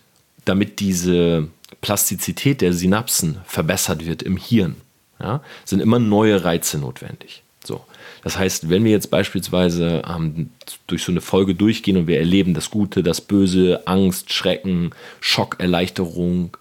damit 0.44 0.80
diese 0.80 1.48
Plastizität 1.80 2.60
der 2.60 2.72
Synapsen 2.72 3.38
verbessert 3.44 4.06
wird 4.06 4.22
im 4.22 4.36
Hirn, 4.36 4.76
ja, 5.20 5.42
sind 5.64 5.80
immer 5.80 5.98
neue 5.98 6.44
Reize 6.44 6.78
notwendig. 6.78 7.42
So. 7.64 7.84
Das 8.22 8.38
heißt, 8.38 8.68
wenn 8.70 8.84
wir 8.84 8.90
jetzt 8.90 9.10
beispielsweise 9.10 10.02
ähm, 10.08 10.50
durch 10.86 11.02
so 11.02 11.12
eine 11.12 11.20
Folge 11.20 11.54
durchgehen 11.54 11.96
und 11.96 12.06
wir 12.06 12.18
erleben 12.18 12.54
das 12.54 12.70
Gute, 12.70 13.02
das 13.02 13.20
Böse, 13.20 13.86
Angst, 13.86 14.32
Schrecken, 14.32 14.90
Schock, 15.20 15.56
Erleichterung, 15.58 16.56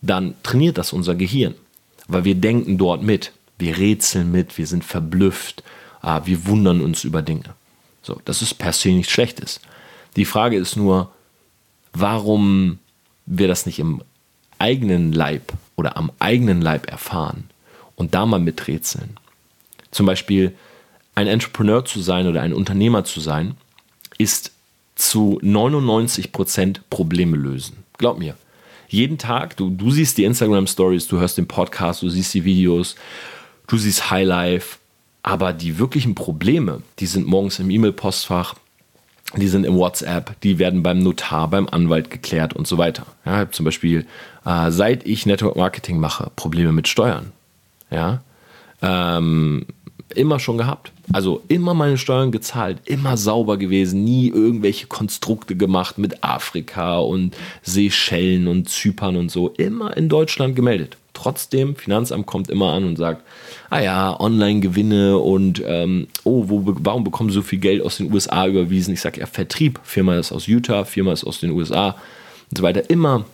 dann 0.00 0.34
trainiert 0.42 0.78
das 0.78 0.92
unser 0.92 1.14
Gehirn, 1.14 1.54
weil 2.06 2.24
wir 2.24 2.34
denken 2.34 2.78
dort 2.78 3.02
mit, 3.02 3.32
wir 3.58 3.78
rätseln 3.78 4.30
mit, 4.30 4.58
wir 4.58 4.66
sind 4.66 4.84
verblüfft, 4.84 5.62
äh, 6.02 6.20
wir 6.24 6.46
wundern 6.46 6.80
uns 6.80 7.04
über 7.04 7.22
Dinge. 7.22 7.54
So, 8.02 8.20
das 8.24 8.42
ist 8.42 8.54
per 8.54 8.72
se 8.72 8.90
nichts 8.90 9.12
Schlechtes. 9.12 9.60
Die 10.16 10.24
Frage 10.24 10.56
ist 10.56 10.76
nur, 10.76 11.10
warum 11.92 12.78
wir 13.26 13.48
das 13.48 13.66
nicht 13.66 13.78
im 13.78 14.02
eigenen 14.58 15.12
Leib 15.12 15.52
oder 15.76 15.96
am 15.96 16.10
eigenen 16.18 16.60
Leib 16.60 16.90
erfahren 16.90 17.44
und 17.96 18.14
da 18.14 18.26
mal 18.26 18.40
miträtseln. 18.40 19.16
Zum 19.90 20.06
Beispiel 20.06 20.54
ein 21.14 21.26
Entrepreneur 21.26 21.84
zu 21.84 22.00
sein 22.00 22.26
oder 22.26 22.42
ein 22.42 22.52
Unternehmer 22.52 23.04
zu 23.04 23.20
sein, 23.20 23.56
ist 24.18 24.52
zu 24.94 25.40
99% 25.42 26.80
Probleme 26.90 27.36
lösen. 27.36 27.84
Glaub 27.98 28.18
mir. 28.18 28.36
Jeden 28.88 29.18
Tag, 29.18 29.56
du, 29.56 29.70
du 29.70 29.90
siehst 29.90 30.16
die 30.18 30.24
Instagram-Stories, 30.24 31.08
du 31.08 31.18
hörst 31.18 31.38
den 31.38 31.46
Podcast, 31.46 32.02
du 32.02 32.08
siehst 32.08 32.32
die 32.34 32.44
Videos, 32.44 32.96
du 33.66 33.76
siehst 33.76 34.10
Highlife, 34.10 34.78
aber 35.22 35.52
die 35.52 35.78
wirklichen 35.78 36.14
Probleme, 36.14 36.82
die 36.98 37.06
sind 37.06 37.26
morgens 37.26 37.58
im 37.58 37.70
E-Mail-Postfach, 37.70 38.54
die 39.36 39.48
sind 39.48 39.64
im 39.64 39.76
WhatsApp, 39.76 40.40
die 40.42 40.58
werden 40.58 40.82
beim 40.82 41.00
Notar, 41.00 41.48
beim 41.48 41.68
Anwalt 41.68 42.10
geklärt 42.10 42.54
und 42.54 42.66
so 42.66 42.78
weiter. 42.78 43.06
Ja, 43.26 43.50
zum 43.50 43.64
Beispiel, 43.64 44.06
äh, 44.44 44.70
seit 44.70 45.06
ich 45.06 45.26
Network 45.26 45.56
Marketing 45.56 45.98
mache, 45.98 46.30
Probleme 46.36 46.72
mit 46.72 46.88
Steuern. 46.88 47.32
Ja, 47.90 48.22
ähm, 48.80 49.66
immer 50.14 50.38
schon 50.38 50.58
gehabt. 50.58 50.92
Also 51.12 51.42
immer 51.48 51.74
meine 51.74 51.98
Steuern 51.98 52.32
gezahlt, 52.32 52.78
immer 52.84 53.16
sauber 53.16 53.56
gewesen, 53.56 54.04
nie 54.04 54.28
irgendwelche 54.28 54.86
Konstrukte 54.86 55.56
gemacht 55.56 55.98
mit 55.98 56.22
Afrika 56.22 56.98
und 56.98 57.34
Seychellen 57.62 58.46
und 58.46 58.68
Zypern 58.68 59.16
und 59.16 59.30
so. 59.30 59.48
Immer 59.50 59.96
in 59.96 60.08
Deutschland 60.08 60.54
gemeldet. 60.54 60.96
Trotzdem, 61.20 61.74
Finanzamt 61.74 62.26
kommt 62.26 62.48
immer 62.48 62.74
an 62.74 62.84
und 62.84 62.96
sagt, 62.96 63.24
ah 63.70 63.80
ja, 63.80 64.20
Online-Gewinne 64.20 65.18
und 65.18 65.60
ähm, 65.66 66.06
oh, 66.22 66.44
wo, 66.46 66.62
warum 66.64 67.02
bekommen 67.02 67.30
sie 67.30 67.34
so 67.34 67.42
viel 67.42 67.58
Geld 67.58 67.82
aus 67.82 67.96
den 67.96 68.12
USA 68.12 68.46
überwiesen? 68.46 68.94
Ich 68.94 69.00
sage 69.00 69.18
ja, 69.18 69.26
Vertrieb. 69.26 69.80
Firma 69.82 70.16
ist 70.16 70.30
aus 70.30 70.46
Utah, 70.46 70.84
Firma 70.84 71.12
ist 71.12 71.24
aus 71.24 71.40
den 71.40 71.50
USA 71.50 71.96
und 72.50 72.58
so 72.58 72.62
weiter. 72.62 72.88
Immer 72.88 73.24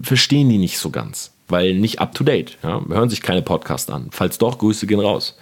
verstehen 0.00 0.48
die 0.48 0.56
nicht 0.56 0.78
so 0.78 0.88
ganz, 0.88 1.34
weil 1.48 1.74
nicht 1.74 1.98
up 1.98 2.14
to 2.14 2.24
date. 2.24 2.56
Ja? 2.62 2.82
Hören 2.88 3.10
sich 3.10 3.20
keine 3.20 3.42
Podcasts 3.42 3.90
an. 3.90 4.08
Falls 4.10 4.38
doch, 4.38 4.56
Grüße 4.56 4.86
gehen 4.86 5.00
raus. 5.00 5.36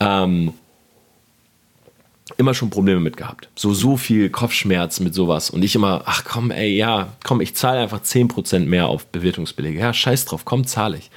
Ähm, 0.00 0.52
immer 2.36 2.54
schon 2.54 2.70
Probleme 2.70 3.00
mit 3.00 3.16
gehabt. 3.16 3.48
So, 3.54 3.74
so 3.74 3.96
viel 3.96 4.30
Kopfschmerz 4.30 5.00
mit 5.00 5.14
sowas. 5.14 5.50
Und 5.50 5.62
ich 5.62 5.74
immer, 5.74 6.02
ach 6.06 6.24
komm, 6.24 6.50
ey, 6.50 6.74
ja, 6.76 7.08
komm, 7.22 7.40
ich 7.40 7.54
zahle 7.54 7.80
einfach 7.80 8.00
10% 8.00 8.60
mehr 8.60 8.86
auf 8.86 9.06
Bewertungsbelege. 9.06 9.78
Ja, 9.78 9.92
scheiß 9.92 10.24
drauf, 10.24 10.44
komm, 10.44 10.66
zahle 10.66 10.96
ich. 10.96 11.10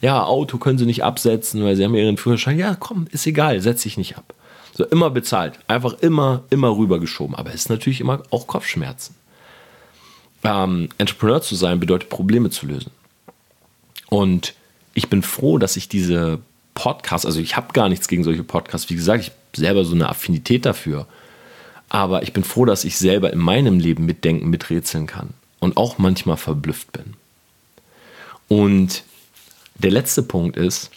Ja, 0.00 0.24
Auto 0.24 0.58
können 0.58 0.78
sie 0.78 0.86
nicht 0.86 1.04
absetzen, 1.04 1.64
weil 1.64 1.76
sie 1.76 1.84
haben 1.84 1.94
ihren 1.94 2.16
Führerschein. 2.16 2.58
Ja, 2.58 2.76
komm, 2.78 3.06
ist 3.10 3.26
egal, 3.26 3.60
setze 3.60 3.88
ich 3.88 3.96
nicht 3.96 4.16
ab. 4.16 4.34
So, 4.74 4.84
immer 4.84 5.10
bezahlt. 5.10 5.58
Einfach 5.66 5.94
immer, 6.00 6.44
immer 6.50 6.76
rübergeschoben. 6.76 7.34
Aber 7.34 7.50
es 7.50 7.62
ist 7.62 7.70
natürlich 7.70 8.00
immer 8.00 8.22
auch 8.30 8.46
Kopfschmerzen. 8.46 9.14
Ähm, 10.44 10.88
Entrepreneur 10.98 11.42
zu 11.42 11.56
sein 11.56 11.80
bedeutet, 11.80 12.10
Probleme 12.10 12.50
zu 12.50 12.66
lösen. 12.66 12.92
Und 14.08 14.54
ich 14.94 15.08
bin 15.08 15.22
froh, 15.22 15.58
dass 15.58 15.76
ich 15.76 15.88
diese 15.88 16.40
Podcasts, 16.74 17.26
also 17.26 17.40
ich 17.40 17.56
habe 17.56 17.72
gar 17.72 17.88
nichts 17.88 18.08
gegen 18.08 18.24
solche 18.24 18.44
Podcasts. 18.44 18.90
Wie 18.90 18.94
gesagt, 18.94 19.22
ich 19.22 19.30
habe 19.30 19.38
selber 19.56 19.84
so 19.84 19.94
eine 19.94 20.08
Affinität 20.08 20.64
dafür. 20.64 21.06
Aber 21.88 22.22
ich 22.22 22.32
bin 22.32 22.44
froh, 22.44 22.64
dass 22.64 22.84
ich 22.84 22.98
selber 22.98 23.32
in 23.32 23.38
meinem 23.38 23.80
Leben 23.80 24.04
mitdenken, 24.04 24.50
miträtseln 24.50 25.06
kann 25.06 25.30
und 25.58 25.76
auch 25.76 25.98
manchmal 25.98 26.36
verblüfft 26.36 26.92
bin. 26.92 27.14
Und 28.48 29.04
der 29.76 29.90
letzte 29.90 30.22
Punkt 30.22 30.56
ist, 30.56 30.90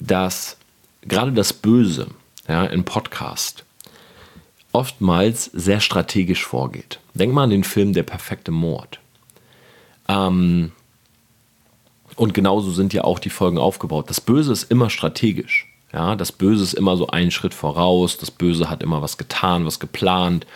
dass 0.00 0.56
gerade 1.02 1.32
das 1.32 1.52
Böse 1.52 2.08
ja, 2.48 2.64
im 2.64 2.84
Podcast 2.84 3.64
oftmals 4.72 5.44
sehr 5.52 5.80
strategisch 5.80 6.44
vorgeht. 6.44 6.98
Denk 7.14 7.32
mal 7.32 7.44
an 7.44 7.50
den 7.50 7.64
Film 7.64 7.92
Der 7.92 8.02
perfekte 8.02 8.50
Mord. 8.50 8.98
Ähm, 10.08 10.72
und 12.16 12.34
genauso 12.34 12.70
sind 12.70 12.92
ja 12.92 13.04
auch 13.04 13.18
die 13.18 13.30
Folgen 13.30 13.58
aufgebaut. 13.58 14.08
Das 14.08 14.20
Böse 14.20 14.52
ist 14.52 14.70
immer 14.70 14.90
strategisch. 14.90 15.66
Ja, 15.92 16.16
das 16.16 16.32
Böse 16.32 16.64
ist 16.64 16.74
immer 16.74 16.96
so 16.96 17.06
einen 17.06 17.30
Schritt 17.30 17.54
voraus. 17.54 18.18
Das 18.18 18.30
Böse 18.30 18.68
hat 18.68 18.82
immer 18.82 19.00
was 19.00 19.16
getan, 19.16 19.64
was 19.64 19.78
geplant. 19.78 20.46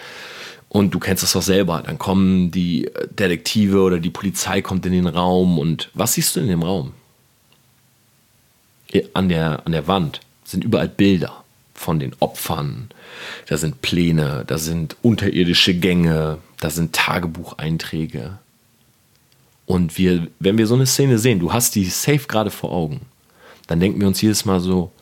Und 0.69 0.93
du 0.93 0.99
kennst 0.99 1.23
das 1.23 1.33
doch 1.33 1.43
selber. 1.43 1.83
Dann 1.87 1.99
kommen 1.99 2.51
die 2.51 2.91
Detektive 3.11 3.81
oder 3.81 4.01
die 4.01 4.11
Polizei 4.11 4.63
kommt 4.63 4.85
in 4.85 4.93
den 4.93 5.07
Raum. 5.07 5.59
Und 5.59 5.91
was 5.95 6.15
siehst 6.15 6.35
du 6.35 6.41
in 6.41 6.49
dem 6.49 6.63
Raum? 6.63 6.93
An 9.15 9.29
der, 9.29 9.65
an 9.65 9.73
der 9.73 9.87
Wand 9.87 10.21
sind 10.45 10.65
überall 10.65 10.89
Bilder 10.89 11.45
von 11.75 12.01
den 12.01 12.15
Opfern. 12.21 12.89
Da 13.47 13.57
sind 13.57 13.81
Pläne, 13.81 14.45
da 14.47 14.59
sind 14.59 14.97
unterirdische 15.03 15.75
Gänge, 15.75 16.39
da 16.61 16.71
sind 16.71 16.95
Tagebucheinträge. 16.95 18.39
Und 19.69 19.99
wir, 19.99 20.29
wenn 20.41 20.57
wir 20.57 20.67
so 20.67 20.75
eine 20.75 20.87
Szene 20.87 21.19
sehen, 21.19 21.41
du 21.41 21.53
hast 21.53 21.75
die 21.75 21.85
safe 21.85 22.27
gerade 22.27 22.51
vor 22.51 22.73
Augen, 22.73 23.03
dann 23.67 23.81
denken 23.81 24.01
wir 24.01 24.09
uns 24.09 24.23
jedes 24.23 24.47
Mal 24.47 24.61
so, 24.61 24.93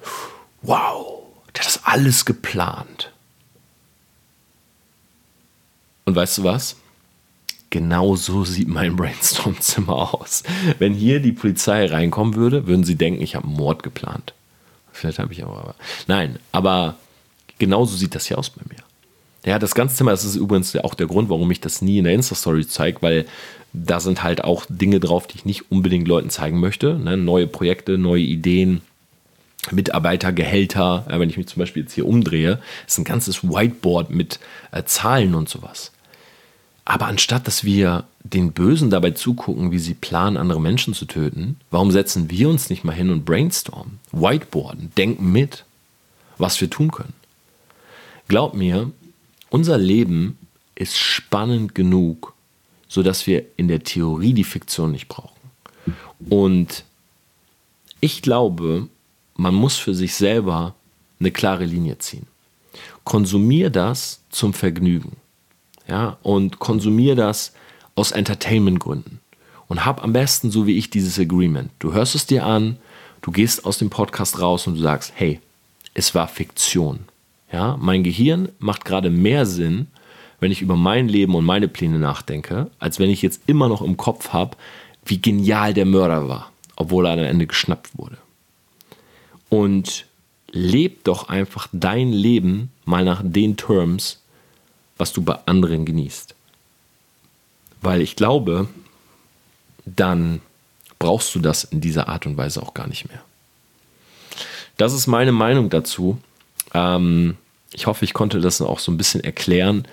wow, 0.63 1.23
der 1.55 1.63
hat 1.63 1.69
das 1.69 1.85
alles 1.85 2.25
geplant. 2.25 3.13
Und 6.05 6.17
weißt 6.17 6.39
du 6.39 6.45
was? 6.45 6.75
Genau 7.71 8.17
so 8.17 8.45
sieht 8.45 8.67
mein 8.67 8.97
Brainstorm-Zimmer 8.97 10.15
aus. 10.15 10.43
Wenn 10.81 10.95
hier 10.95 11.21
die 11.21 11.33
Polizei 11.33 11.87
reinkommen 11.87 12.35
würde, 12.35 12.67
würden 12.67 12.83
sie 12.83 12.97
denken, 12.97 13.23
ich 13.23 13.37
habe 13.37 13.47
einen 13.47 13.57
Mord 13.57 13.85
geplant. 13.85 14.35
Vielleicht 14.91 15.21
habe 15.21 15.33
ich 15.33 15.45
aber. 15.45 15.77
Nein, 16.09 16.41
aber 16.51 16.97
genauso 17.59 17.97
sieht 17.97 18.17
das 18.17 18.27
hier 18.27 18.39
aus 18.39 18.51
bei 18.51 18.63
mir. 18.69 18.83
Ja, 19.47 19.61
das 19.61 19.77
ganze 19.77 19.95
Zimmer, 19.95 20.11
das 20.11 20.25
ist 20.25 20.35
übrigens 20.35 20.75
auch 20.77 20.95
der 20.95 21.07
Grund, 21.07 21.31
warum 21.31 21.49
ich 21.53 21.61
das 21.61 21.81
nie 21.81 21.99
in 21.99 22.05
der 22.05 22.15
Insta-Story 22.15 22.67
zeige, 22.67 23.01
weil 23.01 23.27
da 23.73 24.01
sind 24.01 24.25
halt 24.25 24.43
auch 24.43 24.67
Dinge 24.69 24.99
drauf, 24.99 25.29
die 25.29 25.37
ich 25.37 25.45
nicht 25.45 25.71
unbedingt 25.71 26.09
Leuten 26.09 26.31
zeigen 26.31 26.59
möchte. 26.59 26.99
Ne? 26.99 27.17
Neue 27.17 27.47
Projekte, 27.47 27.97
neue 27.97 28.23
Ideen, 28.23 28.83
Mitarbeitergehälter. 29.71 31.07
Ja, 31.09 31.21
wenn 31.21 31.31
ich 31.31 31.37
mich 31.37 31.47
zum 31.47 31.61
Beispiel 31.61 31.85
jetzt 31.85 31.93
hier 31.93 32.09
umdrehe, 32.09 32.61
ist 32.89 32.99
ein 32.99 33.05
ganzes 33.05 33.45
Whiteboard 33.45 34.11
mit 34.11 34.41
äh, 34.73 34.83
Zahlen 34.83 35.37
und 35.37 35.49
sowas. 35.49 35.93
Aber 36.85 37.07
anstatt 37.07 37.47
dass 37.47 37.63
wir 37.63 38.05
den 38.25 38.51
Bösen 38.51 38.91
dabei 38.91 39.13
zugucken, 39.13 39.71
wie 39.71 39.79
sie 39.79 39.95
planen, 39.95 40.37
andere 40.37 40.61
Menschen 40.61 40.93
zu 40.93 41.05
töten, 41.05 41.57
warum 41.71 41.93
setzen 41.93 42.31
wir 42.31 42.49
uns 42.49 42.69
nicht 42.69 42.83
mal 42.83 42.95
hin 42.95 43.11
und 43.11 43.25
brainstormen, 43.25 44.01
whiteboarden, 44.11 44.91
denken 44.97 45.31
mit, 45.31 45.65
was 46.37 46.61
wir 46.61 46.69
tun 46.69 46.91
können? 46.91 47.15
Glaub 48.29 48.55
mir, 48.55 48.91
unser 49.51 49.79
Leben 49.79 50.39
ist 50.75 50.97
spannend 50.97 51.75
genug, 51.75 52.35
sodass 52.89 53.27
wir 53.27 53.45
in 53.57 53.69
der 53.69 53.83
Theorie 53.83 54.33
die 54.33 54.45
Fiktion 54.45 54.93
nicht 54.93 55.09
brauchen. 55.09 55.37
Und 56.29 56.85
ich 58.01 58.23
glaube, 58.23 58.89
man 59.37 59.55
muss 59.55 59.77
für 59.77 59.95
sich 59.95 60.15
selber 60.15 60.75
eine 61.21 61.31
klare 61.31 61.65
Linie 61.65 61.99
ziehen. 61.99 62.27
Konsumier 63.05 63.71
das 63.71 64.21
zum 64.31 64.53
Vergnügen. 64.53 65.17
Ja, 65.89 66.19
und 66.23 66.59
konsumier 66.59 67.15
das 67.15 67.53
aus 67.95 68.13
Entertainment-Gründen. 68.13 69.21
Und 69.69 69.85
hab 69.85 70.03
am 70.03 70.13
besten 70.13 70.51
so 70.51 70.67
wie 70.67 70.77
ich 70.77 70.91
dieses 70.91 71.19
Agreement. 71.19 71.71
Du 71.79 71.93
hörst 71.93 72.15
es 72.15 72.27
dir 72.27 72.45
an, 72.45 72.77
du 73.23 73.31
gehst 73.31 73.65
aus 73.65 73.79
dem 73.79 73.91
Podcast 73.91 74.41
raus 74.41 74.67
und 74.67 74.75
du 74.75 74.81
sagst, 74.81 75.13
hey, 75.15 75.41
es 75.95 76.15
war 76.15 76.29
Fiktion. 76.29 77.01
Ja, 77.53 77.77
mein 77.81 78.03
Gehirn 78.03 78.49
macht 78.59 78.85
gerade 78.85 79.11
mehr 79.11 79.47
Sinn, 79.47 79.87
wenn 80.41 80.53
ich 80.53 80.63
über 80.63 80.77
mein 80.77 81.09
Leben 81.09 81.35
und 81.35 81.45
meine 81.45 81.69
Pläne 81.69 81.99
nachdenke, 81.99 82.71
als 82.79 82.99
wenn 82.99 83.11
ich 83.11 83.23
jetzt 83.23 83.43
immer 83.47 83.69
noch 83.69 83.83
im 83.83 83.97
Kopf 83.97 84.33
habe, 84.33 84.57
wie 85.05 85.21
genial 85.21 85.73
der 85.73 85.87
Mörder 85.87 86.29
war, 86.29 86.51
obwohl 86.75 87.07
er 87.07 87.13
am 87.13 87.21
Ende 87.21 87.47
geschnappt 87.47 87.97
wurde. 87.97 88.19
Und 89.49 90.07
leb 90.51 91.05
doch 91.05 91.29
einfach 91.29 91.69
dein 91.73 92.13
Leben 92.13 92.71
mal 92.85 93.05
nach 93.05 93.23
den 93.25 93.57
Terms, 93.57 94.21
was 94.97 95.13
du 95.13 95.23
bei 95.23 95.39
anderen 95.47 95.85
genießt. 95.85 96.35
Weil 97.83 98.01
ich 98.01 98.17
glaube, 98.17 98.69
dann 99.85 100.41
brauchst 100.99 101.35
du 101.35 101.39
das 101.39 101.65
in 101.65 101.81
dieser 101.81 102.09
Art 102.09 102.27
und 102.27 102.37
Weise 102.37 102.63
auch 102.63 102.75
gar 102.75 102.89
nicht 102.89 103.09
mehr. 103.09 103.23
Das 104.77 104.93
ist 104.93 105.07
meine 105.07 105.33
Meinung 105.33 105.71
dazu. 105.71 106.19
Ähm, 106.77 107.37
ich 107.73 107.87
hoffe, 107.87 108.05
ich 108.05 108.13
konnte 108.13 108.41
das 108.41 108.61
auch 108.61 108.79
so 108.79 108.93
ein 108.93 108.99
bisschen 108.99 109.25
erklären, 109.25 109.87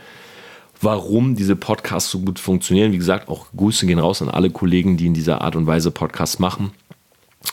warum 0.82 1.36
diese 1.36 1.56
Podcasts 1.56 2.12
so 2.12 2.20
gut 2.20 2.40
funktionieren. 2.40 2.92
Wie 2.92 2.98
gesagt, 2.98 3.30
auch 3.30 3.48
Grüße 3.56 3.86
gehen 3.86 4.00
raus 4.00 4.22
an 4.22 4.30
alle 4.30 4.50
Kollegen, 4.50 4.98
die 4.98 5.08
in 5.08 5.14
dieser 5.14 5.42
Art 5.42 5.56
und 5.56 5.66
Weise 5.66 5.92
Podcasts 5.92 6.40
machen. 6.40 6.72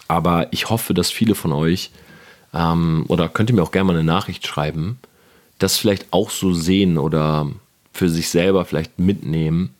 Aber 0.08 0.52
ich 0.52 0.68
hoffe, 0.68 0.94
dass 0.94 1.10
viele 1.10 1.34
von 1.34 1.52
euch, 1.52 1.90
ähm, 2.52 3.04
oder 3.08 3.28
könnt 3.28 3.50
ihr 3.50 3.56
mir 3.56 3.62
auch 3.62 3.72
gerne 3.72 3.86
mal 3.86 3.94
eine 3.94 4.04
Nachricht 4.04 4.46
schreiben, 4.46 4.98
das 5.58 5.76
vielleicht 5.76 6.12
auch 6.12 6.30
so 6.30 6.52
sehen 6.52 6.98
oder 6.98 7.48
für 7.92 8.08
sich 8.08 8.30
selber 8.30 8.64
vielleicht 8.64 8.98
mitnehmen, 8.98 9.74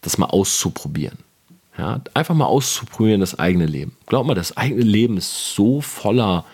das 0.00 0.16
mal 0.16 0.26
auszuprobieren. 0.26 1.18
Ja, 1.76 2.00
einfach 2.14 2.34
mal 2.34 2.46
auszuprobieren 2.46 3.20
das 3.20 3.38
eigene 3.38 3.66
Leben. 3.66 3.96
Glaub 4.06 4.26
mal, 4.26 4.34
das 4.34 4.56
eigene 4.56 4.82
Leben 4.82 5.16
ist 5.16 5.54
so 5.54 5.80
voller, 5.80 6.44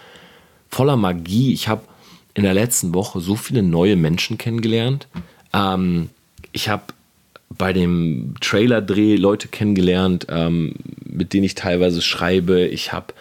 voller 0.70 0.96
Magie. 0.96 1.52
Ich 1.52 1.68
habe 1.68 1.82
in 2.34 2.42
der 2.42 2.54
letzten 2.54 2.94
Woche 2.94 3.20
so 3.20 3.36
viele 3.36 3.62
neue 3.62 3.96
Menschen 3.96 4.38
kennengelernt. 4.38 5.08
Ähm, 5.52 6.10
ich 6.52 6.68
habe 6.68 6.84
bei 7.56 7.72
dem 7.72 8.34
Trailer-Dreh 8.40 9.16
Leute 9.16 9.48
kennengelernt, 9.48 10.26
ähm, 10.28 10.74
mit 11.04 11.32
denen 11.32 11.44
ich 11.44 11.54
teilweise 11.54 12.00
schreibe. 12.00 12.66
Ich 12.66 12.92
habe 12.92 13.12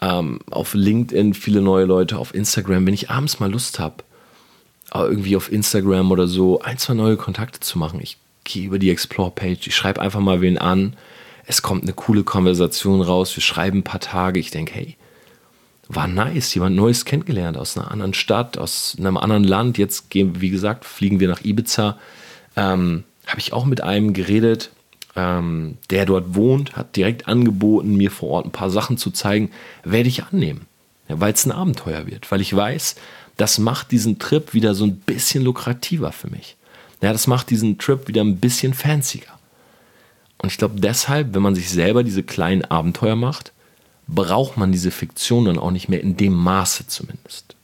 ähm, 0.00 0.40
auf 0.50 0.74
LinkedIn 0.74 1.34
viele 1.34 1.60
neue 1.60 1.84
Leute, 1.84 2.18
auf 2.18 2.34
Instagram. 2.34 2.86
Wenn 2.86 2.94
ich 2.94 3.10
abends 3.10 3.40
mal 3.40 3.50
Lust 3.50 3.78
habe, 3.78 3.96
irgendwie 4.94 5.36
auf 5.36 5.52
Instagram 5.52 6.10
oder 6.10 6.26
so 6.26 6.60
ein, 6.60 6.78
zwei 6.78 6.94
neue 6.94 7.16
Kontakte 7.16 7.60
zu 7.60 7.78
machen, 7.78 8.00
ich 8.02 8.16
gehe 8.44 8.64
über 8.64 8.78
die 8.78 8.90
Explore-Page, 8.90 9.66
ich 9.66 9.76
schreibe 9.76 10.00
einfach 10.00 10.20
mal 10.20 10.40
wen 10.40 10.56
an, 10.56 10.96
es 11.46 11.60
kommt 11.60 11.82
eine 11.82 11.92
coole 11.92 12.24
Konversation 12.24 13.02
raus, 13.02 13.36
wir 13.36 13.42
schreiben 13.42 13.80
ein 13.80 13.84
paar 13.84 14.00
Tage, 14.00 14.40
ich 14.40 14.50
denke, 14.50 14.72
hey, 14.74 14.96
war 15.88 16.08
nice, 16.08 16.54
jemand 16.54 16.76
Neues 16.76 17.04
kennengelernt 17.04 17.56
aus 17.56 17.76
einer 17.76 17.90
anderen 17.90 18.14
Stadt, 18.14 18.58
aus 18.58 18.96
einem 18.98 19.16
anderen 19.16 19.44
Land. 19.44 19.78
Jetzt 19.78 20.10
gehen, 20.10 20.40
wie 20.40 20.50
gesagt, 20.50 20.84
fliegen 20.84 21.20
wir 21.20 21.28
nach 21.28 21.44
Ibiza. 21.44 21.98
Ähm, 22.56 23.04
Habe 23.26 23.40
ich 23.40 23.52
auch 23.52 23.64
mit 23.64 23.82
einem 23.82 24.12
geredet, 24.12 24.70
ähm, 25.14 25.78
der 25.90 26.06
dort 26.06 26.34
wohnt, 26.34 26.76
hat 26.76 26.96
direkt 26.96 27.28
angeboten, 27.28 27.96
mir 27.96 28.10
vor 28.10 28.30
Ort 28.30 28.46
ein 28.46 28.52
paar 28.52 28.70
Sachen 28.70 28.98
zu 28.98 29.10
zeigen. 29.10 29.50
Werde 29.84 30.08
ich 30.08 30.24
annehmen, 30.24 30.66
ja, 31.08 31.20
weil 31.20 31.32
es 31.32 31.46
ein 31.46 31.52
Abenteuer 31.52 32.06
wird, 32.06 32.30
weil 32.30 32.40
ich 32.40 32.54
weiß, 32.54 32.96
das 33.36 33.58
macht 33.58 33.92
diesen 33.92 34.18
Trip 34.18 34.54
wieder 34.54 34.74
so 34.74 34.84
ein 34.84 34.96
bisschen 34.96 35.44
lukrativer 35.44 36.12
für 36.12 36.30
mich. 36.30 36.56
Ja, 37.02 37.12
das 37.12 37.26
macht 37.26 37.50
diesen 37.50 37.78
Trip 37.78 38.08
wieder 38.08 38.22
ein 38.22 38.38
bisschen 38.38 38.74
fancier. 38.74 39.22
Und 40.38 40.50
ich 40.50 40.58
glaube 40.58 40.80
deshalb, 40.80 41.34
wenn 41.34 41.42
man 41.42 41.54
sich 41.54 41.70
selber 41.70 42.02
diese 42.02 42.22
kleinen 42.22 42.64
Abenteuer 42.64 43.16
macht, 43.16 43.52
braucht 44.06 44.56
man 44.56 44.72
diese 44.72 44.90
Fiktion 44.90 45.46
dann 45.46 45.58
auch 45.58 45.70
nicht 45.70 45.88
mehr 45.88 46.00
in 46.00 46.16
dem 46.16 46.32
Maße 46.32 46.86
zumindest. 46.86 47.56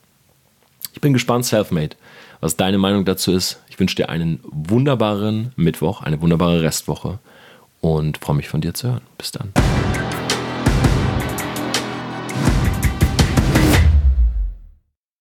Ich 0.92 1.00
bin 1.00 1.12
gespannt, 1.12 1.44
Selfmade, 1.44 1.96
was 2.40 2.56
deine 2.56 2.78
Meinung 2.78 3.04
dazu 3.04 3.32
ist. 3.32 3.60
Ich 3.68 3.78
wünsche 3.78 3.96
dir 3.96 4.08
einen 4.08 4.40
wunderbaren 4.44 5.52
Mittwoch, 5.56 6.02
eine 6.02 6.20
wunderbare 6.20 6.62
Restwoche 6.62 7.18
und 7.80 8.18
freue 8.18 8.36
mich 8.36 8.48
von 8.48 8.60
dir 8.60 8.74
zu 8.74 8.88
hören. 8.88 9.02
Bis 9.16 9.32
dann. 9.32 9.52